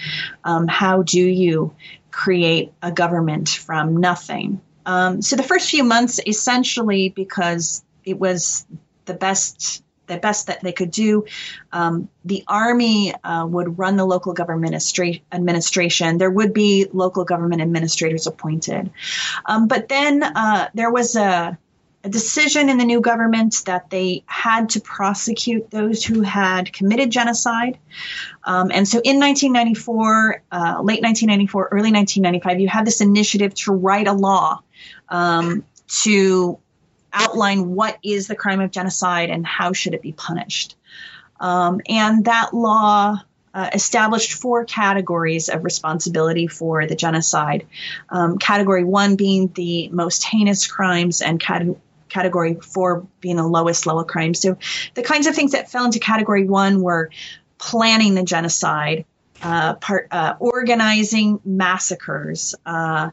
Um, 0.44 0.66
how 0.66 1.02
do 1.02 1.20
you 1.20 1.74
create 2.10 2.72
a 2.82 2.90
government 2.90 3.48
from 3.48 3.98
nothing? 3.98 4.60
Um, 4.86 5.20
so 5.20 5.36
the 5.36 5.42
first 5.42 5.70
few 5.70 5.84
months, 5.84 6.20
essentially, 6.26 7.08
because 7.08 7.84
it 8.04 8.18
was 8.18 8.66
the 9.04 9.14
best 9.14 9.82
the 10.06 10.18
best 10.18 10.46
that 10.46 10.60
they 10.60 10.72
could 10.72 10.90
do. 10.90 11.24
Um, 11.72 12.08
the 12.24 12.44
army 12.46 13.14
uh, 13.14 13.46
would 13.46 13.78
run 13.78 13.96
the 13.96 14.04
local 14.04 14.32
government 14.32 14.74
administra- 14.74 15.20
administration. 15.32 16.18
There 16.18 16.30
would 16.30 16.52
be 16.52 16.88
local 16.92 17.24
government 17.24 17.62
administrators 17.62 18.26
appointed. 18.26 18.90
Um, 19.44 19.68
but 19.68 19.88
then 19.88 20.22
uh, 20.22 20.68
there 20.74 20.90
was 20.90 21.16
a, 21.16 21.58
a, 22.04 22.08
decision 22.08 22.68
in 22.68 22.78
the 22.78 22.84
new 22.84 23.00
government 23.00 23.62
that 23.66 23.90
they 23.90 24.22
had 24.26 24.70
to 24.70 24.80
prosecute 24.80 25.70
those 25.70 26.04
who 26.04 26.22
had 26.22 26.72
committed 26.72 27.10
genocide. 27.10 27.78
Um, 28.44 28.70
and 28.72 28.86
so 28.86 28.98
in 28.98 29.18
1994, 29.18 30.42
uh, 30.52 30.56
late 30.82 31.02
1994, 31.02 31.68
early 31.72 31.92
1995, 31.92 32.60
you 32.60 32.68
had 32.68 32.86
this 32.86 33.00
initiative 33.00 33.54
to 33.54 33.72
write 33.72 34.06
a 34.06 34.12
law 34.12 34.60
um, 35.08 35.64
to 35.88 36.58
outline 37.16 37.74
what 37.74 37.98
is 38.02 38.28
the 38.28 38.36
crime 38.36 38.60
of 38.60 38.70
genocide 38.70 39.30
and 39.30 39.46
how 39.46 39.72
should 39.72 39.94
it 39.94 40.02
be 40.02 40.12
punished. 40.12 40.76
Um, 41.40 41.80
and 41.88 42.24
that 42.26 42.54
law 42.54 43.16
uh, 43.56 43.70
established 43.72 44.34
four 44.34 44.66
categories 44.66 45.48
of 45.48 45.64
responsibility 45.64 46.46
for 46.46 46.86
the 46.86 46.94
genocide. 46.94 47.66
Um, 48.10 48.38
category 48.38 48.84
one 48.84 49.16
being 49.16 49.48
the 49.48 49.88
most 49.88 50.24
heinous 50.24 50.66
crimes, 50.66 51.22
and 51.22 51.40
cat- 51.40 51.66
category 52.10 52.54
four 52.54 53.06
being 53.20 53.36
the 53.36 53.46
lowest 53.46 53.86
level 53.86 54.04
crimes. 54.04 54.40
So 54.40 54.58
the 54.94 55.02
kinds 55.02 55.26
of 55.26 55.34
things 55.34 55.52
that 55.52 55.70
fell 55.70 55.86
into 55.86 56.00
category 56.00 56.44
one 56.44 56.82
were 56.82 57.10
planning 57.56 58.14
the 58.14 58.24
genocide, 58.24 59.06
uh, 59.42 59.74
part, 59.74 60.08
uh, 60.10 60.34
organizing 60.38 61.40
massacres, 61.42 62.54
uh, 62.66 63.10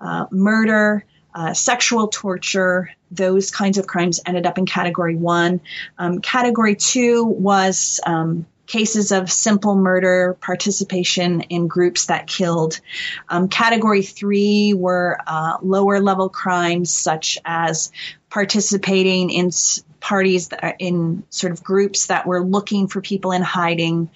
uh, 0.00 0.26
murder, 0.32 1.04
uh, 1.34 1.52
sexual 1.52 2.08
torture, 2.08 2.90
those 3.10 3.50
kinds 3.50 3.78
of 3.78 3.86
crimes 3.86 4.20
ended 4.24 4.46
up 4.46 4.58
in 4.58 4.66
category 4.66 5.16
one. 5.16 5.60
Um, 5.98 6.20
category 6.20 6.76
two 6.76 7.24
was 7.24 8.00
um, 8.06 8.46
cases 8.66 9.12
of 9.12 9.30
simple 9.30 9.74
murder, 9.74 10.36
participation 10.40 11.42
in 11.42 11.66
groups 11.66 12.06
that 12.06 12.26
killed. 12.26 12.80
Um, 13.28 13.48
category 13.48 14.02
three 14.02 14.74
were 14.74 15.18
uh, 15.26 15.58
lower 15.62 16.00
level 16.00 16.28
crimes 16.28 16.92
such 16.92 17.38
as 17.44 17.92
participating 18.30 19.30
in 19.30 19.50
parties 20.00 20.50
in 20.78 21.24
sort 21.30 21.52
of 21.52 21.64
groups 21.64 22.06
that 22.06 22.26
were 22.26 22.44
looking 22.44 22.88
for 22.88 23.00
people 23.00 23.32
in 23.32 23.42
hiding, 23.42 24.10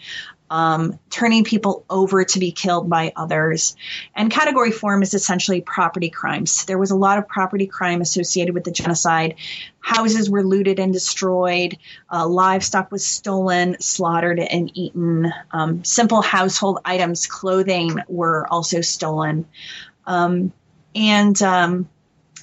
um, 0.51 0.99
turning 1.11 1.45
people 1.45 1.85
over 1.91 2.25
to 2.25 2.39
be 2.39 2.53
killed 2.53 2.89
by 2.89 3.13
others. 3.15 3.77
And 4.15 4.31
category 4.31 4.71
form 4.71 5.03
is 5.03 5.15
essentially 5.15 5.61
property 5.61 6.11
crimes. 6.11 6.65
There 6.65 6.79
was 6.79 6.91
a 6.91 6.97
lot 6.97 7.19
of 7.19 7.29
property 7.29 7.67
crime 7.67 8.01
associated 8.01 8.55
with 8.55 8.65
the 8.65 8.71
genocide. 8.71 9.37
Houses 9.81 10.31
were 10.31 10.43
looted 10.43 10.79
and 10.79 10.93
destroyed, 10.93 11.79
uh, 12.11 12.27
livestock 12.27 12.91
was 12.91 13.05
stolen, 13.05 13.77
slaughtered, 13.81 14.39
and 14.39 14.71
eaten. 14.75 15.33
Um, 15.51 15.85
simple 15.85 16.23
household 16.23 16.81
items, 16.85 17.27
clothing, 17.27 17.99
were 18.09 18.47
also 18.51 18.81
stolen. 18.81 19.47
Um, 20.07 20.53
and 20.95 21.41
um, 21.43 21.89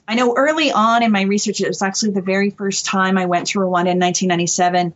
I 0.08 0.15
know 0.15 0.36
early 0.36 0.72
on 0.72 1.04
in 1.04 1.12
my 1.12 1.24
research, 1.24 1.62
it 1.62 1.68
was 1.68 1.82
actually 1.82 2.12
the 2.12 2.22
very 2.22 2.52
first 2.52 2.86
time 2.86 3.18
I 3.18 3.26
went 3.26 3.48
to 3.48 3.60
Rwanda 3.60 3.91
in 3.91 4.00
1997. 4.00 4.94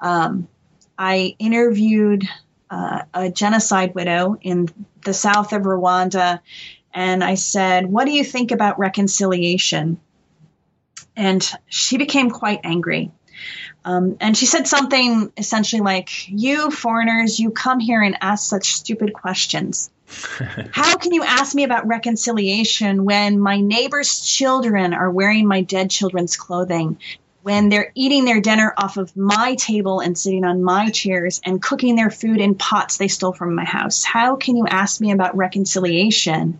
Um, 0.00 0.48
I 0.98 1.36
interviewed 1.38 2.24
uh, 2.70 3.02
a 3.14 3.30
genocide 3.30 3.94
widow 3.94 4.36
in 4.40 4.68
the 5.04 5.14
south 5.14 5.52
of 5.52 5.62
Rwanda. 5.62 6.40
And 6.92 7.22
I 7.22 7.34
said, 7.34 7.86
What 7.86 8.04
do 8.06 8.12
you 8.12 8.24
think 8.24 8.50
about 8.50 8.78
reconciliation? 8.78 10.00
And 11.16 11.48
she 11.68 11.98
became 11.98 12.30
quite 12.30 12.60
angry. 12.64 13.10
Um, 13.84 14.16
and 14.20 14.36
she 14.36 14.46
said 14.46 14.66
something 14.66 15.32
essentially 15.36 15.80
like, 15.80 16.28
You 16.28 16.70
foreigners, 16.70 17.38
you 17.38 17.50
come 17.50 17.80
here 17.80 18.02
and 18.02 18.16
ask 18.20 18.48
such 18.48 18.74
stupid 18.74 19.12
questions. 19.12 19.90
How 20.72 20.96
can 20.96 21.12
you 21.12 21.22
ask 21.22 21.54
me 21.54 21.64
about 21.64 21.86
reconciliation 21.86 23.04
when 23.04 23.38
my 23.38 23.60
neighbor's 23.60 24.20
children 24.20 24.94
are 24.94 25.10
wearing 25.10 25.46
my 25.46 25.62
dead 25.62 25.90
children's 25.90 26.36
clothing? 26.36 26.98
When 27.48 27.70
they're 27.70 27.92
eating 27.94 28.26
their 28.26 28.42
dinner 28.42 28.74
off 28.76 28.98
of 28.98 29.16
my 29.16 29.54
table 29.54 30.00
and 30.00 30.18
sitting 30.18 30.44
on 30.44 30.62
my 30.62 30.90
chairs 30.90 31.40
and 31.42 31.62
cooking 31.62 31.96
their 31.96 32.10
food 32.10 32.42
in 32.42 32.56
pots 32.56 32.98
they 32.98 33.08
stole 33.08 33.32
from 33.32 33.54
my 33.54 33.64
house? 33.64 34.04
How 34.04 34.36
can 34.36 34.54
you 34.54 34.66
ask 34.66 35.00
me 35.00 35.12
about 35.12 35.34
reconciliation 35.34 36.58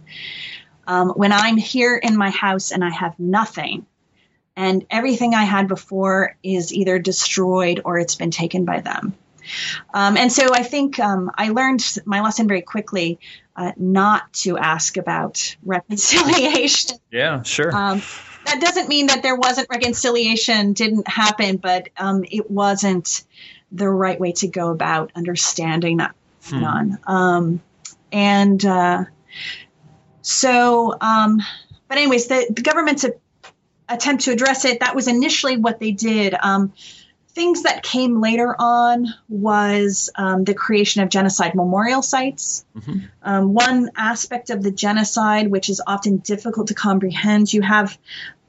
um, 0.86 1.11
when 1.11 1.30
I'm 1.30 1.59
here 1.59 1.95
in 1.95 2.16
my 2.16 2.30
house 2.30 2.70
and 2.72 2.82
I 2.82 2.89
have 2.89 3.18
nothing? 3.18 3.84
and 4.57 4.86
everything 4.91 5.34
I 5.34 5.45
had 5.45 5.68
before 5.68 6.36
is 6.43 6.72
either 6.72 6.99
destroyed 6.99 7.82
or 7.84 7.99
it's 7.99 8.16
been 8.16 8.32
taken 8.32 8.64
by 8.64 8.80
them. 8.80 9.14
Um, 9.95 10.16
and 10.16 10.32
so 10.32 10.53
I 10.53 10.62
think 10.62 10.99
um, 10.99 11.30
I 11.36 11.51
learned 11.51 11.84
my 12.07 12.22
lesson 12.22 12.49
very 12.49 12.62
quickly 12.62 13.20
uh, 13.55 13.72
not 13.76 14.32
to 14.45 14.59
ask 14.59 14.97
about 14.97 15.55
reconciliation. 15.62 16.99
Yeah, 17.12 17.43
sure. 17.43 17.76
Um, 17.76 18.03
that 18.49 18.61
doesn't 18.61 18.88
mean 18.88 19.07
that 19.09 19.22
there 19.22 19.36
wasn't 19.36 19.68
reconciliation, 19.70 20.72
didn't 20.72 21.09
happen, 21.09 21.57
but 21.57 21.88
um, 21.96 22.24
it 22.30 22.51
wasn't 22.51 23.24
the 23.70 23.88
right 23.88 24.18
way 24.18 24.32
to 24.32 24.49
go 24.49 24.70
about 24.70 25.12
understanding 25.14 25.99
that 25.99 26.14
phenomenon. 26.40 26.99
Hmm. 27.05 27.12
Um, 27.12 27.62
and 28.11 28.64
uh, 28.64 29.05
so, 30.22 30.96
um, 31.01 31.42
but 31.88 31.99
anyways, 31.99 32.28
the, 32.28 32.46
the 32.55 32.62
government's 32.62 33.05
a 33.05 33.12
attempt 33.88 34.24
to 34.24 34.32
address 34.32 34.64
it. 34.64 34.80
That 34.80 34.94
was 34.94 35.09
initially 35.09 35.57
what 35.57 35.80
they 35.80 35.92
did. 35.92 36.34
Um, 36.34 36.72
things 37.30 37.62
that 37.62 37.82
came 37.82 38.20
later 38.20 38.55
on 38.59 39.07
was 39.28 40.11
um, 40.16 40.44
the 40.44 40.55
creation 40.55 41.03
of 41.03 41.09
genocide 41.09 41.55
memorial 41.55 42.03
sites. 42.03 42.64
Mm-hmm. 42.76 42.99
Um, 43.22 43.55
one 43.55 43.90
aspect 43.96 44.51
of 44.51 44.62
the 44.62 44.70
genocide, 44.70 45.49
which 45.49 45.68
is 45.68 45.80
often 45.86 46.18
difficult 46.18 46.68
to 46.68 46.74
comprehend, 46.74 47.53
you 47.53 47.62
have 47.62 47.96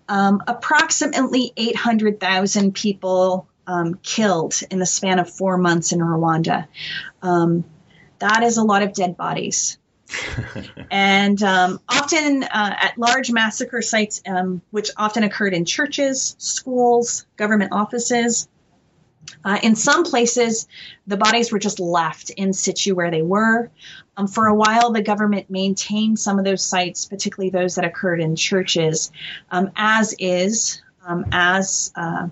um, 0.09 0.41
approximately 0.47 1.53
800,000 1.55 2.73
people 2.73 3.47
um, 3.67 3.99
killed 4.01 4.59
in 4.71 4.79
the 4.79 4.85
span 4.85 5.19
of 5.19 5.29
four 5.29 5.57
months 5.57 5.91
in 5.93 5.99
Rwanda. 5.99 6.67
Um, 7.21 7.63
that 8.17 8.43
is 8.43 8.57
a 8.57 8.63
lot 8.63 8.81
of 8.81 8.93
dead 8.93 9.15
bodies. 9.15 9.77
and 10.91 11.41
um, 11.43 11.79
often 11.87 12.43
uh, 12.43 12.75
at 12.79 12.97
large 12.97 13.31
massacre 13.31 13.83
sites, 13.83 14.21
um, 14.27 14.63
which 14.71 14.89
often 14.97 15.23
occurred 15.23 15.53
in 15.53 15.65
churches, 15.65 16.35
schools, 16.39 17.27
government 17.37 17.71
offices. 17.71 18.47
Uh, 19.43 19.59
in 19.63 19.75
some 19.75 20.03
places, 20.03 20.67
the 21.07 21.17
bodies 21.17 21.51
were 21.51 21.59
just 21.59 21.79
left 21.79 22.29
in 22.31 22.53
situ 22.53 22.95
where 22.95 23.11
they 23.11 23.21
were. 23.21 23.69
Um, 24.17 24.27
for 24.27 24.47
a 24.47 24.55
while, 24.55 24.91
the 24.91 25.01
government 25.01 25.49
maintained 25.49 26.19
some 26.19 26.39
of 26.39 26.45
those 26.45 26.63
sites, 26.63 27.05
particularly 27.05 27.49
those 27.49 27.75
that 27.75 27.85
occurred 27.85 28.21
in 28.21 28.35
churches, 28.35 29.11
um, 29.51 29.71
as 29.75 30.13
is, 30.19 30.81
um, 31.05 31.25
as 31.31 31.91
uh, 31.95 32.27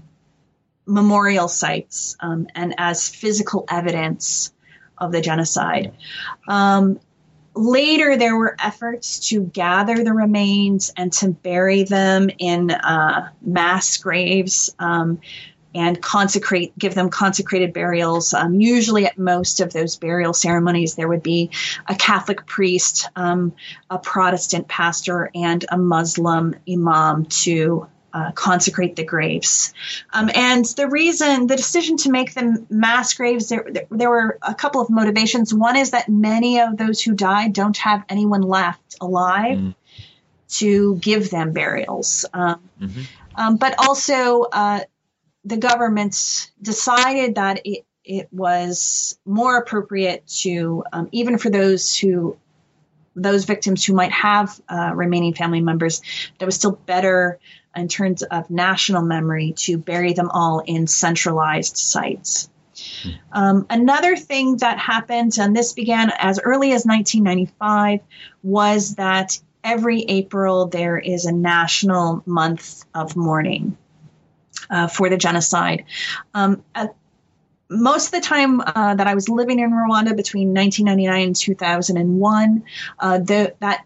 memorial 0.86 1.48
sites 1.48 2.16
um, 2.20 2.48
and 2.56 2.76
as 2.78 3.08
physical 3.08 3.66
evidence 3.70 4.54
of 4.98 5.12
the 5.12 5.22
genocide. 5.22 5.94
Um, 6.48 7.00
later 7.54 8.18
there 8.18 8.38
were 8.38 8.56
efforts 8.60 9.30
to 9.30 9.42
gather 9.42 10.04
the 10.04 10.14
remains 10.14 10.92
and 10.96 11.12
to 11.12 11.30
bury 11.30 11.84
them 11.84 12.30
in 12.38 12.72
uh, 12.72 13.30
mass 13.42 13.98
graves 13.98 14.74
um, 14.80 15.20
and 15.78 16.02
consecrate 16.02 16.78
give 16.78 16.96
them 16.96 17.10
consecrated 17.10 17.72
burials 17.74 18.34
um, 18.34 18.60
usually 18.60 19.06
at 19.06 19.18
most 19.18 19.62
of 19.62 19.72
those 19.72 19.96
burial 19.96 20.34
ceremonies 20.34 20.96
there 20.96 21.08
would 21.08 21.24
be 21.24 21.52
a 21.88 21.96
catholic 21.96 22.46
priest 22.46 23.08
um, 23.16 23.54
a 23.90 23.98
protestant 23.98 24.68
pastor 24.68 25.30
and 25.34 25.66
a 25.70 25.78
muslim 25.78 26.56
imam 26.68 27.26
to 27.26 27.88
uh, 28.18 28.32
consecrate 28.32 28.96
the 28.96 29.04
graves. 29.04 29.74
Um, 30.12 30.32
and 30.34 30.66
the 30.66 30.88
reason, 30.88 31.46
the 31.46 31.56
decision 31.56 31.98
to 31.98 32.10
make 32.10 32.34
them 32.34 32.66
mass 32.70 33.14
graves, 33.14 33.50
there, 33.50 33.68
there, 33.92 34.10
were 34.10 34.40
a 34.42 34.56
couple 34.56 34.82
of 34.82 34.90
motivations. 34.90 35.54
One 35.54 35.76
is 35.76 35.92
that 35.92 36.10
many 36.10 36.60
of 36.60 36.78
those 36.78 37.02
who 37.02 37.14
died 37.14 37.54
don't 37.54 37.78
have 37.78 38.04
anyone 38.10 38.42
left 38.42 38.96
alive 39.00 39.60
mm. 39.60 39.76
to 40.50 40.96
give 40.96 41.30
them 41.30 41.52
burials. 41.52 42.26
Um, 42.34 42.60
mm-hmm. 42.82 43.02
um, 43.36 43.58
but 43.58 43.76
also, 43.78 44.44
uh, 44.44 44.80
the 45.48 45.58
governments 45.58 46.52
decided 46.62 47.36
that 47.36 47.62
it, 47.66 47.86
it 48.04 48.28
was 48.32 49.18
more 49.26 49.58
appropriate 49.58 50.28
to, 50.28 50.84
um, 50.92 51.08
even 51.12 51.38
for 51.38 51.50
those 51.50 51.98
who 51.98 52.38
those 53.16 53.46
victims 53.46 53.84
who 53.84 53.94
might 53.94 54.12
have 54.12 54.62
uh, 54.70 54.92
remaining 54.94 55.34
family 55.34 55.60
members, 55.60 56.04
that 56.38 56.46
was 56.46 56.54
still 56.54 56.74
better 56.86 57.40
in 57.76 57.88
terms 57.88 58.22
of 58.22 58.52
national 58.52 59.02
memory 59.02 59.54
to 59.58 59.80
bury 59.80 60.14
them 60.14 60.30
all 60.30 60.60
in 60.60 60.86
centralized 60.86 61.78
sites. 61.78 62.48
Um, 63.32 63.66
another 63.72 64.16
thing 64.16 64.58
that 64.58 64.78
happened, 64.78 65.40
and 65.40 65.56
this 65.56 65.74
began 65.74 66.12
as 66.16 66.40
early 66.40 66.74
as 66.74 66.86
1995, 66.86 68.02
was 68.44 68.96
that 68.96 69.40
every 69.64 70.04
April 70.04 70.68
there 70.68 71.00
is 71.00 71.26
a 71.26 71.32
national 71.32 72.22
month 72.28 72.86
of 72.94 73.16
mourning 73.16 73.76
uh, 74.70 74.88
for 74.88 75.10
the 75.10 75.18
genocide. 75.18 75.86
Um, 76.34 76.64
most 77.70 78.08
of 78.08 78.12
the 78.14 78.22
time 78.22 78.62
uh, 78.62 78.96
that 78.96 79.08
I 79.08 79.14
was 79.14 79.28
living 79.28 79.60
in 79.60 79.72
Rwanda 79.72 80.16
between 80.16 80.54
1999 80.54 81.28
and 81.28 81.36
2001, 81.36 82.64
uh, 83.00 83.20
the, 83.20 83.56
that 83.60 83.86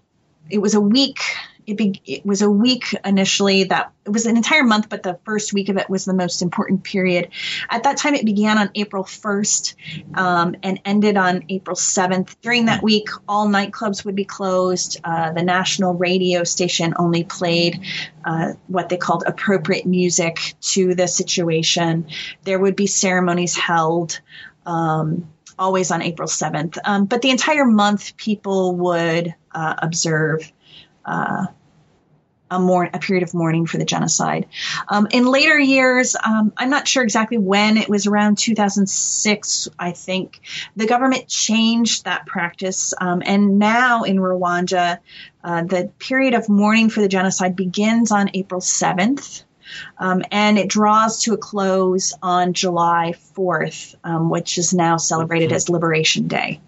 it 0.50 0.60
was 0.60 0.76
a 0.76 0.82
week 0.82 1.20
it, 1.66 1.78
be, 1.78 2.02
it 2.06 2.26
was 2.26 2.42
a 2.42 2.50
week 2.50 2.96
initially 3.06 3.66
that 3.66 3.92
it 4.06 4.10
was 4.10 4.26
an 4.26 4.36
entire 4.36 4.64
month, 4.64 4.90
but 4.90 5.04
the 5.04 5.20
first 5.26 5.54
week 5.54 5.70
of 5.70 5.78
it 5.78 5.90
was 5.90 6.06
the 6.06 6.14
most 6.14 6.42
important 6.42 6.84
period. 6.84 7.30
At 7.70 7.84
that 7.84 7.98
time, 7.98 8.16
it 8.16 8.26
began 8.26 8.58
on 8.58 8.72
April 8.76 9.04
1st 9.04 9.76
um, 10.18 10.56
and 10.64 10.82
ended 10.86 11.18
on 11.18 11.46
April 11.50 11.76
7th. 11.76 12.36
During 12.42 12.66
that 12.66 12.82
week, 12.82 13.10
all 13.28 13.48
nightclubs 13.48 14.04
would 14.06 14.16
be 14.16 14.26
closed. 14.26 15.00
Uh, 15.04 15.32
the 15.32 15.44
national 15.44 15.94
radio 15.94 16.44
station 16.44 16.94
only 16.98 17.24
played 17.24 17.82
uh, 18.26 18.54
what 18.68 18.90
they 18.90 18.98
called 18.98 19.24
appropriate 19.26 19.86
music 19.86 20.56
to 20.62 20.96
the 20.96 21.08
situation. 21.08 22.08
There 22.44 22.60
would 22.60 22.76
be 22.76 22.88
ceremonies 22.88 23.56
held. 23.56 24.20
Um, 24.66 25.28
always 25.60 25.92
on 25.92 26.02
April 26.02 26.28
7th. 26.28 26.78
Um, 26.84 27.06
but 27.06 27.22
the 27.22 27.30
entire 27.30 27.66
month, 27.66 28.18
people 28.18 28.76
would 28.78 29.36
uh, 29.54 29.76
observe 29.78 30.52
uh, 31.06 31.48
a, 32.52 32.60
more, 32.60 32.84
a 32.94 33.00
period 33.00 33.24
of 33.24 33.34
mourning 33.34 33.66
for 33.66 33.78
the 33.78 33.86
genocide. 33.86 34.48
Um, 34.90 35.08
in 35.10 35.26
later 35.26 35.58
years, 35.58 36.16
um, 36.22 36.52
I'm 36.58 36.70
not 36.70 36.88
sure 36.88 37.02
exactly 37.02 37.38
when, 37.38 37.78
it 37.78 37.90
was 37.90 38.06
around 38.06 38.38
2006, 38.38 39.70
I 39.80 39.92
think, 39.92 40.42
the 40.76 40.86
government 40.86 41.28
changed 41.30 42.04
that 42.04 42.26
practice. 42.26 42.94
Um, 43.00 43.24
and 43.26 43.58
now 43.58 44.04
in 44.04 44.18
Rwanda, 44.18 45.00
uh, 45.44 45.64
the 45.64 45.92
period 45.98 46.34
of 46.34 46.50
mourning 46.50 46.90
for 46.90 47.00
the 47.02 47.08
genocide 47.08 47.56
begins 47.56 48.12
on 48.12 48.32
April 48.34 48.60
7th. 48.60 49.44
Um, 49.98 50.22
and 50.32 50.60
it 50.60 50.68
draws 50.68 51.24
to 51.24 51.34
a 51.34 51.38
close 51.38 52.14
on 52.22 52.52
July 52.52 53.14
4th, 53.38 53.96
um, 54.04 54.30
which 54.30 54.58
is 54.58 54.74
now 54.74 54.98
celebrated 54.98 55.54
as 55.54 55.70
Liberation 55.70 56.28
Day. 56.28 56.60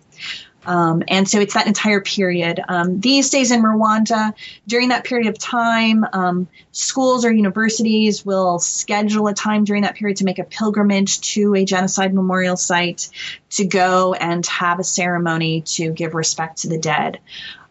Um, 0.66 1.04
and 1.08 1.28
so 1.28 1.40
it's 1.40 1.54
that 1.56 1.68
entire 1.68 2.02
period. 2.02 2.62
Um, 2.68 3.00
these 3.00 3.30
days 3.30 3.52
in 3.52 3.62
Rwanda, 3.62 4.34
during 4.68 4.90
that 4.90 5.04
period 5.04 5.28
of 5.28 5.38
time, 5.38 6.06
um, 6.14 6.48
schools 6.72 7.26
or 7.26 7.32
universities 7.32 8.26
will 8.26 8.60
schedule 8.60 9.28
a 9.28 9.34
time 9.34 9.64
during 9.64 9.84
that 9.84 9.96
period 9.96 10.18
to 10.18 10.26
make 10.26 10.40
a 10.40 10.44
pilgrimage 10.44 11.22
to 11.34 11.56
a 11.56 11.66
genocide 11.66 12.14
memorial 12.14 12.58
site 12.58 13.10
to 13.52 13.66
go 13.66 14.14
and 14.14 14.46
have 14.48 14.80
a 14.80 14.84
ceremony 14.84 15.62
to 15.62 15.92
give 15.92 16.14
respect 16.14 16.60
to 16.60 16.70
the 16.70 16.78
dead. 16.78 17.20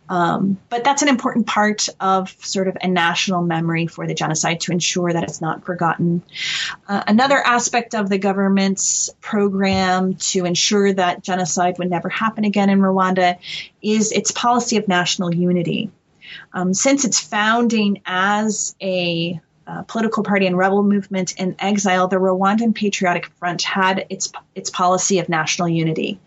Um, 0.08 0.58
but 0.68 0.84
that's 0.84 1.02
an 1.02 1.08
important 1.08 1.46
part 1.46 1.88
of 2.00 2.30
sort 2.40 2.68
of 2.68 2.76
a 2.80 2.88
national 2.88 3.42
memory 3.42 3.86
for 3.86 4.06
the 4.06 4.14
genocide 4.14 4.60
to 4.62 4.72
ensure 4.72 5.12
that 5.12 5.22
it's 5.22 5.40
not 5.40 5.64
forgotten. 5.64 6.22
Uh, 6.86 7.02
another 7.06 7.38
aspect 7.38 7.94
of 7.94 8.08
the 8.08 8.18
government's 8.18 9.10
program 9.20 10.14
to 10.16 10.44
ensure 10.44 10.92
that 10.92 11.22
genocide 11.22 11.78
would 11.78 11.88
never 11.88 12.08
happen 12.08 12.44
again 12.44 12.68
in 12.68 12.80
Rwanda 12.80 13.38
is 13.80 14.12
its 14.12 14.32
policy 14.32 14.76
of 14.76 14.88
national 14.88 15.34
unity. 15.34 15.90
Um, 16.52 16.74
since 16.74 17.04
its 17.04 17.20
founding 17.20 18.02
as 18.04 18.74
a 18.82 19.40
uh, 19.66 19.82
political 19.82 20.24
party 20.24 20.46
and 20.46 20.58
rebel 20.58 20.82
movement 20.82 21.36
in 21.36 21.54
exile, 21.58 22.08
the 22.08 22.16
Rwandan 22.16 22.74
Patriotic 22.74 23.26
Front 23.38 23.62
had 23.62 24.06
its 24.10 24.32
its 24.54 24.70
policy 24.70 25.20
of 25.20 25.28
national 25.28 25.68
unity, 25.68 26.20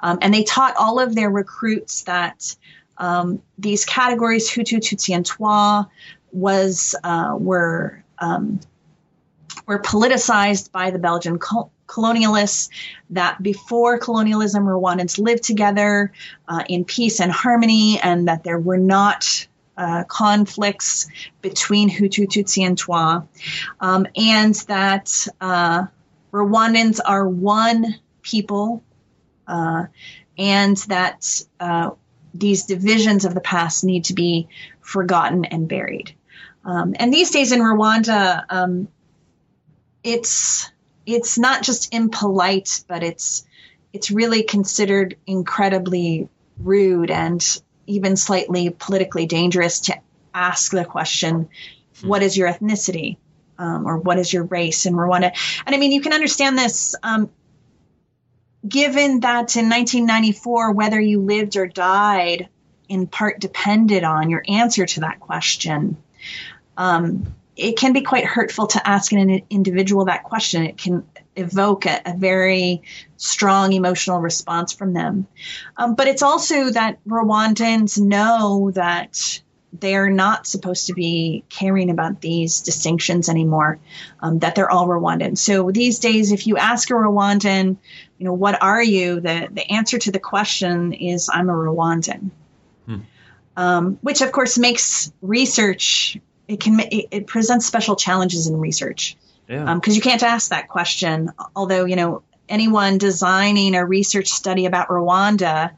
um, 0.00 0.18
and 0.22 0.32
they 0.32 0.42
taught 0.42 0.74
all 0.76 0.98
of 0.98 1.14
their 1.14 1.30
recruits 1.30 2.02
that 2.04 2.56
um, 2.98 3.42
these 3.56 3.84
categories, 3.84 4.50
Hutu, 4.50 4.78
Tutsi, 4.78 5.14
and 5.14 5.24
Twa, 5.24 5.88
was 6.32 6.94
uh, 7.02 7.36
were 7.38 8.04
um, 8.18 8.60
were 9.66 9.78
politicized 9.78 10.72
by 10.72 10.90
the 10.90 10.98
Belgian 10.98 11.38
col- 11.38 11.72
colonialists, 11.86 12.68
that 13.10 13.42
before 13.42 13.98
colonialism, 13.98 14.64
Rwandans 14.64 15.18
lived 15.18 15.44
together 15.44 16.12
uh, 16.46 16.64
in 16.68 16.84
peace 16.84 17.20
and 17.20 17.32
harmony, 17.32 17.98
and 18.00 18.28
that 18.28 18.44
there 18.44 18.58
were 18.58 18.78
not 18.78 19.46
uh, 19.76 20.04
conflicts 20.04 21.06
between 21.40 21.88
Hutu, 21.88 22.26
Tutsi, 22.26 22.66
and 22.66 22.76
Twa, 22.76 23.26
um, 23.80 24.06
and 24.16 24.54
that 24.66 25.26
uh, 25.40 25.86
Rwandans 26.32 27.00
are 27.04 27.26
one 27.28 27.94
people, 28.22 28.82
uh, 29.46 29.86
and 30.36 30.76
that 30.88 31.42
uh, 31.60 31.90
these 32.38 32.64
divisions 32.64 33.24
of 33.24 33.34
the 33.34 33.40
past 33.40 33.84
need 33.84 34.04
to 34.04 34.14
be 34.14 34.48
forgotten 34.80 35.44
and 35.44 35.68
buried. 35.68 36.14
Um, 36.64 36.94
and 36.98 37.12
these 37.12 37.30
days 37.30 37.52
in 37.52 37.60
Rwanda, 37.60 38.44
um, 38.48 38.88
it's 40.02 40.70
it's 41.06 41.38
not 41.38 41.62
just 41.62 41.94
impolite, 41.94 42.84
but 42.86 43.02
it's 43.02 43.46
it's 43.92 44.10
really 44.10 44.42
considered 44.42 45.16
incredibly 45.26 46.28
rude 46.58 47.10
and 47.10 47.42
even 47.86 48.16
slightly 48.16 48.70
politically 48.70 49.26
dangerous 49.26 49.80
to 49.80 49.98
ask 50.34 50.72
the 50.72 50.84
question, 50.84 51.48
hmm. 52.00 52.08
"What 52.08 52.22
is 52.22 52.36
your 52.36 52.48
ethnicity?" 52.48 53.16
Um, 53.58 53.86
or 53.86 53.98
"What 53.98 54.18
is 54.18 54.32
your 54.32 54.44
race?" 54.44 54.86
in 54.86 54.94
Rwanda. 54.94 55.32
And 55.66 55.74
I 55.74 55.78
mean, 55.78 55.92
you 55.92 56.00
can 56.00 56.12
understand 56.12 56.58
this. 56.58 56.94
Um, 57.02 57.30
given 58.68 59.20
that 59.20 59.56
in 59.56 59.68
1994, 59.68 60.72
whether 60.72 61.00
you 61.00 61.20
lived 61.20 61.56
or 61.56 61.66
died 61.66 62.48
in 62.88 63.06
part 63.06 63.40
depended 63.40 64.04
on 64.04 64.30
your 64.30 64.42
answer 64.48 64.86
to 64.86 65.00
that 65.00 65.20
question. 65.20 65.96
Um, 66.76 67.34
it 67.56 67.76
can 67.76 67.92
be 67.92 68.02
quite 68.02 68.24
hurtful 68.24 68.68
to 68.68 68.88
ask 68.88 69.12
an 69.12 69.42
individual 69.50 70.04
that 70.04 70.22
question. 70.22 70.62
It 70.62 70.78
can 70.78 71.04
evoke 71.34 71.86
a, 71.86 72.00
a 72.06 72.16
very 72.16 72.82
strong 73.16 73.72
emotional 73.72 74.20
response 74.20 74.72
from 74.72 74.92
them. 74.92 75.26
Um, 75.76 75.94
but 75.96 76.06
it's 76.06 76.22
also 76.22 76.70
that 76.70 77.04
Rwandans 77.04 78.00
know 78.00 78.70
that 78.74 79.40
they're 79.72 80.10
not 80.10 80.46
supposed 80.46 80.86
to 80.86 80.94
be 80.94 81.44
caring 81.48 81.90
about 81.90 82.20
these 82.20 82.60
distinctions 82.60 83.28
anymore, 83.28 83.78
um, 84.20 84.38
that 84.40 84.54
they're 84.54 84.70
all 84.70 84.88
Rwandan. 84.88 85.36
So 85.36 85.70
these 85.70 85.98
days, 85.98 86.32
if 86.32 86.46
you 86.46 86.56
ask 86.56 86.90
a 86.90 86.94
Rwandan, 86.94 87.76
you 88.18 88.24
know, 88.24 88.32
what 88.32 88.62
are 88.62 88.82
you? 88.82 89.20
The, 89.20 89.48
the 89.50 89.70
answer 89.70 89.98
to 89.98 90.10
the 90.10 90.18
question 90.18 90.92
is, 90.92 91.28
I'm 91.32 91.50
a 91.50 91.52
Rwandan. 91.52 92.30
Hmm. 92.86 92.96
Um, 93.56 93.98
which 94.02 94.22
of 94.22 94.32
course 94.32 94.56
makes 94.56 95.12
research 95.20 96.18
it 96.48 96.60
can 96.60 96.80
it, 96.80 97.08
it 97.10 97.26
presents 97.26 97.66
special 97.66 97.94
challenges 97.94 98.46
in 98.46 98.58
research 98.58 99.16
because 99.46 99.64
yeah. 99.64 99.70
um, 99.70 99.80
you 99.84 100.00
can't 100.00 100.22
ask 100.22 100.50
that 100.50 100.68
question. 100.68 101.30
Although 101.54 101.84
you 101.84 101.96
know 101.96 102.22
anyone 102.48 102.98
designing 102.98 103.74
a 103.74 103.84
research 103.84 104.28
study 104.28 104.64
about 104.66 104.88
Rwanda 104.88 105.72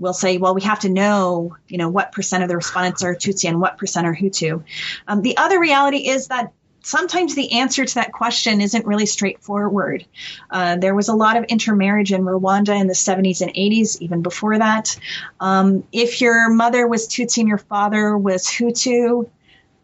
will 0.00 0.14
say, 0.14 0.38
well, 0.38 0.54
we 0.54 0.62
have 0.62 0.80
to 0.80 0.88
know, 0.88 1.56
you 1.68 1.78
know, 1.78 1.90
what 1.90 2.10
percent 2.10 2.42
of 2.42 2.48
the 2.48 2.56
respondents 2.56 3.04
are 3.04 3.14
Tutsi 3.14 3.48
and 3.48 3.60
what 3.60 3.78
percent 3.78 4.06
are 4.06 4.14
Hutu. 4.14 4.64
Um, 5.06 5.22
the 5.22 5.36
other 5.36 5.60
reality 5.60 6.08
is 6.08 6.28
that 6.28 6.52
sometimes 6.82 7.34
the 7.34 7.52
answer 7.52 7.84
to 7.84 7.94
that 7.96 8.10
question 8.10 8.62
isn't 8.62 8.86
really 8.86 9.04
straightforward. 9.04 10.06
Uh, 10.50 10.76
there 10.76 10.94
was 10.94 11.08
a 11.08 11.14
lot 11.14 11.36
of 11.36 11.44
intermarriage 11.44 12.12
in 12.12 12.22
Rwanda 12.22 12.80
in 12.80 12.86
the 12.86 12.94
70s 12.94 13.42
and 13.42 13.52
80s, 13.52 14.00
even 14.00 14.22
before 14.22 14.58
that. 14.58 14.98
Um, 15.38 15.84
if 15.92 16.22
your 16.22 16.48
mother 16.48 16.88
was 16.88 17.06
Tutsi 17.06 17.38
and 17.38 17.48
your 17.48 17.58
father 17.58 18.16
was 18.16 18.46
Hutu, 18.46 19.28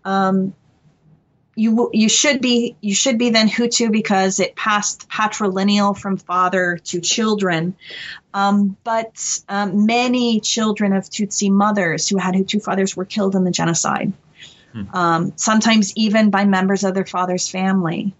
um, 0.07 0.55
you 1.59 1.91
you 1.95 2.09
should 2.11 2.43
be 2.43 2.77
you 2.83 2.95
should 2.95 3.19
be 3.19 3.31
then 3.31 3.49
Hutu 3.49 3.91
because 3.91 4.39
it 4.41 4.55
passed 4.55 5.09
patrilineal 5.09 5.99
from 5.99 6.19
father 6.19 6.79
to 6.85 7.01
children. 7.01 7.75
Um, 8.35 8.77
but 8.85 9.41
um, 9.49 9.87
many 9.87 10.41
children 10.41 10.93
of 10.93 11.05
Tutsi 11.05 11.51
mothers 11.51 12.09
who 12.09 12.19
had 12.19 12.35
Hutu 12.35 12.63
fathers 12.63 12.95
were 12.95 13.07
killed 13.07 13.35
in 13.35 13.45
the 13.45 13.51
genocide. 13.51 14.13
Hmm. 14.73 14.83
Um, 14.93 15.33
sometimes 15.37 15.95
even 15.97 16.29
by 16.29 16.45
members 16.45 16.85
of 16.85 16.95
their 16.95 17.07
father's 17.07 17.49
family. 17.49 18.15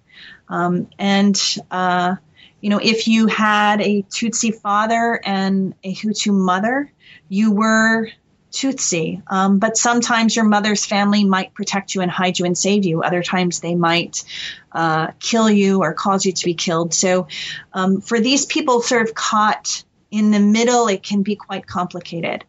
Um, 0.49 0.89
and 0.99 1.39
uh, 1.71 2.17
you 2.63 2.71
know, 2.71 2.81
if 2.83 3.07
you 3.07 3.27
had 3.27 3.83
a 3.83 4.03
Tutsi 4.05 4.55
father 4.55 5.21
and 5.23 5.75
a 5.85 5.95
Hutu 5.95 6.33
mother, 6.33 6.91
you 7.29 7.53
were 7.53 8.09
Tutsi. 8.57 9.23
Um, 9.27 9.59
but 9.59 9.77
sometimes 9.77 10.35
your 10.35 10.47
mother's 10.47 10.87
family 10.87 11.25
might 11.25 11.53
protect 11.53 11.95
you 11.95 12.01
and 12.01 12.11
hide 12.11 12.39
you 12.39 12.47
and 12.47 12.57
save 12.57 12.87
you. 12.87 13.03
Other 13.03 13.23
times 13.23 13.61
they 13.61 13.75
might 13.75 14.25
uh, 14.73 15.09
kill 15.21 15.51
you 15.51 15.83
or 15.83 15.93
cause 15.93 16.25
you 16.25 16.33
to 16.33 16.45
be 16.45 16.55
killed. 16.55 16.95
So 16.95 17.29
um, 17.73 18.01
for 18.01 18.19
these 18.19 18.47
people 18.47 18.81
sort 18.81 19.03
of 19.03 19.15
caught 19.15 19.85
in 20.11 20.31
the 20.31 20.41
middle, 20.41 20.89
it 20.89 21.03
can 21.03 21.23
be 21.23 21.37
quite 21.37 21.67
complicated. 21.67 22.45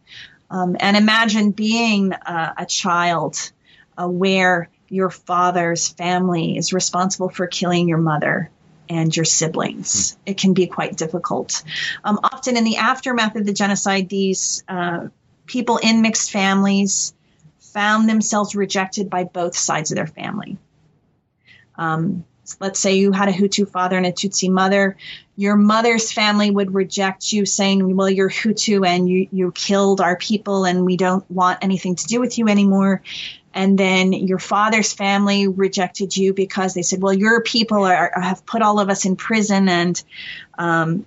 Um, 0.50 0.76
and 0.80 0.96
imagine 0.96 1.50
being 1.50 2.12
uh, 2.14 2.54
a 2.56 2.64
child 2.64 3.52
uh, 3.98 4.08
where 4.08 4.70
your 4.88 5.10
father's 5.10 5.88
family 5.88 6.56
is 6.56 6.72
responsible 6.72 7.28
for 7.28 7.46
killing 7.46 7.86
your 7.86 7.98
mother 7.98 8.50
and 8.88 9.14
your 9.14 9.26
siblings. 9.26 10.12
Mm-hmm. 10.12 10.20
It 10.26 10.38
can 10.38 10.54
be 10.54 10.66
quite 10.66 10.96
difficult. 10.96 11.62
Um, 12.02 12.18
often 12.22 12.56
in 12.56 12.64
the 12.64 12.76
aftermath 12.76 13.36
of 13.36 13.44
the 13.44 13.52
genocide, 13.52 14.08
these 14.08 14.64
uh, 14.66 15.08
people 15.48 15.78
in 15.78 16.02
mixed 16.02 16.30
families 16.30 17.12
found 17.58 18.08
themselves 18.08 18.54
rejected 18.54 19.10
by 19.10 19.24
both 19.24 19.56
sides 19.56 19.90
of 19.90 19.96
their 19.96 20.06
family. 20.06 20.56
Um, 21.76 22.24
let's 22.60 22.78
say 22.78 22.96
you 22.96 23.12
had 23.12 23.28
a 23.28 23.32
Hutu 23.32 23.68
father 23.68 23.96
and 23.96 24.06
a 24.06 24.12
Tutsi 24.12 24.50
mother. 24.50 24.96
Your 25.36 25.56
mother's 25.56 26.12
family 26.12 26.50
would 26.50 26.74
reject 26.74 27.32
you, 27.32 27.46
saying, 27.46 27.96
Well, 27.96 28.10
you're 28.10 28.30
Hutu 28.30 28.86
and 28.86 29.08
you, 29.08 29.28
you 29.32 29.52
killed 29.52 30.00
our 30.00 30.16
people 30.16 30.64
and 30.64 30.84
we 30.84 30.96
don't 30.96 31.28
want 31.30 31.58
anything 31.62 31.96
to 31.96 32.06
do 32.06 32.20
with 32.20 32.38
you 32.38 32.48
anymore. 32.48 33.02
And 33.54 33.78
then 33.78 34.12
your 34.12 34.38
father's 34.38 34.92
family 34.92 35.48
rejected 35.48 36.16
you 36.16 36.32
because 36.32 36.74
they 36.74 36.82
said, 36.82 37.00
Well, 37.00 37.12
your 37.12 37.42
people 37.42 37.84
are, 37.84 38.12
have 38.14 38.44
put 38.46 38.62
all 38.62 38.80
of 38.80 38.90
us 38.90 39.04
in 39.04 39.16
prison 39.16 39.68
and 39.68 40.02
um, 40.58 41.06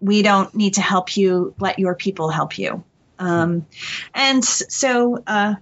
we 0.00 0.22
don't 0.22 0.54
need 0.54 0.74
to 0.74 0.82
help 0.82 1.16
you. 1.16 1.54
Let 1.58 1.78
your 1.78 1.94
people 1.94 2.28
help 2.28 2.58
you. 2.58 2.82
Um, 3.18 3.66
and 4.14 4.44
so 4.44 5.22
uh, 5.26 5.54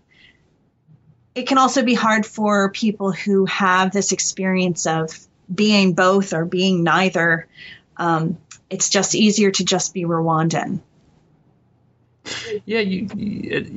it 1.35 1.47
can 1.47 1.59
also 1.59 1.83
be 1.83 1.95
hard 1.95 2.27
for 2.27 2.71
people 2.71 3.13
who 3.13 3.47
have 3.47 3.93
this 3.93 4.13
experience 4.13 4.87
of 4.87 5.11
being 5.53 5.93
both 5.93 6.33
or 6.33 6.45
being 6.45 6.83
neither. 6.83 7.47
Um, 7.97 8.39
it's 8.69 8.89
just 8.89 9.15
easier 9.15 9.51
to 9.51 9.65
just 9.65 9.95
be 9.95 10.05
Rwandan. 10.05 10.81
Yeah, 12.65 12.81
you, 12.81 13.09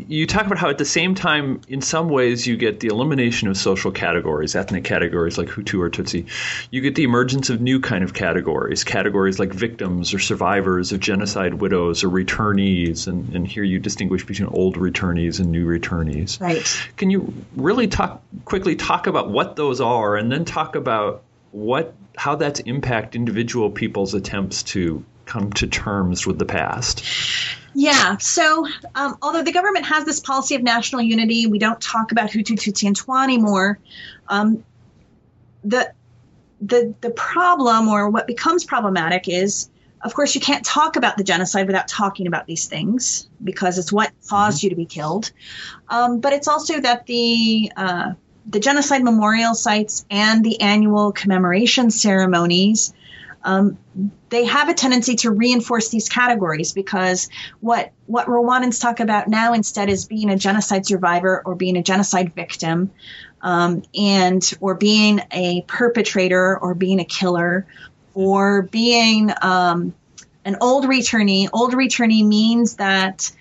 you 0.07 0.27
talk 0.27 0.45
about 0.45 0.57
how 0.57 0.69
at 0.69 0.77
the 0.77 0.85
same 0.85 1.15
time, 1.15 1.61
in 1.67 1.81
some 1.81 2.09
ways, 2.09 2.45
you 2.45 2.57
get 2.57 2.79
the 2.79 2.87
elimination 2.87 3.47
of 3.47 3.57
social 3.57 3.91
categories, 3.91 4.55
ethnic 4.55 4.83
categories 4.83 5.37
like 5.37 5.47
Hutu 5.47 5.79
or 5.79 5.89
Tutsi. 5.89 6.27
You 6.71 6.81
get 6.81 6.95
the 6.95 7.03
emergence 7.03 7.49
of 7.49 7.61
new 7.61 7.79
kind 7.79 8.03
of 8.03 8.13
categories, 8.13 8.83
categories 8.83 9.39
like 9.39 9.53
victims 9.53 10.13
or 10.13 10.19
survivors 10.19 10.91
of 10.91 10.99
genocide, 10.99 11.55
widows 11.55 12.03
or 12.03 12.09
returnees, 12.09 13.07
and, 13.07 13.33
and 13.35 13.47
here 13.47 13.63
you 13.63 13.79
distinguish 13.79 14.25
between 14.25 14.49
old 14.49 14.75
returnees 14.75 15.39
and 15.39 15.51
new 15.51 15.65
returnees. 15.65 16.39
Right. 16.39 16.63
Can 16.97 17.09
you 17.09 17.33
really 17.55 17.87
talk 17.87 18.21
quickly 18.45 18.75
talk 18.75 19.07
about 19.07 19.29
what 19.29 19.55
those 19.55 19.81
are, 19.81 20.15
and 20.15 20.31
then 20.31 20.45
talk 20.45 20.75
about 20.75 21.23
what 21.51 21.93
how 22.15 22.35
that's 22.35 22.59
impact 22.59 23.15
individual 23.15 23.71
people's 23.71 24.13
attempts 24.13 24.63
to 24.63 25.03
come 25.33 25.51
to 25.51 25.65
terms 25.65 26.27
with 26.27 26.37
the 26.37 26.45
past? 26.45 27.03
Yeah. 27.73 28.17
So, 28.17 28.67
um, 28.93 29.17
although 29.19 29.41
the 29.41 29.51
government 29.51 29.85
has 29.87 30.05
this 30.05 30.19
policy 30.19 30.53
of 30.53 30.61
national 30.61 31.01
unity, 31.01 31.47
we 31.47 31.57
don't 31.57 31.81
talk 31.81 32.11
about 32.11 32.29
Hutu, 32.29 32.55
Tutsi, 32.55 32.85
and 32.85 32.95
Twa 32.95 33.23
anymore. 33.23 33.79
Um, 34.27 34.63
the 35.63 35.91
the 36.61 36.93
the 37.01 37.09
problem, 37.09 37.89
or 37.89 38.11
what 38.11 38.27
becomes 38.27 38.63
problematic, 38.63 39.27
is 39.27 39.69
of 40.01 40.13
course 40.13 40.35
you 40.35 40.41
can't 40.41 40.63
talk 40.63 40.97
about 40.97 41.17
the 41.17 41.23
genocide 41.23 41.65
without 41.65 41.87
talking 41.87 42.27
about 42.27 42.45
these 42.45 42.67
things 42.67 43.27
because 43.43 43.79
it's 43.79 43.91
what 43.91 44.11
caused 44.27 44.59
mm-hmm. 44.59 44.65
you 44.65 44.69
to 44.69 44.75
be 44.75 44.85
killed. 44.85 45.31
Um, 45.89 46.19
but 46.19 46.33
it's 46.33 46.47
also 46.47 46.79
that 46.79 47.07
the 47.07 47.71
uh, 47.75 48.13
the 48.45 48.59
genocide 48.59 49.03
memorial 49.03 49.55
sites 49.55 50.05
and 50.11 50.45
the 50.45 50.61
annual 50.61 51.11
commemoration 51.11 51.89
ceremonies 51.89 52.93
um, 53.43 53.77
they 54.29 54.45
have 54.45 54.69
a 54.69 54.73
tendency 54.73 55.15
to 55.17 55.31
reinforce 55.31 55.89
these 55.89 56.09
categories 56.09 56.71
because 56.71 57.29
what 57.59 57.91
what 58.05 58.27
Rwandans 58.27 58.81
talk 58.81 58.99
about 58.99 59.27
now 59.27 59.53
instead 59.53 59.89
is 59.89 60.05
being 60.05 60.29
a 60.29 60.37
genocide 60.37 60.85
survivor 60.85 61.41
or 61.45 61.55
being 61.55 61.77
a 61.77 61.83
genocide 61.83 62.33
victim, 62.33 62.91
um, 63.41 63.83
and 63.95 64.53
or 64.61 64.75
being 64.75 65.21
a 65.31 65.63
perpetrator 65.67 66.57
or 66.57 66.73
being 66.73 66.99
a 66.99 67.05
killer 67.05 67.67
or 68.13 68.63
being 68.63 69.31
um, 69.41 69.93
an 70.45 70.57
old 70.61 70.85
returnee. 70.85 71.49
Old 71.51 71.73
returnee 71.73 72.25
means 72.25 72.75
that 72.75 73.31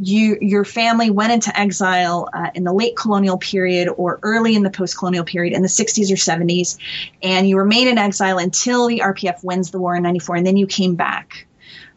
you 0.00 0.38
your 0.40 0.64
family 0.64 1.10
went 1.10 1.32
into 1.32 1.58
exile 1.58 2.28
uh, 2.32 2.50
in 2.54 2.64
the 2.64 2.72
late 2.72 2.96
colonial 2.96 3.36
period 3.36 3.88
or 3.88 4.18
early 4.22 4.54
in 4.54 4.62
the 4.62 4.70
post-colonial 4.70 5.24
period 5.24 5.54
in 5.54 5.62
the 5.62 5.68
60s 5.68 6.10
or 6.10 6.14
70s 6.14 6.78
and 7.22 7.48
you 7.48 7.58
remained 7.58 7.88
in 7.88 7.98
exile 7.98 8.38
until 8.38 8.86
the 8.86 9.00
rpf 9.00 9.44
wins 9.44 9.70
the 9.70 9.78
war 9.78 9.94
in 9.94 10.02
94 10.02 10.36
and 10.36 10.46
then 10.46 10.56
you 10.56 10.66
came 10.66 10.94
back. 10.94 11.46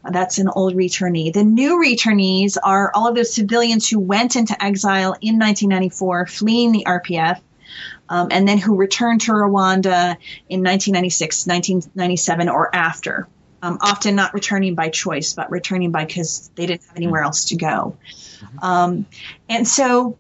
Uh, 0.03 0.11
that's 0.11 0.37
an 0.37 0.49
old 0.49 0.75
returnee. 0.75 1.33
The 1.33 1.43
new 1.43 1.77
returnees 1.77 2.57
are 2.61 2.91
all 2.93 3.07
of 3.07 3.15
those 3.15 3.33
civilians 3.33 3.89
who 3.89 3.99
went 3.99 4.35
into 4.35 4.61
exile 4.61 5.13
in 5.21 5.39
1994 5.39 6.27
fleeing 6.27 6.71
the 6.73 6.83
rpf 6.85 7.39
um, 8.09 8.27
and 8.29 8.47
then 8.47 8.57
who 8.57 8.75
returned 8.75 9.21
to 9.21 9.31
rwanda 9.31 10.17
in 10.49 10.61
1996 10.63 11.47
1997 11.47 12.49
or 12.49 12.75
after 12.75 13.27
um, 13.65 13.79
often 13.81 14.15
not 14.15 14.33
returning 14.35 14.75
by 14.75 14.89
choice, 14.89 15.33
but 15.33 15.49
returning 15.49 15.91
by 15.91 16.05
because 16.05 16.51
they 16.55 16.67
didn't 16.67 16.83
have 16.83 16.95
anywhere 16.95 17.23
else 17.23 17.45
to 17.45 17.55
go. 17.55 17.97
Um, 18.61 19.07
and 19.49 19.67
so 19.67 20.19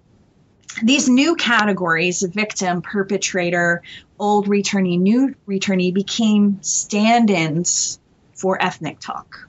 these 0.81 1.07
new 1.07 1.35
categories 1.35 2.23
victim, 2.23 2.81
perpetrator, 2.81 3.83
old 4.17 4.47
returnee, 4.47 4.99
new 4.99 5.35
returnee 5.47 5.93
became 5.93 6.57
stand 6.63 7.29
ins 7.29 7.99
for 8.33 8.61
ethnic 8.61 8.99
talk. 8.99 9.47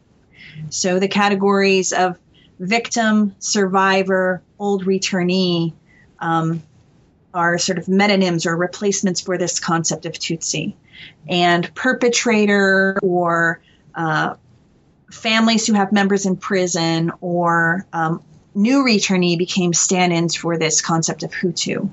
So 0.69 0.99
the 0.99 1.09
categories 1.09 1.95
of 1.95 2.19
victim, 2.59 3.35
survivor, 3.39 4.43
old 4.59 4.85
returnee 4.85 5.73
um, 6.19 6.63
are 7.33 7.57
sort 7.57 7.79
of 7.79 7.87
metonyms 7.87 8.45
or 8.45 8.55
replacements 8.57 9.23
for 9.23 9.39
this 9.39 9.59
concept 9.59 10.05
of 10.05 10.13
Tutsi. 10.13 10.75
And 11.29 11.75
perpetrator 11.75 12.99
or 13.03 13.61
uh, 13.97 14.37
families 15.11 15.67
who 15.67 15.73
have 15.73 15.93
members 15.93 16.27
in 16.27 16.37
prison 16.37 17.13
or 17.21 17.87
um, 17.93 18.23
new 18.55 18.85
returnee 18.85 19.37
became 19.39 19.73
stand-ins 19.73 20.35
for 20.35 20.59
this 20.59 20.81
concept 20.81 21.23
of 21.23 21.31
Hutu. 21.31 21.93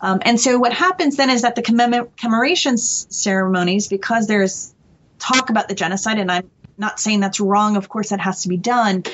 Um, 0.00 0.20
and 0.22 0.40
so 0.40 0.58
what 0.58 0.72
happens 0.72 1.16
then 1.16 1.30
is 1.30 1.42
that 1.42 1.54
the 1.56 1.62
commemoration 1.62 2.78
ceremonies, 2.78 3.88
because 3.88 4.26
there's 4.26 4.74
talk 5.18 5.50
about 5.50 5.68
the 5.68 5.74
genocide, 5.74 6.18
and 6.18 6.32
I'm 6.32 6.50
not 6.78 6.98
saying 6.98 7.20
that's 7.20 7.40
wrong, 7.40 7.76
of 7.76 7.88
course 7.88 8.08
that 8.10 8.20
has 8.20 8.42
to 8.42 8.48
be 8.48 8.56
done, 8.56 9.04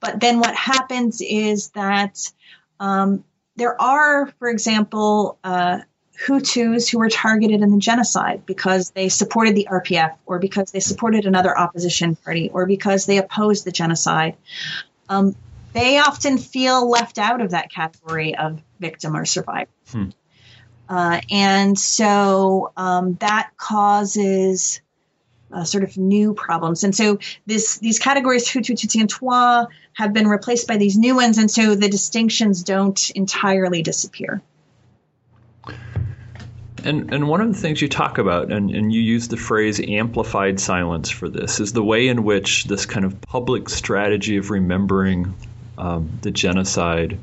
but 0.00 0.20
then 0.20 0.38
what 0.38 0.54
happens 0.54 1.22
is 1.22 1.70
that 1.70 2.30
um, 2.78 3.24
there 3.56 3.80
are, 3.80 4.26
for 4.38 4.48
example, 4.48 5.38
uh, 5.42 5.78
Hutus 6.26 6.90
who 6.90 6.98
were 6.98 7.08
targeted 7.08 7.60
in 7.60 7.70
the 7.70 7.78
genocide 7.78 8.46
because 8.46 8.90
they 8.90 9.08
supported 9.08 9.54
the 9.54 9.68
RPF 9.70 10.16
or 10.26 10.38
because 10.38 10.70
they 10.70 10.80
supported 10.80 11.26
another 11.26 11.56
opposition 11.56 12.16
party 12.16 12.50
or 12.52 12.66
because 12.66 13.06
they 13.06 13.18
opposed 13.18 13.64
the 13.64 13.72
genocide. 13.72 14.36
Um, 15.08 15.34
they 15.72 15.98
often 15.98 16.38
feel 16.38 16.88
left 16.88 17.18
out 17.18 17.40
of 17.40 17.50
that 17.50 17.70
category 17.70 18.36
of 18.36 18.62
victim 18.78 19.16
or 19.16 19.24
survivor. 19.24 19.70
Hmm. 19.90 20.10
Uh, 20.88 21.20
and 21.30 21.78
so 21.78 22.72
um, 22.76 23.14
that 23.14 23.50
causes 23.56 24.80
uh, 25.52 25.64
sort 25.64 25.84
of 25.84 25.96
new 25.96 26.34
problems. 26.34 26.84
And 26.84 26.94
so 26.94 27.18
this 27.46 27.78
these 27.78 27.98
categories 27.98 28.46
Hutu, 28.46 28.74
Tutsi, 28.74 29.00
and 29.00 29.08
Twa 29.08 29.68
have 29.94 30.12
been 30.12 30.28
replaced 30.28 30.66
by 30.66 30.76
these 30.76 30.96
new 30.96 31.16
ones, 31.16 31.38
and 31.38 31.50
so 31.50 31.74
the 31.74 31.88
distinctions 31.88 32.62
don't 32.62 33.10
entirely 33.10 33.82
disappear. 33.82 34.42
And 36.84 37.12
and 37.12 37.28
one 37.28 37.40
of 37.40 37.48
the 37.48 37.58
things 37.58 37.80
you 37.80 37.88
talk 37.88 38.18
about, 38.18 38.52
and, 38.52 38.70
and 38.70 38.92
you 38.92 39.00
use 39.00 39.28
the 39.28 39.38
phrase 39.38 39.80
amplified 39.80 40.60
silence 40.60 41.08
for 41.10 41.28
this, 41.28 41.58
is 41.58 41.72
the 41.72 41.82
way 41.82 42.08
in 42.08 42.24
which 42.24 42.64
this 42.64 42.84
kind 42.84 43.06
of 43.06 43.20
public 43.22 43.68
strategy 43.70 44.36
of 44.36 44.50
remembering 44.50 45.34
um, 45.78 46.18
the 46.20 46.30
genocide 46.30 47.18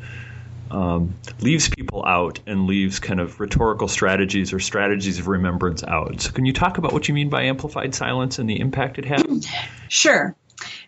um, 0.72 1.14
leaves 1.42 1.70
people 1.70 2.04
out 2.06 2.40
and 2.48 2.66
leaves 2.66 3.00
kind 3.00 3.20
of 3.20 3.40
rhetorical 3.40 3.88
strategies 3.88 4.54
or 4.54 4.60
strategies 4.60 5.20
of 5.20 5.28
remembrance 5.28 5.84
out. 5.84 6.22
So, 6.22 6.32
can 6.32 6.46
you 6.46 6.54
talk 6.54 6.78
about 6.78 6.94
what 6.94 7.08
you 7.08 7.14
mean 7.14 7.30
by 7.30 7.44
amplified 7.44 7.94
silence 7.94 8.40
and 8.40 8.50
the 8.50 8.60
impact 8.60 8.98
it 8.98 9.06
has? 9.06 9.24
Sure. 9.90 10.34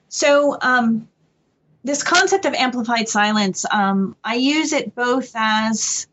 So, 0.07 0.57
um, 0.61 1.09
this 1.83 2.03
concept 2.03 2.45
of 2.45 2.53
amplified 2.53 3.09
silence, 3.09 3.65
um, 3.69 4.15
I 4.23 4.35
use 4.35 4.71
it 4.71 4.95
both 4.95 5.33
as 5.35 6.07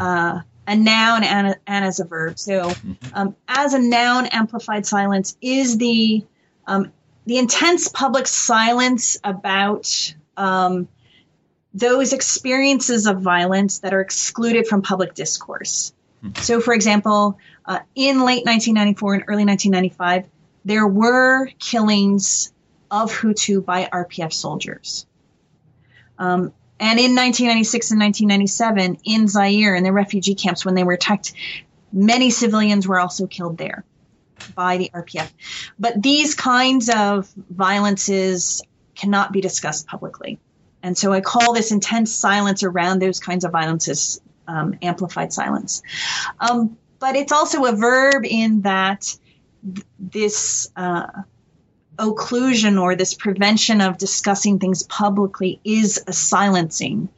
uh, 0.00 0.40
a 0.66 0.76
noun 0.76 1.24
and, 1.24 1.56
and 1.66 1.84
as 1.84 2.00
a 2.00 2.04
verb. 2.04 2.38
So, 2.38 2.70
mm-hmm. 2.70 2.92
um, 3.12 3.36
as 3.48 3.74
a 3.74 3.78
noun, 3.78 4.26
amplified 4.26 4.86
silence 4.86 5.36
is 5.40 5.78
the 5.78 6.24
um, 6.66 6.92
the 7.26 7.38
intense 7.38 7.88
public 7.88 8.26
silence 8.26 9.18
about 9.24 10.14
um, 10.36 10.88
those 11.72 12.12
experiences 12.12 13.06
of 13.06 13.20
violence 13.20 13.80
that 13.80 13.92
are 13.92 14.00
excluded 14.00 14.66
from 14.66 14.82
public 14.82 15.14
discourse. 15.14 15.92
Mm-hmm. 16.22 16.40
So, 16.42 16.60
for 16.60 16.72
example, 16.74 17.38
uh, 17.64 17.80
in 17.94 18.20
late 18.20 18.44
1994 18.46 19.14
and 19.14 19.24
early 19.26 19.44
1995, 19.44 20.30
there 20.64 20.86
were 20.86 21.46
killings 21.58 22.52
of 22.90 23.12
Hutu 23.12 23.64
by 23.64 23.88
RPF 23.92 24.32
soldiers. 24.32 25.06
Um, 26.18 26.52
and 26.80 26.98
in 26.98 27.14
1996 27.14 27.92
and 27.92 28.00
1997, 28.00 28.98
in 29.04 29.28
Zaire, 29.28 29.74
in 29.74 29.84
the 29.84 29.92
refugee 29.92 30.34
camps, 30.34 30.64
when 30.64 30.74
they 30.74 30.84
were 30.84 30.92
attacked, 30.92 31.32
many 31.92 32.30
civilians 32.30 32.86
were 32.88 32.98
also 32.98 33.26
killed 33.26 33.56
there 33.56 33.84
by 34.54 34.76
the 34.76 34.90
RPF. 34.92 35.30
But 35.78 36.02
these 36.02 36.34
kinds 36.34 36.90
of 36.90 37.32
violences 37.48 38.62
cannot 38.94 39.32
be 39.32 39.40
discussed 39.40 39.86
publicly. 39.86 40.38
And 40.82 40.98
so 40.98 41.12
I 41.12 41.20
call 41.20 41.54
this 41.54 41.72
intense 41.72 42.12
silence 42.12 42.62
around 42.62 43.00
those 43.00 43.20
kinds 43.20 43.44
of 43.44 43.52
violences 43.52 44.20
um, 44.46 44.78
amplified 44.82 45.32
silence. 45.32 45.82
Um, 46.38 46.76
but 46.98 47.16
it's 47.16 47.32
also 47.32 47.64
a 47.64 47.72
verb 47.72 48.24
in 48.24 48.62
that 48.62 49.16
th- 49.64 49.86
this 49.98 50.70
uh, 50.76 51.06
occlusion 51.96 52.80
or 52.80 52.96
this 52.96 53.14
prevention 53.14 53.80
of 53.80 53.98
discussing 53.98 54.58
things 54.58 54.82
publicly 54.84 55.60
is 55.64 56.02
a 56.06 56.12
silencing. 56.12 57.08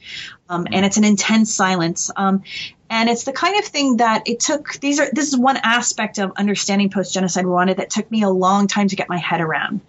Um, 0.48 0.66
and 0.70 0.84
it's 0.84 0.96
an 0.96 1.04
intense 1.04 1.54
silence. 1.54 2.10
Um, 2.14 2.42
and 2.88 3.08
it's 3.08 3.24
the 3.24 3.32
kind 3.32 3.58
of 3.58 3.64
thing 3.64 3.96
that 3.96 4.28
it 4.28 4.40
took, 4.40 4.74
these 4.74 5.00
are, 5.00 5.08
this 5.12 5.28
is 5.28 5.36
one 5.36 5.56
aspect 5.56 6.18
of 6.18 6.32
understanding 6.36 6.90
post 6.90 7.12
genocide 7.12 7.44
Rwanda 7.44 7.76
that 7.76 7.90
took 7.90 8.10
me 8.10 8.22
a 8.22 8.28
long 8.28 8.68
time 8.68 8.88
to 8.88 8.96
get 8.96 9.08
my 9.08 9.18
head 9.18 9.40
around. 9.40 9.80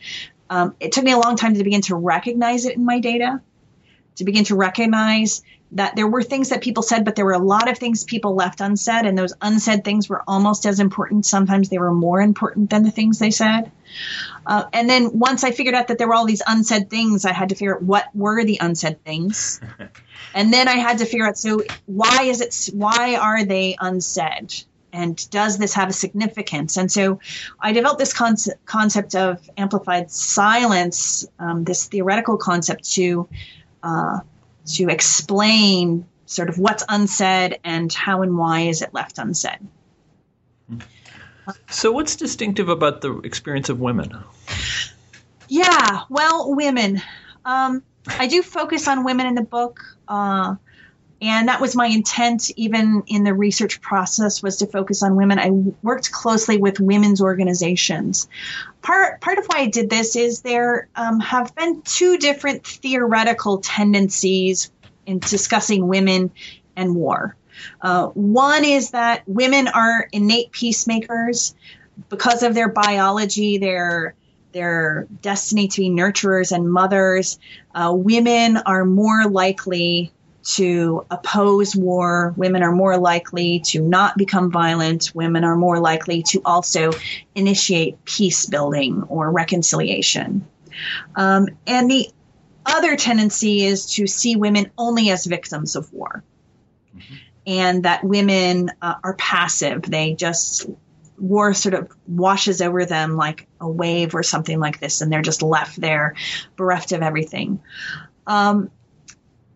Um, 0.50 0.76
it 0.80 0.94
took 0.94 1.04
me 1.04 1.12
a 1.12 1.18
long 1.18 1.36
time 1.36 1.54
to 1.56 1.64
begin 1.64 1.82
to 1.82 1.96
recognize 1.96 2.66
it 2.66 2.76
in 2.76 2.86
my 2.86 3.00
data, 3.00 3.42
to 4.16 4.24
begin 4.24 4.46
to 4.46 4.56
recognize 4.56 5.44
that 5.72 5.96
there 5.96 6.08
were 6.08 6.24
things 6.24 6.50
that 6.50 6.62
people 6.62 6.82
said, 6.82 7.04
but 7.04 7.16
there 7.16 7.26
were 7.26 7.34
a 7.34 7.40
lot 7.40 7.70
of 7.70 7.78
things 7.78 8.04
people 8.04 8.36
left 8.36 8.62
unsaid, 8.62 9.06
and 9.06 9.18
those 9.18 9.34
unsaid 9.42 9.84
things 9.84 10.08
were 10.08 10.24
almost 10.28 10.66
as 10.66 10.80
important. 10.80 11.26
Sometimes 11.26 11.70
they 11.70 11.78
were 11.78 11.94
more 11.94 12.22
important 12.22 12.70
than 12.70 12.84
the 12.84 12.92
things 12.92 13.20
they 13.20 13.32
said. 13.32 13.72
Uh, 14.46 14.64
and 14.72 14.90
then 14.90 15.20
once 15.20 15.44
I 15.44 15.52
figured 15.52 15.76
out 15.76 15.90
that 15.90 15.98
there 15.98 16.08
were 16.08 16.14
all 16.14 16.26
these 16.26 16.42
unsaid 16.46 16.90
things, 16.90 17.26
I 17.26 17.34
had 17.34 17.50
to 17.50 17.56
figure 17.56 17.76
out 17.76 17.84
what 17.84 18.06
were 18.16 18.44
the 18.46 18.60
unsaid 18.62 19.04
things. 19.04 19.60
and 20.34 20.54
then 20.54 20.68
I 20.68 20.76
had 20.76 21.00
to 21.00 21.06
figure 21.06 21.28
out 21.28 21.38
so 21.38 21.64
why 21.86 22.24
is 22.24 22.42
it 22.42 22.74
why 22.74 23.16
are 23.16 23.44
they 23.44 23.76
unsaid? 23.80 24.54
And 24.94 25.30
does 25.30 25.58
this 25.58 25.74
have 25.74 25.90
a 25.90 25.94
significance? 25.94 26.78
And 26.78 26.92
so 26.92 27.20
I 27.60 27.74
developed 27.74 28.00
this 28.00 28.14
concept, 28.14 28.66
concept 28.66 29.16
of 29.16 29.48
amplified 29.58 30.10
silence, 30.10 31.28
um, 31.38 31.66
this 31.66 31.86
theoretical 31.86 32.38
concept 32.38 32.90
to 32.94 33.28
uh, 33.84 34.22
to 34.68 34.90
explain 34.90 36.06
sort 36.26 36.50
of 36.50 36.58
what's 36.60 36.84
unsaid 36.88 37.60
and 37.64 37.92
how 37.92 38.22
and 38.22 38.38
why 38.38 38.62
is 38.62 38.82
it 38.82 38.94
left 38.94 39.18
unsaid. 39.18 39.60
So, 41.70 41.94
what's 41.94 42.18
distinctive 42.18 42.68
about 42.68 43.02
the 43.02 43.20
experience 43.20 43.70
of 43.70 43.80
women? 43.80 44.14
Yeah, 45.48 46.02
well, 46.10 46.54
women. 46.54 47.02
Um, 47.46 47.84
I 48.08 48.28
do 48.28 48.42
focus 48.42 48.88
on 48.88 49.06
women 49.06 49.28
in 49.28 49.36
the 49.36 49.44
book, 49.44 49.80
uh, 50.08 50.56
and 51.22 51.48
that 51.48 51.62
was 51.62 51.76
my 51.76 51.88
intent. 51.88 52.52
Even 52.56 53.04
in 53.08 53.24
the 53.24 53.34
research 53.34 53.82
process, 53.82 54.44
was 54.44 54.58
to 54.58 54.68
focus 54.68 55.02
on 55.02 55.16
women. 55.16 55.40
I 55.40 55.50
worked 55.82 56.12
closely 56.12 56.58
with 56.58 56.80
women's 56.80 57.22
organizations. 57.22 58.28
Part 58.82 59.20
part 59.22 59.40
of 59.40 59.46
why 59.46 59.62
I 59.62 59.68
did 59.68 59.90
this 59.90 60.16
is 60.16 60.42
there 60.42 60.90
um, 60.96 61.20
have 61.20 61.56
been 61.56 61.82
two 61.82 62.18
different 62.18 62.66
theoretical 62.66 63.60
tendencies 63.60 64.72
in 65.06 65.20
discussing 65.20 65.88
women 65.88 66.32
and 66.76 66.96
war. 66.96 67.36
Uh, 67.82 68.08
one 68.10 68.64
is 68.64 68.92
that 68.92 69.24
women 69.28 69.68
are 69.68 70.08
innate 70.12 70.52
peacemakers 70.52 71.56
because 72.10 72.44
of 72.44 72.54
their 72.54 72.70
biology, 72.70 73.58
their 73.58 74.14
their 74.52 75.08
destiny 75.22 75.68
to 75.68 75.82
be 75.82 75.90
nurturers 75.90 76.52
and 76.52 76.72
mothers. 76.72 77.40
Uh, 77.74 77.94
women 77.96 78.58
are 78.58 78.86
more 78.86 79.28
likely 79.30 80.12
to 80.56 81.06
oppose 81.12 81.76
war. 81.76 82.34
Women 82.38 82.64
are 82.64 82.72
more 82.72 82.98
likely 82.98 83.60
to 83.68 83.82
not 83.82 84.18
become 84.18 84.52
violent. 84.52 85.12
Women 85.14 85.44
are 85.44 85.56
more 85.56 85.80
likely 85.80 86.24
to 86.24 86.42
also 86.46 86.92
initiate 87.36 88.04
peace 88.06 88.46
building 88.46 89.04
or 89.04 89.32
reconciliation. 89.32 90.48
Um, 91.16 91.50
and 91.66 91.92
the 91.92 92.10
other 92.66 92.96
tendency 92.96 93.66
is 93.66 93.94
to 93.94 94.08
see 94.08 94.36
women 94.36 94.72
only 94.78 95.10
as 95.10 95.26
victims 95.26 95.76
of 95.76 95.92
war. 95.92 96.24
Mm-hmm. 96.96 97.16
And 97.46 97.84
that 97.84 98.04
women 98.04 98.72
uh, 98.82 98.96
are 99.04 99.16
passive. 99.16 99.82
They 99.84 100.14
just, 100.14 100.70
war 101.18 101.54
sort 101.54 101.74
of 101.74 101.92
washes 102.08 102.62
over 102.62 102.86
them 102.86 103.16
like 103.16 103.48
a 103.60 103.70
wave 103.70 104.14
or 104.14 104.24
something 104.24 104.60
like 104.60 104.80
this, 104.80 105.02
and 105.02 105.12
they're 105.12 105.22
just 105.22 105.42
left 105.42 105.80
there 105.82 106.16
bereft 106.56 106.92
of 106.92 107.02
everything. 107.02 107.60
Um, 108.28 108.70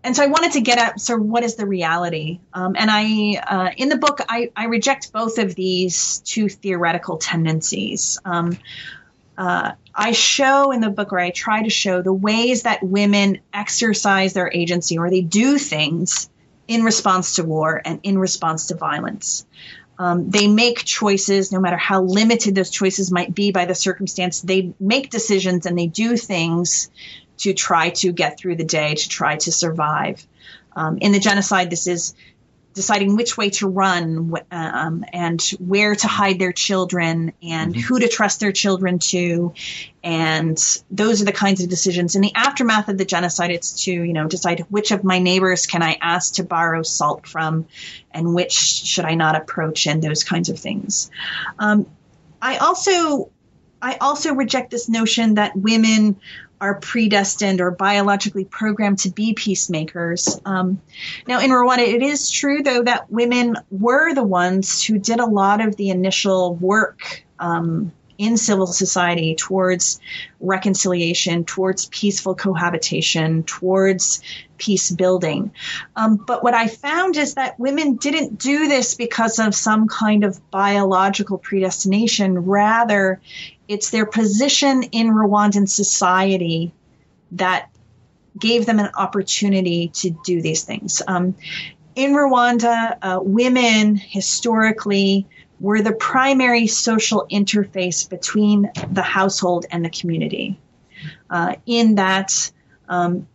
and 0.04 0.16
so 0.16 0.24
I 0.24 0.28
wanted 0.28 0.54
to 0.54 0.62
get 0.62 0.78
at 0.78 1.00
so 1.00 1.18
what 1.18 1.44
is 1.44 1.56
the 1.56 1.66
reality? 1.66 2.40
Um, 2.54 2.76
and 2.78 2.90
I 2.92 3.42
uh, 3.46 3.70
in 3.78 3.90
the 3.90 3.98
book 3.98 4.20
I, 4.28 4.52
I, 4.56 4.66
reject 4.66 5.12
both 5.14 5.38
of 5.38 5.54
these 5.56 6.20
two 6.20 6.50
theoretical 6.50 7.18
tendencies. 7.18 8.20
Um, 8.26 8.58
uh, 9.38 9.74
I 9.94 10.12
show 10.12 10.72
in 10.72 10.82
the 10.82 10.90
book, 10.90 11.14
or 11.14 11.20
I 11.20 11.32
try 11.32 11.64
to 11.64 11.70
show 11.70 12.02
the 12.02 12.14
ways 12.14 12.64
that 12.64 12.84
women 12.84 13.40
exercise 13.54 14.34
their 14.34 14.52
agency, 14.52 14.98
or 14.98 15.10
they 15.10 15.22
do 15.22 15.58
things 15.58 16.30
in 16.68 16.84
response 16.84 17.36
to 17.36 17.44
war 17.44 17.82
and 17.84 18.00
in 18.04 18.18
response 18.18 18.68
to 18.68 18.76
violence. 18.76 19.46
Um, 20.00 20.30
they 20.32 20.48
make 20.48 20.84
choices, 20.84 21.52
no 21.52 21.60
matter 21.60 21.78
how 21.78 22.02
limited 22.02 22.56
those 22.56 22.72
choices 22.72 23.12
might 23.12 23.36
be 23.36 23.52
by 23.52 23.66
the 23.66 23.76
circumstance. 23.76 24.42
They 24.42 24.74
make 24.80 25.10
decisions 25.10 25.66
and 25.66 25.78
they 25.78 25.88
do 25.88 26.18
things 26.18 26.90
to 27.42 27.54
try 27.54 27.90
to 27.90 28.12
get 28.12 28.40
through 28.40 28.56
the 28.56 28.64
day, 28.64 28.96
to 28.96 29.10
try 29.10 29.36
to 29.36 29.52
survive. 29.52 30.26
Um, 30.76 30.98
in 31.00 31.12
the 31.12 31.20
genocide, 31.20 31.70
this 31.70 31.88
is 31.88 32.16
deciding 32.74 33.16
which 33.16 33.38
way 33.38 33.50
to 33.50 33.68
run 33.68 34.34
um, 34.52 35.04
and 35.12 35.42
where 35.60 35.94
to 35.94 36.08
hide 36.08 36.40
their 36.40 36.54
children 36.54 37.34
and 37.44 37.74
mm-hmm. 37.74 37.82
who 37.82 38.00
to 38.00 38.08
trust 38.08 38.40
their 38.40 38.52
children 38.52 39.00
to 39.00 39.54
and 40.04 40.58
those 40.90 41.22
are 41.22 41.26
the 41.26 41.34
kinds 41.34 41.62
of 41.62 41.70
decisions 41.70 42.16
in 42.16 42.22
the 42.22 42.34
aftermath 42.34 42.88
of 42.88 42.98
the 42.98 43.06
genocide 43.06 43.52
it's 43.52 43.84
to 43.84 43.92
you 43.92 44.14
know 44.14 44.28
decide 44.28 44.62
which 44.70 44.92
of 44.92 45.04
my 45.04 45.20
neighbors 45.20 45.66
can 45.66 45.84
i 45.84 45.98
ask 46.02 46.36
to 46.36 46.44
borrow 46.44 46.82
salt 46.82 47.28
from 47.28 47.68
and 48.12 48.34
which 48.34 48.54
should 48.54 49.06
i 49.06 49.16
not 49.16 49.36
approach 49.36 49.86
and 49.86 50.02
those 50.02 50.24
kinds 50.24 50.48
of 50.48 50.58
things 50.58 51.12
um, 51.60 51.86
i 52.42 52.58
also 52.58 53.30
i 53.82 53.98
also 54.00 54.34
reject 54.34 54.72
this 54.72 54.88
notion 54.88 55.36
that 55.36 55.56
women 55.58 56.16
are 56.62 56.76
predestined 56.76 57.60
or 57.60 57.72
biologically 57.72 58.46
programmed 58.46 59.00
to 59.00 59.10
be 59.10 59.34
peacemakers. 59.34 60.40
Um, 60.46 60.80
now, 61.28 61.40
in 61.40 61.50
Rwanda, 61.50 61.80
it 61.80 62.04
is 62.04 62.30
true, 62.30 62.62
though, 62.62 62.84
that 62.84 63.12
women 63.12 63.58
were 63.72 64.14
the 64.14 64.24
ones 64.24 64.84
who 64.84 65.00
did 65.00 65.20
a 65.20 65.26
lot 65.26 65.60
of 65.60 65.76
the 65.76 65.90
initial 65.90 66.56
work 66.56 67.24
um, 67.40 67.92
in 68.22 68.38
civil 68.38 68.68
society 68.68 69.34
towards 69.34 70.00
reconciliation, 70.40 71.44
towards 71.44 71.88
peaceful 71.88 72.36
cohabitation, 72.36 73.42
towards 73.42 74.22
peace 74.60 74.92
building. 74.92 75.52
Um, 75.96 76.18
but 76.18 76.44
what 76.44 76.54
I 76.54 76.68
found 76.68 77.18
is 77.18 77.34
that 77.34 77.60
women 77.60 77.96
didn't 77.96 78.38
do 78.38 78.68
this 78.68 78.94
because 78.94 79.40
of 79.40 79.56
some 79.56 79.88
kind 79.88 80.24
of 80.24 80.40
biological 80.52 81.40
predestination. 81.40 82.38
Rather, 82.46 83.20
it's 83.68 83.90
their 83.90 84.06
position 84.06 84.84
in 84.84 85.08
Rwandan 85.08 85.68
society 85.68 86.74
that 87.32 87.72
gave 88.38 88.68
them 88.68 88.78
an 88.78 88.92
opportunity 88.96 89.88
to 89.96 90.12
do 90.24 90.44
these 90.44 90.64
things. 90.64 91.02
Um, 91.08 91.34
in 91.96 92.12
Rwanda, 92.12 92.98
uh, 93.02 93.20
women 93.20 93.96
historically 93.96 95.28
were 95.62 95.82
the 95.82 95.94
primary 95.94 96.66
social 96.66 97.28
interface 97.32 98.10
between 98.10 98.72
the 98.92 99.04
household 99.04 99.68
and 99.70 99.86
the 99.86 99.92
community. 99.92 100.60
Uh, 101.30 101.56
in 101.68 101.96
that, 101.96 102.52
um, 102.90 103.28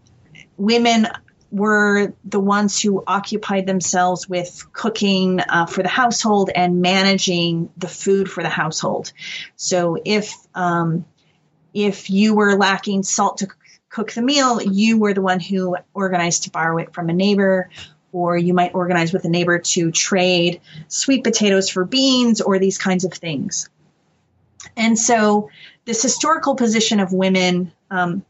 women 0.56 1.06
were 1.52 2.12
the 2.24 2.40
ones 2.40 2.82
who 2.82 3.02
occupied 3.06 3.66
themselves 3.66 4.28
with 4.28 4.66
cooking 4.72 5.40
uh, 5.40 5.66
for 5.66 5.84
the 5.84 5.88
household 5.88 6.50
and 6.52 6.82
managing 6.82 7.70
the 7.76 7.88
food 7.88 8.28
for 8.28 8.42
the 8.42 8.48
household. 8.48 9.12
So 9.54 9.96
if 10.04 10.34
um, 10.54 11.04
if 11.72 12.10
you 12.10 12.34
were 12.34 12.56
lacking 12.56 13.04
salt 13.04 13.38
to 13.38 13.48
cook 13.88 14.12
the 14.12 14.22
meal, 14.22 14.60
you 14.60 14.98
were 14.98 15.14
the 15.14 15.22
one 15.22 15.40
who 15.40 15.76
organized 15.94 16.44
to 16.44 16.50
borrow 16.50 16.78
it 16.78 16.92
from 16.92 17.08
a 17.08 17.12
neighbor, 17.12 17.70
or 18.16 18.34
you 18.34 18.54
might 18.54 18.74
organize 18.74 19.12
with 19.12 19.26
a 19.26 19.28
neighbor 19.28 19.58
to 19.58 19.90
trade 19.90 20.62
sweet 20.88 21.22
potatoes 21.22 21.68
for 21.68 21.84
beans 21.84 22.40
or 22.40 22.58
these 22.58 22.78
kinds 22.78 23.04
of 23.04 23.12
things. 23.12 23.68
And 24.74 24.98
so, 24.98 25.50
this 25.84 26.02
historical 26.02 26.54
position 26.56 26.98
of 26.98 27.12
women 27.12 27.72
um, 27.90 28.24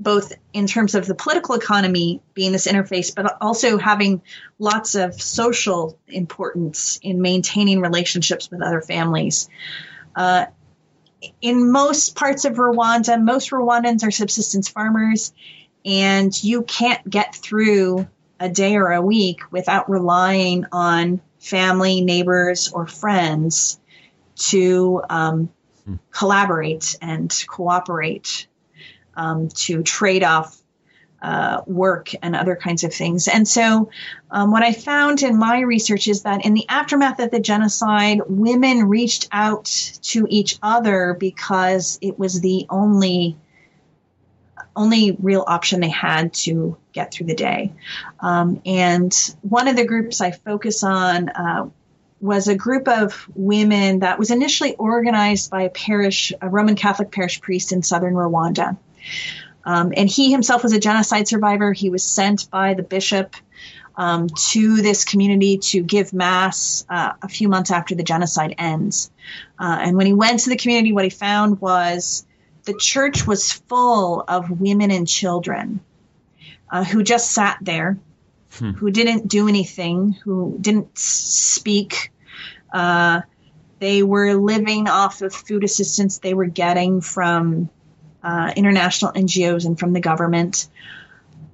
both 0.00 0.32
in 0.52 0.66
terms 0.66 0.96
of 0.96 1.06
the 1.06 1.14
political 1.14 1.54
economy 1.54 2.20
being 2.34 2.50
this 2.50 2.66
interface, 2.66 3.14
but 3.14 3.36
also 3.40 3.78
having 3.78 4.20
lots 4.58 4.96
of 4.96 5.14
social 5.14 5.96
importance 6.08 6.98
in 7.02 7.22
maintaining 7.22 7.80
relationships 7.80 8.50
with 8.50 8.62
other 8.62 8.80
families. 8.80 9.48
Uh, 10.16 10.46
in 11.40 11.70
most 11.70 12.16
parts 12.16 12.46
of 12.46 12.54
Rwanda, 12.54 13.22
most 13.22 13.50
Rwandans 13.50 14.02
are 14.02 14.10
subsistence 14.10 14.68
farmers, 14.68 15.32
and 15.84 16.32
you 16.42 16.62
can't 16.62 17.08
get 17.08 17.34
through 17.34 18.08
a 18.40 18.48
day 18.48 18.76
or 18.76 18.90
a 18.90 19.02
week 19.02 19.42
without 19.52 19.90
relying 19.90 20.64
on 20.72 21.20
family, 21.38 22.00
neighbors, 22.00 22.72
or 22.72 22.86
friends 22.86 23.78
to 24.36 25.02
um, 25.08 25.50
hmm. 25.84 25.96
collaborate 26.10 26.96
and 27.02 27.32
cooperate 27.48 28.46
um, 29.14 29.48
to 29.48 29.82
trade 29.82 30.24
off 30.24 30.56
uh, 31.22 31.60
work 31.66 32.12
and 32.22 32.34
other 32.34 32.56
kinds 32.56 32.82
of 32.82 32.94
things. 32.94 33.28
And 33.28 33.46
so, 33.46 33.90
um, 34.30 34.50
what 34.50 34.62
I 34.62 34.72
found 34.72 35.22
in 35.22 35.38
my 35.38 35.60
research 35.60 36.08
is 36.08 36.22
that 36.22 36.46
in 36.46 36.54
the 36.54 36.66
aftermath 36.68 37.20
of 37.20 37.30
the 37.30 37.40
genocide, 37.40 38.22
women 38.26 38.88
reached 38.88 39.28
out 39.30 39.66
to 40.02 40.26
each 40.30 40.58
other 40.62 41.14
because 41.18 41.98
it 42.00 42.18
was 42.18 42.40
the 42.40 42.64
only 42.70 43.36
only 44.80 45.16
real 45.20 45.44
option 45.46 45.80
they 45.80 45.90
had 45.90 46.32
to 46.32 46.76
get 46.92 47.12
through 47.12 47.26
the 47.26 47.34
day. 47.34 47.72
Um, 48.18 48.62
and 48.64 49.14
one 49.42 49.68
of 49.68 49.76
the 49.76 49.84
groups 49.84 50.20
I 50.20 50.30
focus 50.30 50.82
on 50.82 51.28
uh, 51.28 51.68
was 52.20 52.48
a 52.48 52.54
group 52.54 52.88
of 52.88 53.28
women 53.34 54.00
that 54.00 54.18
was 54.18 54.30
initially 54.30 54.74
organized 54.76 55.50
by 55.50 55.62
a 55.62 55.70
parish, 55.70 56.32
a 56.40 56.48
Roman 56.48 56.76
Catholic 56.76 57.10
parish 57.10 57.40
priest 57.40 57.72
in 57.72 57.82
southern 57.82 58.14
Rwanda. 58.14 58.76
Um, 59.64 59.92
and 59.94 60.08
he 60.08 60.30
himself 60.30 60.62
was 60.62 60.72
a 60.72 60.80
genocide 60.80 61.28
survivor. 61.28 61.72
He 61.72 61.90
was 61.90 62.02
sent 62.02 62.50
by 62.50 62.74
the 62.74 62.82
bishop 62.82 63.36
um, 63.96 64.28
to 64.52 64.80
this 64.80 65.04
community 65.04 65.58
to 65.58 65.82
give 65.82 66.14
mass 66.14 66.86
uh, 66.88 67.12
a 67.20 67.28
few 67.28 67.48
months 67.48 67.70
after 67.70 67.94
the 67.94 68.02
genocide 68.02 68.54
ends. 68.56 69.10
Uh, 69.58 69.78
and 69.82 69.96
when 69.96 70.06
he 70.06 70.14
went 70.14 70.40
to 70.40 70.50
the 70.50 70.56
community, 70.56 70.92
what 70.92 71.04
he 71.04 71.10
found 71.10 71.60
was 71.60 72.24
the 72.70 72.78
church 72.78 73.26
was 73.26 73.50
full 73.52 74.24
of 74.28 74.60
women 74.60 74.92
and 74.92 75.08
children 75.08 75.80
uh, 76.70 76.84
who 76.84 77.02
just 77.02 77.32
sat 77.32 77.58
there, 77.60 77.98
hmm. 78.52 78.70
who 78.70 78.92
didn't 78.92 79.26
do 79.26 79.48
anything, 79.48 80.12
who 80.12 80.56
didn't 80.60 80.96
speak. 80.96 82.12
Uh, 82.72 83.22
they 83.80 84.04
were 84.04 84.34
living 84.34 84.88
off 84.88 85.20
of 85.22 85.34
food 85.34 85.64
assistance 85.64 86.18
they 86.18 86.32
were 86.32 86.46
getting 86.46 87.00
from 87.00 87.70
uh, 88.22 88.52
international 88.54 89.12
NGOs 89.12 89.66
and 89.66 89.76
from 89.76 89.92
the 89.92 90.00
government. 90.00 90.68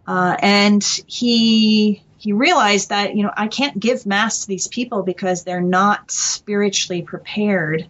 Uh, 0.07 0.37
and 0.39 0.85
he 1.07 2.03
he 2.19 2.33
realized 2.35 2.91
that 2.91 3.17
you 3.17 3.23
know 3.23 3.33
I 3.35 3.47
can't 3.47 3.81
give 3.81 4.05
mass 4.05 4.41
to 4.41 4.49
these 4.49 4.69
people 4.69 5.03
because 5.03 5.45
they're 5.45 5.63
not 5.63 6.11
spiritually 6.11 7.01
prepared 7.01 7.89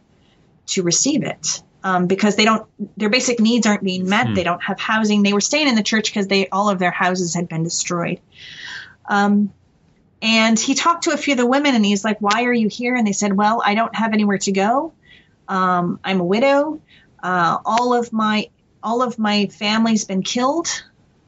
to 0.67 0.85
receive 0.85 1.25
it. 1.25 1.63
Um, 1.87 2.09
because 2.09 2.35
they 2.35 2.45
don't, 2.45 2.67
their 2.97 3.11
basic 3.11 3.39
needs 3.39 3.65
aren't 3.65 3.85
being 3.85 4.09
met. 4.09 4.27
Hmm. 4.27 4.35
They 4.35 4.43
don't 4.43 4.61
have 4.61 4.81
housing. 4.81 5.23
They 5.23 5.33
were 5.33 5.41
staying 5.41 5.69
in 5.69 5.77
the 5.77 5.85
church 5.85 6.11
because 6.11 6.27
they 6.27 6.49
all 6.49 6.69
of 6.69 6.81
their 6.81 6.91
houses 6.91 7.33
had 7.33 7.49
been 7.49 7.63
destroyed. 7.63 8.19
Um, 9.09 9.53
and 10.21 10.59
he 10.59 10.75
talked 10.75 11.05
to 11.05 11.13
a 11.13 11.17
few 11.17 11.35
of 11.35 11.39
the 11.39 11.47
women, 11.47 11.77
and 11.77 11.85
he's 11.85 12.05
like, 12.05 12.19
"Why 12.21 12.43
are 12.45 12.53
you 12.53 12.67
here?" 12.69 12.97
And 12.97 13.07
they 13.07 13.13
said, 13.13 13.37
"Well, 13.37 13.63
I 13.65 13.77
don't 13.77 13.95
have 13.95 14.13
anywhere 14.15 14.39
to 14.39 14.51
go. 14.51 14.95
Um, 15.47 16.01
I'm 16.03 16.19
a 16.19 16.25
widow. 16.25 16.81
Uh, 17.23 17.59
all 17.65 17.95
of 17.95 18.13
my 18.13 18.49
all 18.83 19.03
of 19.03 19.17
my 19.19 19.47
family's 19.47 20.05
been 20.05 20.25
killed. 20.25 20.67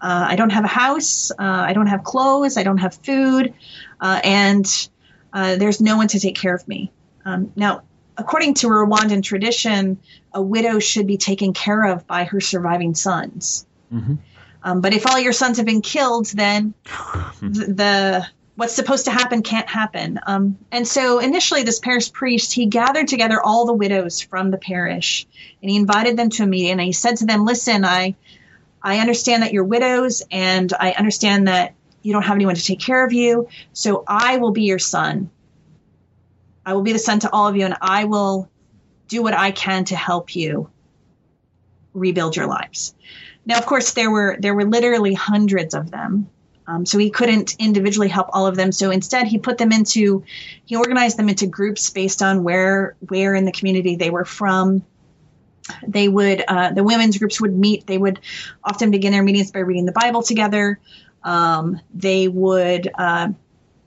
Uh, 0.00 0.26
I 0.30 0.34
don't 0.34 0.50
have 0.50 0.64
a 0.64 0.74
house. 0.82 1.30
Uh, 1.30 1.66
I 1.68 1.72
don't 1.72 1.86
have 1.86 2.02
clothes. 2.02 2.56
I 2.56 2.64
don't 2.64 2.78
have 2.78 2.94
food. 2.96 3.54
Uh, 4.00 4.20
and 4.24 4.88
uh, 5.32 5.54
there's 5.56 5.80
no 5.80 5.96
one 5.96 6.08
to 6.08 6.20
take 6.20 6.36
care 6.36 6.54
of 6.54 6.66
me. 6.66 6.90
Um, 7.24 7.52
now, 7.54 7.82
according 8.18 8.54
to 8.54 8.66
Rwandan 8.66 9.22
tradition, 9.22 9.98
a 10.34 10.42
widow 10.42 10.80
should 10.80 11.06
be 11.06 11.16
taken 11.16 11.52
care 11.52 11.84
of 11.84 12.06
by 12.06 12.24
her 12.24 12.40
surviving 12.40 12.94
sons. 12.94 13.66
Mm-hmm. 13.92 14.16
Um, 14.62 14.80
but 14.80 14.92
if 14.92 15.06
all 15.06 15.18
your 15.18 15.32
sons 15.32 15.56
have 15.58 15.66
been 15.66 15.80
killed, 15.80 16.26
then 16.26 16.74
the, 17.40 17.72
the 17.72 18.26
what's 18.56 18.74
supposed 18.74 19.04
to 19.04 19.12
happen 19.12 19.42
can't 19.42 19.68
happen. 19.68 20.18
Um, 20.26 20.58
and 20.72 20.86
so 20.86 21.20
initially, 21.20 21.62
this 21.62 21.78
parish 21.78 22.12
priest 22.12 22.52
he 22.52 22.66
gathered 22.66 23.06
together 23.06 23.40
all 23.40 23.66
the 23.66 23.72
widows 23.72 24.20
from 24.20 24.50
the 24.50 24.58
parish, 24.58 25.26
and 25.62 25.70
he 25.70 25.76
invited 25.76 26.16
them 26.16 26.28
to 26.30 26.42
a 26.42 26.46
meeting. 26.46 26.72
And 26.72 26.80
he 26.80 26.92
said 26.92 27.16
to 27.18 27.26
them, 27.26 27.44
"Listen, 27.44 27.84
I." 27.84 28.16
I 28.80 29.00
understand 29.00 29.42
that 29.42 29.52
you're 29.52 29.64
widows, 29.64 30.22
and 30.30 30.72
I 30.72 30.92
understand 30.92 31.48
that 31.48 31.74
you 32.02 32.12
don't 32.12 32.22
have 32.22 32.36
anyone 32.36 32.54
to 32.54 32.64
take 32.64 32.78
care 32.78 33.04
of 33.04 33.12
you. 33.12 33.48
So 33.72 34.04
I 34.06 34.36
will 34.36 34.52
be 34.52 34.62
your 34.62 34.78
son. 34.78 35.30
I 36.68 36.74
will 36.74 36.82
be 36.82 36.92
the 36.92 36.98
son 36.98 37.18
to 37.20 37.32
all 37.32 37.48
of 37.48 37.56
you, 37.56 37.64
and 37.64 37.78
I 37.80 38.04
will 38.04 38.50
do 39.08 39.22
what 39.22 39.32
I 39.32 39.52
can 39.52 39.86
to 39.86 39.96
help 39.96 40.36
you 40.36 40.68
rebuild 41.94 42.36
your 42.36 42.46
lives. 42.46 42.94
Now, 43.46 43.56
of 43.56 43.64
course, 43.64 43.94
there 43.94 44.10
were 44.10 44.36
there 44.38 44.54
were 44.54 44.66
literally 44.66 45.14
hundreds 45.14 45.72
of 45.72 45.90
them, 45.90 46.28
um, 46.66 46.84
so 46.84 46.98
he 46.98 47.08
couldn't 47.08 47.56
individually 47.58 48.08
help 48.08 48.28
all 48.34 48.46
of 48.46 48.54
them. 48.54 48.70
So 48.70 48.90
instead, 48.90 49.26
he 49.26 49.38
put 49.38 49.56
them 49.56 49.72
into 49.72 50.24
he 50.66 50.76
organized 50.76 51.16
them 51.16 51.30
into 51.30 51.46
groups 51.46 51.88
based 51.88 52.20
on 52.20 52.44
where 52.44 52.96
where 53.08 53.34
in 53.34 53.46
the 53.46 53.52
community 53.52 53.96
they 53.96 54.10
were 54.10 54.26
from. 54.26 54.84
They 55.86 56.06
would 56.06 56.44
uh, 56.46 56.72
the 56.72 56.84
women's 56.84 57.16
groups 57.16 57.40
would 57.40 57.56
meet. 57.56 57.86
They 57.86 57.96
would 57.96 58.20
often 58.62 58.90
begin 58.90 59.12
their 59.12 59.22
meetings 59.22 59.52
by 59.52 59.60
reading 59.60 59.86
the 59.86 59.92
Bible 59.92 60.20
together. 60.20 60.78
Um, 61.24 61.80
they 61.94 62.28
would 62.28 62.90
uh, 62.98 63.28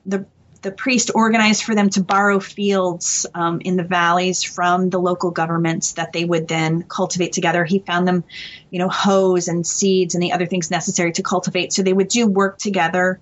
the 0.07 0.25
the 0.61 0.71
priest 0.71 1.11
organized 1.15 1.63
for 1.63 1.73
them 1.73 1.89
to 1.89 2.03
borrow 2.03 2.39
fields 2.39 3.25
um, 3.33 3.61
in 3.61 3.77
the 3.77 3.83
valleys 3.83 4.43
from 4.43 4.89
the 4.89 4.99
local 4.99 5.31
governments 5.31 5.93
that 5.93 6.13
they 6.13 6.23
would 6.23 6.47
then 6.47 6.83
cultivate 6.83 7.33
together. 7.33 7.65
He 7.65 7.79
found 7.79 8.07
them, 8.07 8.23
you 8.69 8.79
know, 8.79 8.89
hoes 8.89 9.47
and 9.47 9.65
seeds 9.65 10.13
and 10.13 10.21
the 10.21 10.33
other 10.33 10.45
things 10.45 10.69
necessary 10.69 11.13
to 11.13 11.23
cultivate. 11.23 11.73
So 11.73 11.81
they 11.81 11.93
would 11.93 12.09
do 12.09 12.27
work 12.27 12.59
together. 12.59 13.19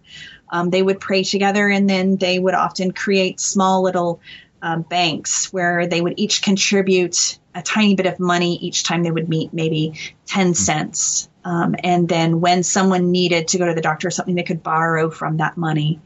Um, 0.50 0.70
they 0.70 0.82
would 0.82 1.00
pray 1.00 1.24
together, 1.24 1.70
and 1.70 1.90
then 1.90 2.18
they 2.18 2.40
would 2.40 2.56
often 2.56 2.92
create 2.92 3.40
small 3.40 3.84
little 3.84 4.20
uh, 4.62 4.78
banks 4.78 5.54
where 5.54 5.88
they 5.88 6.02
would 6.02 6.16
each 6.18 6.42
contribute 6.42 7.40
a 7.56 7.62
tiny 7.62 7.96
bit 7.96 8.06
of 8.06 8.20
money 8.20 8.56
each 8.56 8.84
time 8.84 9.04
they 9.04 9.12
would 9.12 9.30
meet, 9.30 9.54
maybe 9.54 9.94
10 10.26 10.54
cents. 10.54 11.30
Um, 11.46 11.76
and 11.84 12.08
then 12.10 12.42
when 12.42 12.64
someone 12.64 13.12
needed 13.12 13.50
to 13.50 13.58
go 13.58 13.66
to 13.66 13.74
the 13.74 13.82
doctor 13.82 14.08
or 14.08 14.12
something, 14.12 14.36
they 14.36 14.44
could 14.44 14.62
borrow 14.62 15.10
from 15.10 15.38
that 15.38 15.58
money 15.58 16.02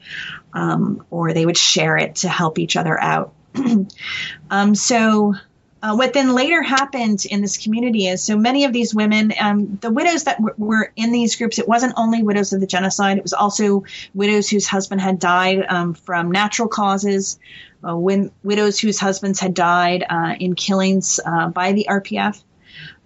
um, 0.54 1.06
or 1.10 1.34
they 1.34 1.45
would 1.45 1.58
share 1.58 1.97
it 1.97 2.16
to 2.18 2.30
help 2.30 2.60
each 2.60 2.76
other 2.76 2.99
out. 2.99 3.34
um, 4.49 4.76
so, 4.76 5.36
uh, 5.82 5.95
what 5.95 6.14
then 6.14 6.34
later 6.34 6.62
happened 6.62 7.26
in 7.26 7.41
this 7.41 7.58
community 7.58 8.08
is 8.08 8.24
so 8.24 8.38
many 8.38 8.64
of 8.64 8.72
these 8.72 8.95
women, 8.95 9.34
um, 9.38 9.78
the 9.82 9.91
widows 9.91 10.24
that 10.24 10.38
w- 10.38 10.56
were 10.58 10.93
in 10.95 11.12
these 11.12 11.36
groups, 11.36 11.60
it 11.60 11.68
wasn't 11.68 11.93
only 11.97 12.24
widows 12.24 12.54
of 12.54 12.62
the 12.62 12.68
genocide, 12.68 13.18
it 13.18 13.24
was 13.24 13.34
also 13.34 13.84
widows 14.14 14.49
whose 14.49 14.66
husband 14.66 15.01
had 15.01 15.20
died 15.20 15.66
um, 15.68 15.93
from 15.93 16.32
natural 16.32 16.70
causes, 16.70 17.38
uh, 17.86 17.97
when, 17.97 18.32
widows 18.43 18.80
whose 18.80 18.97
husbands 18.97 19.41
had 19.41 19.54
died 19.54 20.06
uh, 20.10 20.34
in 20.39 20.56
killings 20.56 21.20
uh, 21.26 21.49
by 21.49 21.74
the 21.74 21.88
RPF, 21.89 22.41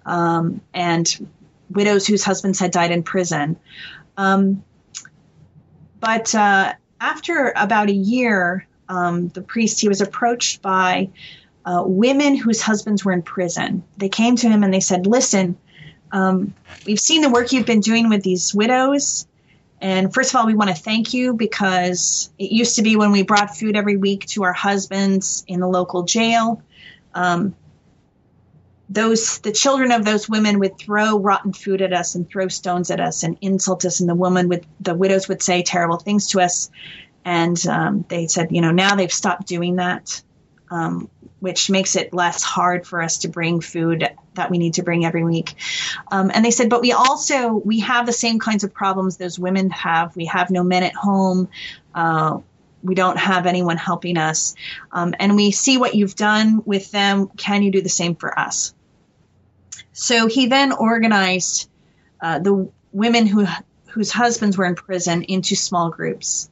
um, 0.06 0.62
and 0.72 1.28
widows 1.72 2.06
whose 2.06 2.24
husbands 2.24 2.60
had 2.60 2.70
died 2.70 2.92
in 2.92 3.02
prison. 3.02 3.58
Um, 4.18 4.64
but 6.00 6.34
uh, 6.36 6.74
after 7.00 7.54
about 7.56 7.90
a 7.90 7.94
year, 7.94 8.68
um, 8.90 9.30
the 9.30 9.42
priest 9.42 9.80
he 9.80 9.88
was 9.88 10.02
approached 10.02 10.62
by 10.62 11.10
uh, 11.66 11.84
women 11.86 12.36
whose 12.36 12.62
husbands 12.62 13.04
were 13.04 13.12
in 13.12 13.22
prison. 13.22 13.84
They 13.98 14.10
came 14.10 14.36
to 14.38 14.50
him 14.50 14.64
and 14.64 14.74
they 14.74 14.80
said, 14.80 15.06
"Listen, 15.06 15.58
um, 16.12 16.54
we've 16.86 17.00
seen 17.00 17.22
the 17.22 17.30
work 17.30 17.52
you've 17.52 17.66
been 17.66 17.82
doing 17.82 18.10
with 18.10 18.24
these 18.24 18.54
widows." 18.54 19.28
And 19.80 20.14
first 20.14 20.32
of 20.32 20.38
all, 20.38 20.48
we 20.48 20.56
want 20.56 20.70
to 20.70 20.76
thank 20.76 21.14
you 21.14 21.34
because 21.34 22.32
it 22.40 22.52
used 22.52 22.78
to 22.78 22.82
be 22.82 22.96
when 22.96 23.12
we 23.12 23.22
brought 23.22 23.56
food 23.56 23.76
every 23.76 23.98
week 23.98 24.26
to 24.28 24.44
our 24.44 24.54
husbands 24.54 25.44
in 25.48 25.60
the 25.60 25.68
local 25.68 26.04
jail. 26.04 26.64
Um, 27.14 27.56
those 28.90 29.40
the 29.40 29.52
children 29.52 29.92
of 29.92 30.06
those 30.06 30.30
women 30.30 30.60
would 30.60 30.78
throw 30.78 31.20
rotten 31.20 31.54
food 31.54 31.82
at 31.82 31.94
us 31.94 32.16
and 32.16 32.30
throw 32.30 32.48
stones 32.48 32.90
at 32.90 33.00
us 33.00 33.24
and 33.24 33.38
insult 33.42 33.86
us. 33.86 34.00
And 34.00 34.10
the 34.10 34.16
woman 34.16 34.48
would 34.50 34.66
the 34.80 34.96
widows 34.96 35.28
would 35.28 35.42
say 35.42 35.62
terrible 35.62 35.98
things 35.98 36.28
to 36.28 36.42
us. 36.42 36.70
And 37.26 37.62
um, 37.68 38.06
they 38.08 38.28
said 38.28 38.52
you 38.52 38.62
know 38.62 38.72
now 38.72 38.96
they've 38.96 39.12
stopped 39.12 39.48
doing 39.48 39.76
that 39.78 40.22
um, 40.70 41.10
which 41.40 41.70
makes 41.70 41.96
it 41.96 42.14
less 42.14 42.44
hard 42.44 42.86
for 42.86 43.02
us 43.02 43.20
to 43.20 43.28
bring 43.28 43.62
food 43.62 44.10
that 44.34 44.52
we 44.52 44.58
need 44.58 44.76
to 44.76 44.84
bring 44.84 45.06
every 45.06 45.24
week. 45.24 45.56
Um, 46.12 46.32
and 46.34 46.44
they 46.44 46.52
said 46.52 46.70
but 46.70 46.82
we 46.82 46.94
also 46.94 47.54
we 47.54 47.82
have 47.82 48.06
the 48.06 48.14
same 48.14 48.40
kinds 48.40 48.64
of 48.64 48.74
problems 48.74 49.18
those 49.18 49.38
women 49.38 49.70
have. 49.72 50.16
We 50.16 50.26
have 50.26 50.50
no 50.50 50.64
men 50.64 50.84
at 50.84 50.96
home. 50.96 51.50
Uh, 51.94 52.40
we 52.84 52.96
don't 52.96 53.18
have 53.18 53.48
anyone 53.48 53.76
helping 53.76 54.18
us. 54.18 54.56
Um, 54.92 55.14
and 55.20 55.36
we 55.36 55.52
see 55.52 55.78
what 55.78 55.96
you've 55.96 56.16
done 56.16 56.62
with 56.64 56.92
them. 56.92 57.28
Can 57.36 57.64
you 57.64 57.72
do 57.72 57.82
the 57.82 57.90
same 57.90 58.16
for 58.16 58.38
us 58.38 58.74
so 60.00 60.28
he 60.28 60.46
then 60.46 60.72
organized 60.74 61.68
uh, 62.22 62.38
the 62.38 62.70
women 62.92 63.26
who 63.26 63.48
whose 63.88 64.12
husbands 64.12 64.56
were 64.56 64.66
in 64.66 64.76
prison 64.76 65.24
into 65.24 65.56
small 65.56 65.90
groups. 65.90 66.52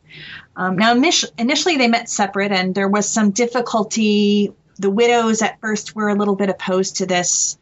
Um, 0.55 0.77
now, 0.77 0.93
initially 0.93 1.77
they 1.77 1.87
met 1.87 2.09
separate, 2.09 2.51
and 2.51 2.73
there 2.73 2.89
was 2.89 3.07
some 3.07 3.29
difficulty. 3.29 4.51
The 4.79 4.89
widows 4.89 5.43
at 5.43 5.61
first 5.61 5.95
were 5.95 6.09
a 6.09 6.15
little 6.15 6.35
bit 6.35 6.49
opposed 6.49 6.97
to 6.97 7.05
this, 7.05 7.59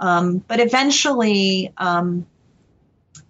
um, 0.00 0.38
but 0.38 0.58
eventually 0.58 1.72
um, 1.76 2.26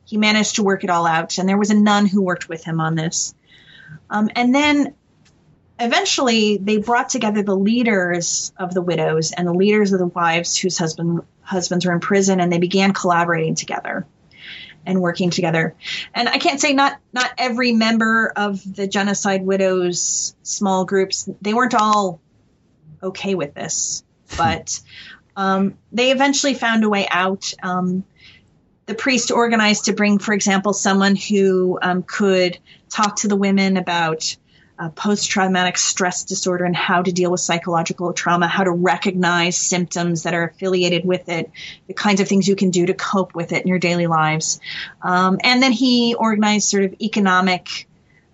he 0.07 0.17
managed 0.17 0.57
to 0.57 0.63
work 0.63 0.85
it 0.85 0.89
all 0.89 1.07
out, 1.07 1.37
and 1.37 1.47
there 1.47 1.59
was 1.59 1.71
a 1.71 1.79
nun 1.79 2.07
who 2.07 2.23
worked 2.23 2.49
with 2.49 2.65
him 2.65 2.81
on 2.81 2.95
this. 2.95 3.35
Um, 4.09 4.31
and 4.35 4.55
then 4.55 4.95
eventually 5.79 6.57
they 6.57 6.79
brought 6.79 7.11
together 7.11 7.43
the 7.43 7.57
leaders 7.57 8.55
of 8.57 8.73
the 8.73 8.81
widows 8.81 9.33
and 9.33 9.47
the 9.47 9.53
leaders 9.53 9.93
of 9.93 9.99
the 9.99 10.07
wives 10.07 10.57
whose 10.57 10.79
husband 10.79 11.21
husbands 11.51 11.85
were 11.85 11.93
in 11.93 12.01
prison 12.01 12.41
and 12.41 12.53
they 12.53 12.59
began 12.59 12.93
collaborating 12.93 13.57
together 13.57 14.07
and 14.87 15.01
working 15.01 15.31
together. 15.31 15.75
And 16.15 16.29
I 16.29 16.39
can't 16.39 16.61
say 16.61 16.73
not 16.73 16.99
not 17.13 17.31
every 17.37 17.73
member 17.73 18.33
of 18.35 18.63
the 18.77 18.87
genocide 18.87 19.45
widows 19.45 20.35
small 20.43 20.85
groups 20.85 21.29
they 21.43 21.53
weren't 21.53 21.75
all 21.75 22.21
okay 23.03 23.35
with 23.35 23.53
this, 23.53 24.05
but 24.39 24.81
um, 25.37 25.77
they 25.93 26.13
eventually 26.13 26.55
found 26.55 26.85
a 26.85 26.89
way 26.89 27.07
out. 27.11 27.53
Um, 27.63 28.05
the 28.87 28.95
priest 28.95 29.31
organized 29.31 29.85
to 29.85 29.93
bring, 29.93 30.19
for 30.19 30.35
example, 30.35 30.73
someone 30.73 31.15
who 31.15 31.79
um, 31.81 32.03
could 32.03 32.59
talk 32.89 33.17
to 33.17 33.29
the 33.29 33.37
women 33.37 33.77
about 33.77 34.37
uh, 34.81 34.89
post 34.89 35.31
traumatic 35.31 35.77
stress 35.77 36.25
disorder 36.25 36.65
and 36.65 36.75
how 36.75 37.03
to 37.03 37.13
deal 37.13 37.31
with 37.31 37.41
psychological 37.41 38.15
trauma, 38.15 38.49
how 38.49 38.65
to 38.65 38.71
recognize 38.71 39.59
symptoms 39.59 40.23
that 40.23 40.33
are 40.33 40.45
affiliated 40.45 41.05
with 41.05 41.29
it, 41.29 41.51
the 41.87 41.93
kinds 41.93 42.23
of 42.23 42.27
things 42.27 42.49
you 42.49 42.57
can 42.57 42.71
do 42.71 42.87
to 42.87 42.95
cope 42.95 43.35
with 43.35 43.53
it 43.53 43.61
in 43.61 43.69
your 43.69 43.79
daily 43.79 44.07
lives. 44.07 44.59
Um, 45.03 45.39
and 45.45 45.63
then 45.63 45.73
he 45.73 46.15
organized 46.15 46.71
sort 46.71 46.85
of 46.85 46.95
economic 46.99 47.87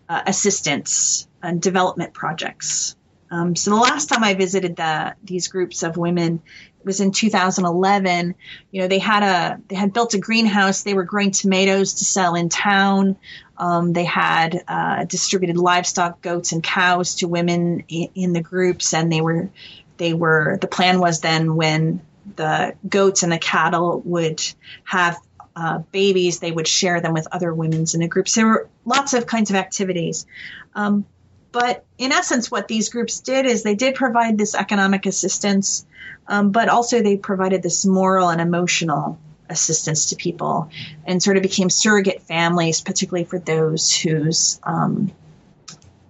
uh, 0.09 0.22
assistance 0.24 1.26
and 1.42 1.61
development 1.61 2.14
projects. 2.14 2.94
Um, 3.28 3.57
so 3.57 3.70
the 3.72 3.76
last 3.76 4.09
time 4.09 4.22
I 4.22 4.34
visited 4.34 4.76
the, 4.76 5.16
these 5.24 5.49
groups 5.49 5.82
of 5.82 5.97
women, 5.97 6.42
was 6.86 7.01
in 7.01 7.11
2011. 7.11 8.34
You 8.70 8.80
know, 8.80 8.88
they 8.88 9.01
had 9.01 9.22
a 9.22 9.61
they 9.68 9.74
had 9.74 9.92
built 9.92 10.14
a 10.14 10.18
greenhouse. 10.18 10.84
They 10.84 10.94
were 10.94 11.03
growing 11.03 11.32
tomatoes 11.32 11.94
to 11.94 12.05
sell 12.05 12.36
in 12.36 12.49
town. 12.49 13.16
Um, 13.59 13.93
they 13.93 14.05
had 14.05 14.63
uh, 14.69 15.05
distributed 15.05 15.57
livestock, 15.57 16.21
goats 16.21 16.53
and 16.53 16.63
cows 16.63 17.17
to 17.17 17.29
women 17.29 17.85
in, 17.89 18.33
the 18.33 18.43
groups, 18.43 18.93
and 18.93 19.11
they 19.11 19.21
were 19.21 19.49
they 19.97 20.13
were 20.13 20.59
the 20.61 20.67
plan 20.67 21.01
was 21.01 21.21
then 21.21 21.57
when 21.57 22.03
the 22.37 22.75
goats 22.87 23.23
and 23.23 23.33
the 23.33 23.39
cattle 23.39 24.03
would 24.05 24.43
have 24.85 25.19
uh, 25.55 25.79
babies, 25.91 26.39
they 26.39 26.53
would 26.53 26.69
share 26.69 27.01
them 27.01 27.15
with 27.15 27.27
other 27.33 27.53
women 27.55 27.87
in 27.95 28.01
the 28.01 28.09
groups. 28.09 28.35
There 28.35 28.47
were 28.47 28.69
lots 28.85 29.15
of 29.15 29.27
kinds 29.27 29.49
of 29.49 29.57
activities. 29.57 30.27
Um, 30.75 31.07
but 31.51 31.87
in 31.97 32.13
essence, 32.13 32.51
what 32.51 32.69
these 32.69 32.91
groups 32.91 33.21
did 33.21 33.47
is 33.47 33.63
they 33.63 33.75
did 33.75 33.95
provide 33.95 34.37
this 34.37 34.55
economic 34.55 35.07
assistance, 35.07 35.87
um, 36.29 36.51
but 36.51 36.69
also 36.69 37.03
they 37.03 37.17
provided 37.17 37.63
this 37.63 37.87
moral 37.87 38.29
and 38.29 38.43
emotional 38.43 39.19
assistance 39.49 40.07
to 40.07 40.16
people 40.16 40.70
and 41.05 41.22
sort 41.22 41.36
of 41.36 41.42
became 41.42 41.70
surrogate 41.70 42.22
families, 42.22 42.80
particularly 42.80 43.24
for 43.24 43.38
those 43.38 43.94
whose 43.94 44.61
um, 44.62 45.12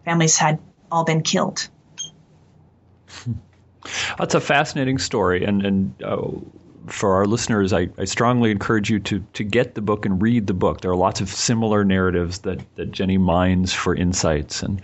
families 0.05 0.37
had 0.37 0.59
all 0.91 1.05
been 1.05 1.23
killed. 1.23 1.69
That's 4.19 4.35
a 4.35 4.41
fascinating 4.41 4.99
story, 4.99 5.45
and 5.45 5.65
and 5.65 6.03
uh, 6.03 6.27
for 6.87 7.15
our 7.15 7.27
listeners, 7.27 7.73
I, 7.73 7.89
I 7.99 8.05
strongly 8.05 8.51
encourage 8.51 8.91
you 8.91 8.99
to 9.01 9.25
to 9.33 9.45
get 9.45 9.75
the 9.75 9.81
book 9.81 10.07
and 10.07 10.21
read 10.21 10.47
the 10.47 10.55
book. 10.55 10.81
There 10.81 10.91
are 10.91 10.97
lots 10.97 11.21
of 11.21 11.29
similar 11.29 11.85
narratives 11.85 12.41
that, 12.41 12.61
that 12.77 12.93
Jennie 12.93 13.19
mines 13.19 13.73
for 13.73 13.95
insights, 13.95 14.63
and 14.63 14.81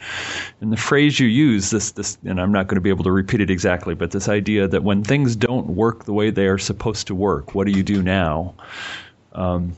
and 0.61 0.73
the 0.73 0.77
phrase 0.77 1.19
you 1.21 1.27
use 1.27 1.71
this 1.71 1.93
this 1.93 2.19
and 2.25 2.41
I'm 2.41 2.53
not 2.53 2.67
going 2.67 2.77
to 2.77 2.81
be 2.81 2.91
able 2.91 3.05
to 3.05 3.13
repeat 3.13 3.41
it 3.41 3.51
exactly, 3.51 3.95
but 3.95 4.11
this 4.11 4.29
idea 4.29 4.69
that 4.69 4.83
when 4.83 5.05
things 5.05 5.37
don't 5.37 5.69
work 5.69 6.05
the 6.05 6.13
way 6.13 6.31
they 6.31 6.47
are 6.47 6.59
supposed 6.59 7.07
to 7.09 7.15
work, 7.15 7.55
what 7.55 7.67
do 7.67 7.73
you 7.73 7.83
do 7.83 8.03
now? 8.03 8.55
Um, 9.33 9.75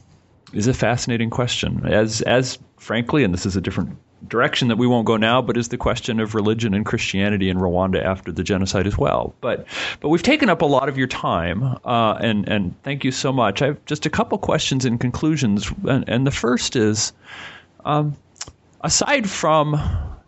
is 0.53 0.67
a 0.67 0.75
fascinating 0.75 1.31
question. 1.31 1.85
As 1.87 2.23
as 2.23 2.59
frankly, 2.77 3.25
and 3.25 3.35
this 3.35 3.47
is 3.47 3.57
a 3.57 3.61
different 3.61 3.97
direction 4.29 4.69
that 4.69 4.77
we 4.77 4.87
won't 4.87 5.07
go 5.07 5.17
now, 5.17 5.43
but 5.43 5.57
is 5.57 5.69
the 5.69 5.77
question 5.77 6.21
of 6.21 6.35
religion 6.35 6.75
and 6.75 6.85
Christianity 6.85 7.49
in 7.49 7.59
Rwanda 7.59 8.03
after 8.03 8.33
the 8.33 8.43
genocide 8.43 8.87
as 8.87 8.97
well. 8.97 9.35
But 9.41 9.67
but 10.01 10.09
we've 10.09 10.23
taken 10.23 10.49
up 10.49 10.63
a 10.63 10.67
lot 10.67 10.89
of 10.89 10.99
your 10.99 11.07
time, 11.07 11.79
uh, 11.85 12.19
and 12.21 12.49
and 12.49 12.75
thank 12.83 13.05
you 13.05 13.11
so 13.13 13.33
much. 13.33 13.63
I 13.63 13.67
have 13.67 13.85
just 13.85 14.07
a 14.07 14.11
couple 14.11 14.39
questions 14.39 14.85
and 14.85 15.01
conclusions, 15.01 15.71
and, 15.89 16.05
and 16.09 16.27
the 16.27 16.31
first 16.31 16.77
is, 16.77 17.13
um, 17.85 18.17
aside 18.81 19.29
from 19.29 19.81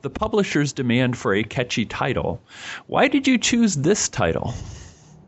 the 0.03 0.11
publisher's 0.11 0.73
demand 0.73 1.17
for 1.17 1.35
a 1.35 1.43
catchy 1.43 1.85
title, 1.85 2.41
why 2.87 3.09
did 3.09 3.27
you 3.27 3.39
choose 3.39 3.77
this 3.77 4.09
title? 4.09 4.55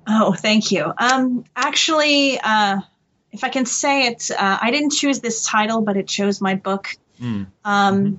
Oh, 0.06 0.32
thank 0.32 0.70
you. 0.70 0.92
Um, 0.98 1.44
actually, 1.56 2.38
uh, 2.40 2.80
if 3.32 3.44
I 3.44 3.48
can 3.48 3.66
say 3.66 4.06
it, 4.06 4.30
uh, 4.30 4.58
I 4.60 4.70
didn't 4.70 4.90
choose 4.90 5.20
this 5.20 5.44
title, 5.44 5.82
but 5.82 5.96
it 5.96 6.06
chose 6.06 6.40
my 6.40 6.54
book. 6.54 6.96
Mm. 7.20 7.46
Um, 7.64 8.04
mm-hmm. 8.04 8.14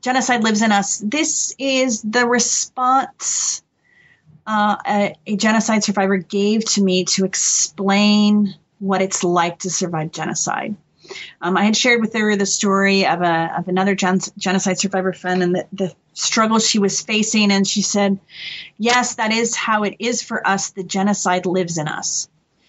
Genocide 0.00 0.42
Lives 0.42 0.62
in 0.62 0.72
Us. 0.72 0.98
This 0.98 1.54
is 1.58 2.02
the 2.02 2.26
response 2.26 3.62
uh, 4.46 4.76
a, 4.86 5.14
a, 5.26 5.36
genocide 5.36 5.84
survivor 5.84 6.16
gave 6.16 6.64
to 6.64 6.82
me 6.82 7.04
to 7.04 7.24
explain 7.24 8.54
what 8.78 9.02
it's 9.02 9.22
like 9.22 9.60
to 9.60 9.70
survive 9.70 10.10
genocide. 10.10 10.76
Um, 11.40 11.56
I 11.56 11.64
had 11.64 11.76
shared 11.76 12.00
with 12.00 12.14
her 12.14 12.36
the 12.36 12.46
story 12.46 13.06
of, 13.06 13.20
a, 13.20 13.54
of 13.58 13.68
another 13.68 13.94
gen- 13.94 14.20
genocide 14.38 14.78
survivor 14.78 15.12
friend 15.12 15.42
and 15.42 15.54
the, 15.54 15.66
the 15.72 15.94
struggle 16.14 16.58
she 16.58 16.78
was 16.78 17.00
facing. 17.00 17.50
And 17.50 17.66
she 17.66 17.82
said, 17.82 18.18
Yes, 18.78 19.16
that 19.16 19.32
is 19.32 19.54
how 19.54 19.84
it 19.84 19.96
is 19.98 20.22
for 20.22 20.46
us. 20.46 20.70
The 20.70 20.84
genocide 20.84 21.46
lives 21.46 21.78
in 21.78 21.88
us. 21.88 22.28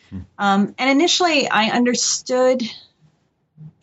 Hmm. 0.10 0.20
Um, 0.38 0.76
and 0.78 0.90
initially, 0.90 1.48
I 1.50 1.70
understood, 1.70 2.64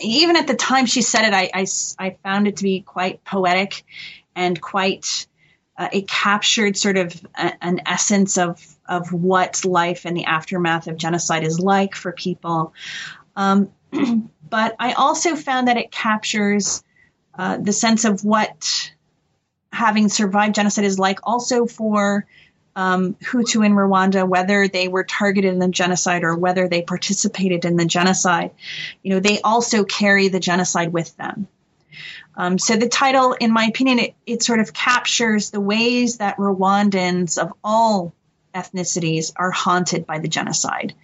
even 0.00 0.36
at 0.36 0.46
the 0.46 0.54
time 0.54 0.86
she 0.86 1.02
said 1.02 1.24
it, 1.24 1.34
I, 1.34 1.50
I, 1.52 1.66
I 1.98 2.16
found 2.22 2.48
it 2.48 2.56
to 2.56 2.62
be 2.62 2.80
quite 2.80 3.24
poetic 3.24 3.84
and 4.34 4.60
quite, 4.60 5.26
uh, 5.76 5.88
it 5.92 6.08
captured 6.08 6.76
sort 6.76 6.96
of 6.96 7.20
a, 7.36 7.52
an 7.64 7.80
essence 7.86 8.38
of, 8.38 8.64
of 8.88 9.12
what 9.12 9.64
life 9.64 10.06
in 10.06 10.14
the 10.14 10.24
aftermath 10.24 10.86
of 10.86 10.96
genocide 10.96 11.44
is 11.44 11.58
like 11.58 11.94
for 11.94 12.12
people. 12.12 12.72
Um, 13.36 13.70
but 14.50 14.76
I 14.78 14.92
also 14.92 15.36
found 15.36 15.68
that 15.68 15.76
it 15.76 15.90
captures 15.90 16.82
uh, 17.36 17.58
the 17.58 17.72
sense 17.72 18.04
of 18.04 18.24
what 18.24 18.92
having 19.72 20.08
survived 20.08 20.54
genocide 20.54 20.84
is 20.84 20.98
like 20.98 21.20
also 21.22 21.66
for 21.66 22.26
um, 22.78 23.14
Hutu 23.14 23.66
in 23.66 23.72
Rwanda, 23.72 24.26
whether 24.26 24.68
they 24.68 24.86
were 24.86 25.02
targeted 25.02 25.52
in 25.52 25.58
the 25.58 25.66
genocide 25.66 26.22
or 26.22 26.36
whether 26.36 26.68
they 26.68 26.80
participated 26.80 27.64
in 27.64 27.76
the 27.76 27.84
genocide. 27.84 28.52
You 29.02 29.14
know, 29.14 29.20
they 29.20 29.40
also 29.40 29.82
carry 29.82 30.28
the 30.28 30.38
genocide 30.38 30.92
with 30.92 31.14
them. 31.16 31.48
Um, 32.36 32.56
so 32.56 32.76
the 32.76 32.88
title, 32.88 33.32
in 33.32 33.50
my 33.52 33.64
opinion, 33.64 33.98
it, 33.98 34.14
it 34.26 34.42
sort 34.44 34.60
of 34.60 34.72
captures 34.72 35.50
the 35.50 35.60
ways 35.60 36.18
that 36.18 36.36
Rwandans 36.36 37.36
of 37.36 37.52
all 37.64 38.14
ethnicities 38.54 39.32
are 39.34 39.50
haunted 39.50 40.06
by 40.06 40.20
the 40.20 40.28
genocide. 40.28 40.94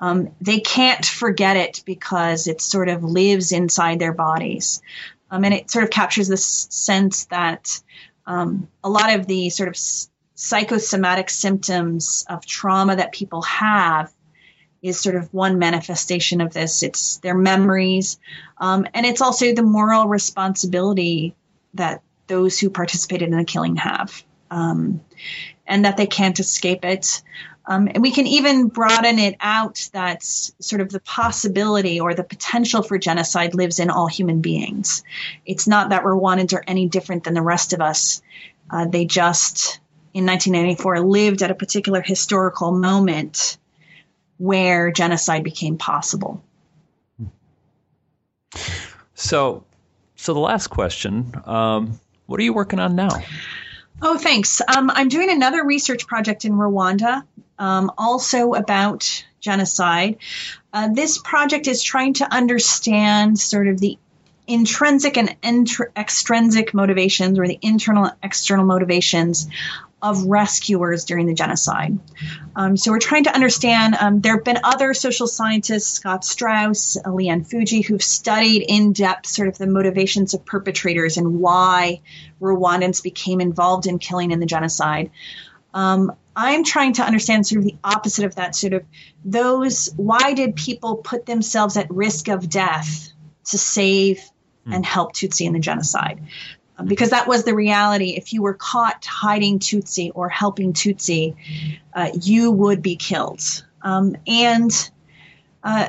Um, 0.00 0.34
they 0.42 0.60
can't 0.60 1.06
forget 1.06 1.56
it 1.56 1.82
because 1.86 2.48
it 2.48 2.60
sort 2.60 2.90
of 2.90 3.02
lives 3.02 3.50
inside 3.50 3.98
their 3.98 4.12
bodies. 4.12 4.82
Um, 5.30 5.42
and 5.44 5.54
it 5.54 5.70
sort 5.70 5.84
of 5.84 5.90
captures 5.90 6.28
this 6.28 6.44
sense 6.68 7.24
that 7.26 7.80
um, 8.26 8.68
a 8.82 8.90
lot 8.90 9.14
of 9.14 9.26
the 9.26 9.48
sort 9.48 9.70
of 9.70 9.76
psychosomatic 10.34 11.30
symptoms 11.30 12.24
of 12.28 12.44
trauma 12.44 12.96
that 12.96 13.12
people 13.12 13.42
have 13.42 14.12
is 14.82 15.00
sort 15.00 15.16
of 15.16 15.32
one 15.32 15.58
manifestation 15.58 16.40
of 16.40 16.52
this. 16.52 16.82
It's 16.82 17.18
their 17.18 17.34
memories, 17.34 18.18
um, 18.58 18.86
and 18.92 19.06
it's 19.06 19.22
also 19.22 19.54
the 19.54 19.62
moral 19.62 20.06
responsibility 20.08 21.34
that 21.74 22.02
those 22.26 22.58
who 22.58 22.70
participated 22.70 23.28
in 23.28 23.36
the 23.36 23.44
killing 23.44 23.76
have, 23.76 24.22
um, 24.50 25.00
and 25.66 25.84
that 25.84 25.96
they 25.96 26.06
can't 26.06 26.38
escape 26.38 26.84
it. 26.84 27.22
Um, 27.66 27.88
and 27.88 28.02
we 28.02 28.10
can 28.10 28.26
even 28.26 28.68
broaden 28.68 29.18
it 29.18 29.36
out 29.40 29.88
that 29.94 30.22
sort 30.22 30.82
of 30.82 30.90
the 30.90 31.00
possibility 31.00 31.98
or 32.00 32.12
the 32.12 32.22
potential 32.22 32.82
for 32.82 32.98
genocide 32.98 33.54
lives 33.54 33.78
in 33.78 33.88
all 33.88 34.06
human 34.06 34.42
beings. 34.42 35.02
It's 35.46 35.66
not 35.66 35.88
that 35.88 36.04
Rwandans 36.04 36.52
are 36.52 36.64
any 36.66 36.88
different 36.88 37.24
than 37.24 37.32
the 37.32 37.40
rest 37.40 37.72
of 37.72 37.80
us. 37.80 38.20
Uh, 38.70 38.86
they 38.86 39.06
just, 39.06 39.80
in 40.14 40.24
1994, 40.26 41.00
lived 41.00 41.42
at 41.42 41.50
a 41.50 41.54
particular 41.54 42.00
historical 42.00 42.70
moment 42.72 43.58
where 44.38 44.90
genocide 44.90 45.42
became 45.44 45.76
possible. 45.76 46.42
So, 49.14 49.64
so 50.16 50.34
the 50.34 50.40
last 50.40 50.68
question: 50.68 51.34
um, 51.44 51.98
What 52.26 52.40
are 52.40 52.44
you 52.44 52.52
working 52.52 52.78
on 52.78 52.94
now? 52.94 53.10
Oh, 54.02 54.18
thanks. 54.18 54.60
Um, 54.60 54.90
I'm 54.90 55.08
doing 55.08 55.30
another 55.30 55.64
research 55.64 56.06
project 56.06 56.44
in 56.44 56.52
Rwanda, 56.52 57.24
um, 57.58 57.92
also 57.96 58.54
about 58.54 59.24
genocide. 59.40 60.18
Uh, 60.72 60.88
this 60.92 61.18
project 61.18 61.68
is 61.68 61.82
trying 61.82 62.14
to 62.14 62.32
understand 62.32 63.38
sort 63.38 63.68
of 63.68 63.78
the 63.78 63.98
intrinsic 64.46 65.16
and 65.16 65.36
extrinsic 65.96 66.74
motivations, 66.74 67.38
or 67.38 67.46
the 67.46 67.58
internal 67.62 68.04
and 68.04 68.14
external 68.22 68.64
motivations 68.64 69.48
of 70.04 70.26
rescuers 70.26 71.06
during 71.06 71.26
the 71.26 71.32
genocide. 71.32 71.98
Um, 72.54 72.76
so 72.76 72.92
we're 72.92 72.98
trying 72.98 73.24
to 73.24 73.34
understand. 73.34 73.96
Um, 73.98 74.20
there 74.20 74.36
have 74.36 74.44
been 74.44 74.58
other 74.62 74.92
social 74.92 75.26
scientists, 75.26 75.94
Scott 75.94 76.26
Straus, 76.26 76.98
Liane 77.06 77.42
Fuji, 77.42 77.80
who've 77.80 78.02
studied 78.02 78.66
in 78.68 78.92
depth 78.92 79.26
sort 79.26 79.48
of 79.48 79.56
the 79.56 79.66
motivations 79.66 80.34
of 80.34 80.44
perpetrators 80.44 81.16
and 81.16 81.40
why 81.40 82.02
Rwandans 82.38 83.02
became 83.02 83.40
involved 83.40 83.86
in 83.86 83.98
killing 83.98 84.30
in 84.30 84.40
the 84.40 84.46
genocide. 84.46 85.10
Um, 85.72 86.12
I'm 86.36 86.64
trying 86.64 86.92
to 86.94 87.02
understand 87.02 87.46
sort 87.46 87.60
of 87.60 87.64
the 87.64 87.76
opposite 87.82 88.26
of 88.26 88.34
that. 88.34 88.54
Sort 88.54 88.74
of 88.74 88.84
those. 89.24 89.88
Why 89.96 90.34
did 90.34 90.54
people 90.54 90.96
put 90.96 91.24
themselves 91.24 91.78
at 91.78 91.90
risk 91.90 92.28
of 92.28 92.50
death 92.50 93.10
to 93.46 93.56
save 93.56 94.20
and 94.66 94.74
hmm. 94.74 94.82
help 94.82 95.14
Tutsi 95.14 95.46
in 95.46 95.54
the 95.54 95.60
genocide? 95.60 96.20
Because 96.82 97.10
that 97.10 97.28
was 97.28 97.44
the 97.44 97.54
reality. 97.54 98.10
If 98.10 98.32
you 98.32 98.42
were 98.42 98.54
caught 98.54 99.04
hiding 99.04 99.58
Tutsi 99.58 100.10
or 100.14 100.28
helping 100.28 100.72
Tutsi, 100.72 101.36
uh, 101.92 102.10
you 102.20 102.50
would 102.50 102.82
be 102.82 102.96
killed. 102.96 103.64
Um, 103.82 104.16
and 104.26 104.90
uh, 105.62 105.88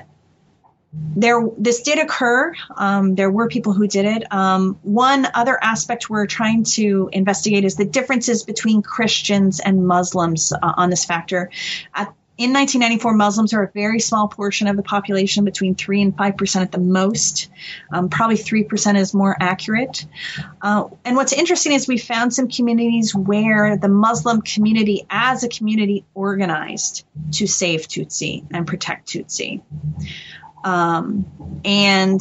there, 1.16 1.42
this 1.58 1.82
did 1.82 2.00
occur. 2.00 2.54
Um, 2.76 3.16
there 3.16 3.32
were 3.32 3.48
people 3.48 3.74
who 3.74 3.88
did 3.88 4.06
it. 4.06 4.32
Um, 4.32 4.80
one 4.84 5.28
other 5.34 5.58
aspect 5.62 6.10
we're 6.10 6.28
trying 6.28 6.64
to 6.64 7.10
investigate 7.12 7.66
is 7.66 7.76
the 7.76 7.86
differences 7.86 8.44
between 8.44 8.82
Christians 8.82 9.60
and 9.60 9.88
Muslims 9.88 10.54
uh, 10.54 10.58
on 10.62 10.90
this 10.90 11.06
factor. 11.06 11.50
At 11.94 12.14
in 12.38 12.52
1994, 12.52 13.14
Muslims 13.14 13.54
are 13.54 13.64
a 13.64 13.72
very 13.72 14.02
small 14.02 14.28
portion 14.28 14.68
of 14.68 14.76
the 14.76 14.84
population, 14.84 15.46
between 15.46 15.74
3 15.74 16.02
and 16.02 16.18
5% 16.18 16.62
at 16.62 16.72
the 16.72 16.80
most. 16.80 17.50
Um, 17.90 18.10
probably 18.10 18.36
3% 18.36 18.98
is 18.98 19.14
more 19.14 19.38
accurate. 19.40 20.06
Uh, 20.62 20.90
and 21.06 21.16
what's 21.16 21.32
interesting 21.32 21.72
is 21.72 21.88
we 21.88 21.98
found 21.98 22.34
some 22.34 22.50
communities 22.50 23.16
where 23.16 23.78
the 23.78 23.88
Muslim 23.88 24.42
community, 24.42 25.06
as 25.10 25.46
a 25.46 25.50
community, 25.50 26.04
organized 26.14 27.06
to 27.32 27.48
save 27.48 27.88
Tutsi 27.88 28.46
and 28.52 28.68
protect 28.68 29.08
Tutsi. 29.08 29.62
Um, 30.66 31.26
and 31.64 32.20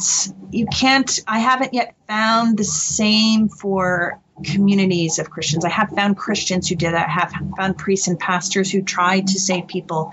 you 0.51 0.67
can't, 0.67 1.19
I 1.27 1.39
haven't 1.39 1.73
yet 1.73 1.93
found 2.07 2.57
the 2.57 2.63
same 2.63 3.49
for 3.49 4.21
communities 4.43 5.19
of 5.19 5.29
Christians. 5.29 5.65
I 5.65 5.69
have 5.69 5.89
found 5.91 6.17
Christians 6.17 6.67
who 6.67 6.75
did 6.75 6.93
that, 6.93 7.07
I 7.07 7.11
have 7.11 7.33
found 7.57 7.77
priests 7.77 8.07
and 8.07 8.19
pastors 8.19 8.71
who 8.71 8.81
tried 8.81 9.27
to 9.27 9.39
save 9.39 9.67
people, 9.67 10.11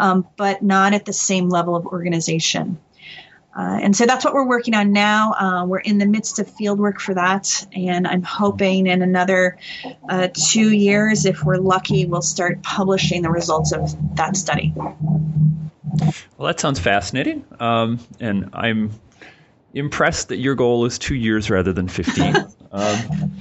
um, 0.00 0.26
but 0.36 0.62
not 0.62 0.94
at 0.94 1.04
the 1.04 1.12
same 1.12 1.48
level 1.48 1.76
of 1.76 1.86
organization. 1.86 2.78
Uh, 3.54 3.78
and 3.82 3.94
so 3.94 4.06
that's 4.06 4.24
what 4.24 4.32
we're 4.32 4.46
working 4.46 4.74
on 4.74 4.92
now. 4.92 5.32
Uh, 5.34 5.66
we're 5.66 5.78
in 5.78 5.98
the 5.98 6.06
midst 6.06 6.38
of 6.38 6.50
field 6.50 6.78
work 6.78 6.98
for 7.00 7.14
that, 7.14 7.66
and 7.72 8.08
I'm 8.08 8.22
hoping 8.22 8.86
in 8.86 9.02
another 9.02 9.58
uh, 10.08 10.28
two 10.32 10.72
years, 10.72 11.26
if 11.26 11.44
we're 11.44 11.58
lucky, 11.58 12.06
we'll 12.06 12.22
start 12.22 12.62
publishing 12.62 13.20
the 13.20 13.30
results 13.30 13.72
of 13.72 13.94
that 14.16 14.36
study. 14.36 14.72
Well, 14.74 16.46
that 16.46 16.60
sounds 16.60 16.80
fascinating, 16.80 17.44
um, 17.60 18.00
and 18.20 18.48
I'm 18.54 18.90
impressed 19.74 20.28
that 20.28 20.38
your 20.38 20.54
goal 20.54 20.86
is 20.86 20.98
two 20.98 21.14
years 21.14 21.50
rather 21.50 21.74
than 21.74 21.88
15. 21.88 22.34
um, 22.72 23.32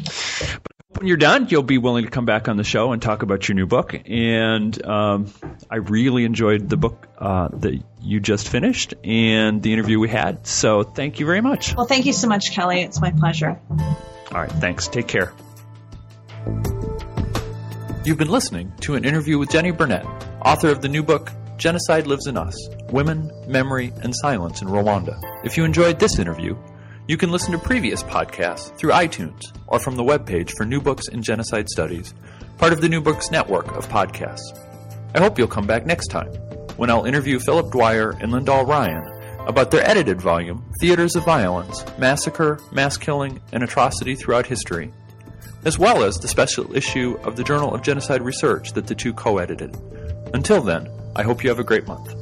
but 0.94 1.02
when 1.02 1.08
you're 1.08 1.18
done, 1.18 1.48
you'll 1.50 1.64
be 1.64 1.78
willing 1.78 2.04
to 2.06 2.12
come 2.12 2.26
back 2.26 2.48
on 2.48 2.58
the 2.58 2.64
show 2.64 2.92
and 2.92 3.02
talk 3.02 3.24
about 3.24 3.48
your 3.48 3.56
new 3.56 3.66
book. 3.66 4.00
And 4.06 4.86
um, 4.86 5.34
I 5.70 5.78
really 5.78 6.26
enjoyed 6.26 6.70
the 6.70 6.78
book 6.78 7.08
uh, 7.18 7.48
that 7.54 7.82
you 8.02 8.20
just 8.20 8.50
finished 8.50 8.94
and 9.04 9.64
the 9.64 9.74
interview 9.74 10.00
we 10.00 10.10
had. 10.10 10.46
So 10.46 10.84
thank 10.84 11.20
you 11.20 11.26
very 11.26 11.42
much. 11.42 11.76
Well, 11.76 11.88
thank 11.88 12.06
you 12.06 12.14
so 12.14 12.28
much, 12.28 12.52
Kelly. 12.52 12.82
It's 12.82 13.00
my 13.00 13.12
pleasure. 13.12 13.60
All 13.70 14.42
right. 14.42 14.52
Thanks. 14.52 14.88
Take 14.88 15.08
care. 15.08 15.34
You've 18.04 18.18
been 18.18 18.32
listening 18.32 18.74
to 18.82 18.96
an 18.96 19.06
interview 19.06 19.38
with 19.38 19.52
Jennie 19.52 19.72
Burnet, 19.72 20.06
author 20.44 20.70
of 20.70 20.82
the 20.82 20.90
new 20.90 21.04
book, 21.04 21.32
Genocide 21.58 22.08
Lives 22.08 22.26
in 22.28 22.36
Us 22.36 22.56
Women, 22.90 23.32
Memory, 23.48 23.94
and 24.02 24.16
Silence 24.16 24.62
in 24.62 24.68
Rwanda. 24.68 25.22
If 25.46 25.56
you 25.56 25.64
enjoyed 25.64 26.00
this 26.00 26.18
interview, 26.18 26.58
You 27.12 27.18
can 27.18 27.30
listen 27.30 27.52
to 27.52 27.58
previous 27.58 28.04
podcasts 28.04 28.74
through 28.78 28.94
iTunes 28.94 29.52
or 29.68 29.80
from 29.80 29.98
the 29.98 30.04
webpage 30.04 30.52
for 30.52 30.66
New 30.66 30.80
Books 30.80 31.10
in 31.10 31.22
Genocide 31.22 31.68
Studies, 31.68 32.14
part 32.58 32.72
of 32.72 32.80
the 32.80 32.88
New 32.88 33.02
Books 33.02 33.32
network 33.32 33.68
of 33.76 33.90
podcasts. 33.90 34.58
I 35.14 35.20
hope 35.20 35.38
you'll 35.38 35.50
come 35.50 35.68
back 35.68 35.86
next 35.86 36.08
time 36.08 36.32
when 36.78 36.90
I'll 36.90 37.04
interview 37.04 37.38
Philip 37.38 37.70
Dwyer 37.70 38.12
and 38.22 38.32
Lyndall 38.32 38.64
Ryan 38.64 39.06
about 39.46 39.72
their 39.72 39.86
edited 39.86 40.22
volume, 40.22 40.72
Theaters 40.80 41.18
of 41.18 41.26
Violence 41.26 41.84
Massacre, 41.98 42.62
Mass 42.72 42.96
Killing, 42.96 43.42
and 43.52 43.62
Atrocity 43.62 44.16
Throughout 44.16 44.46
History, 44.46 44.94
as 45.66 45.78
well 45.78 46.06
as 46.06 46.16
the 46.16 46.30
special 46.30 46.74
issue 46.74 47.20
of 47.26 47.36
the 47.36 47.44
Journal 47.44 47.76
of 47.76 47.82
Genocide 47.82 48.22
Research 48.22 48.72
that 48.72 48.88
the 48.88 48.96
two 48.96 49.12
co 49.12 49.38
edited. 49.38 49.76
Until 50.34 50.62
then, 50.62 50.88
I 51.18 51.24
hope 51.24 51.44
you 51.44 51.50
have 51.50 51.60
a 51.60 51.66
great 51.66 51.86
month. 51.86 52.21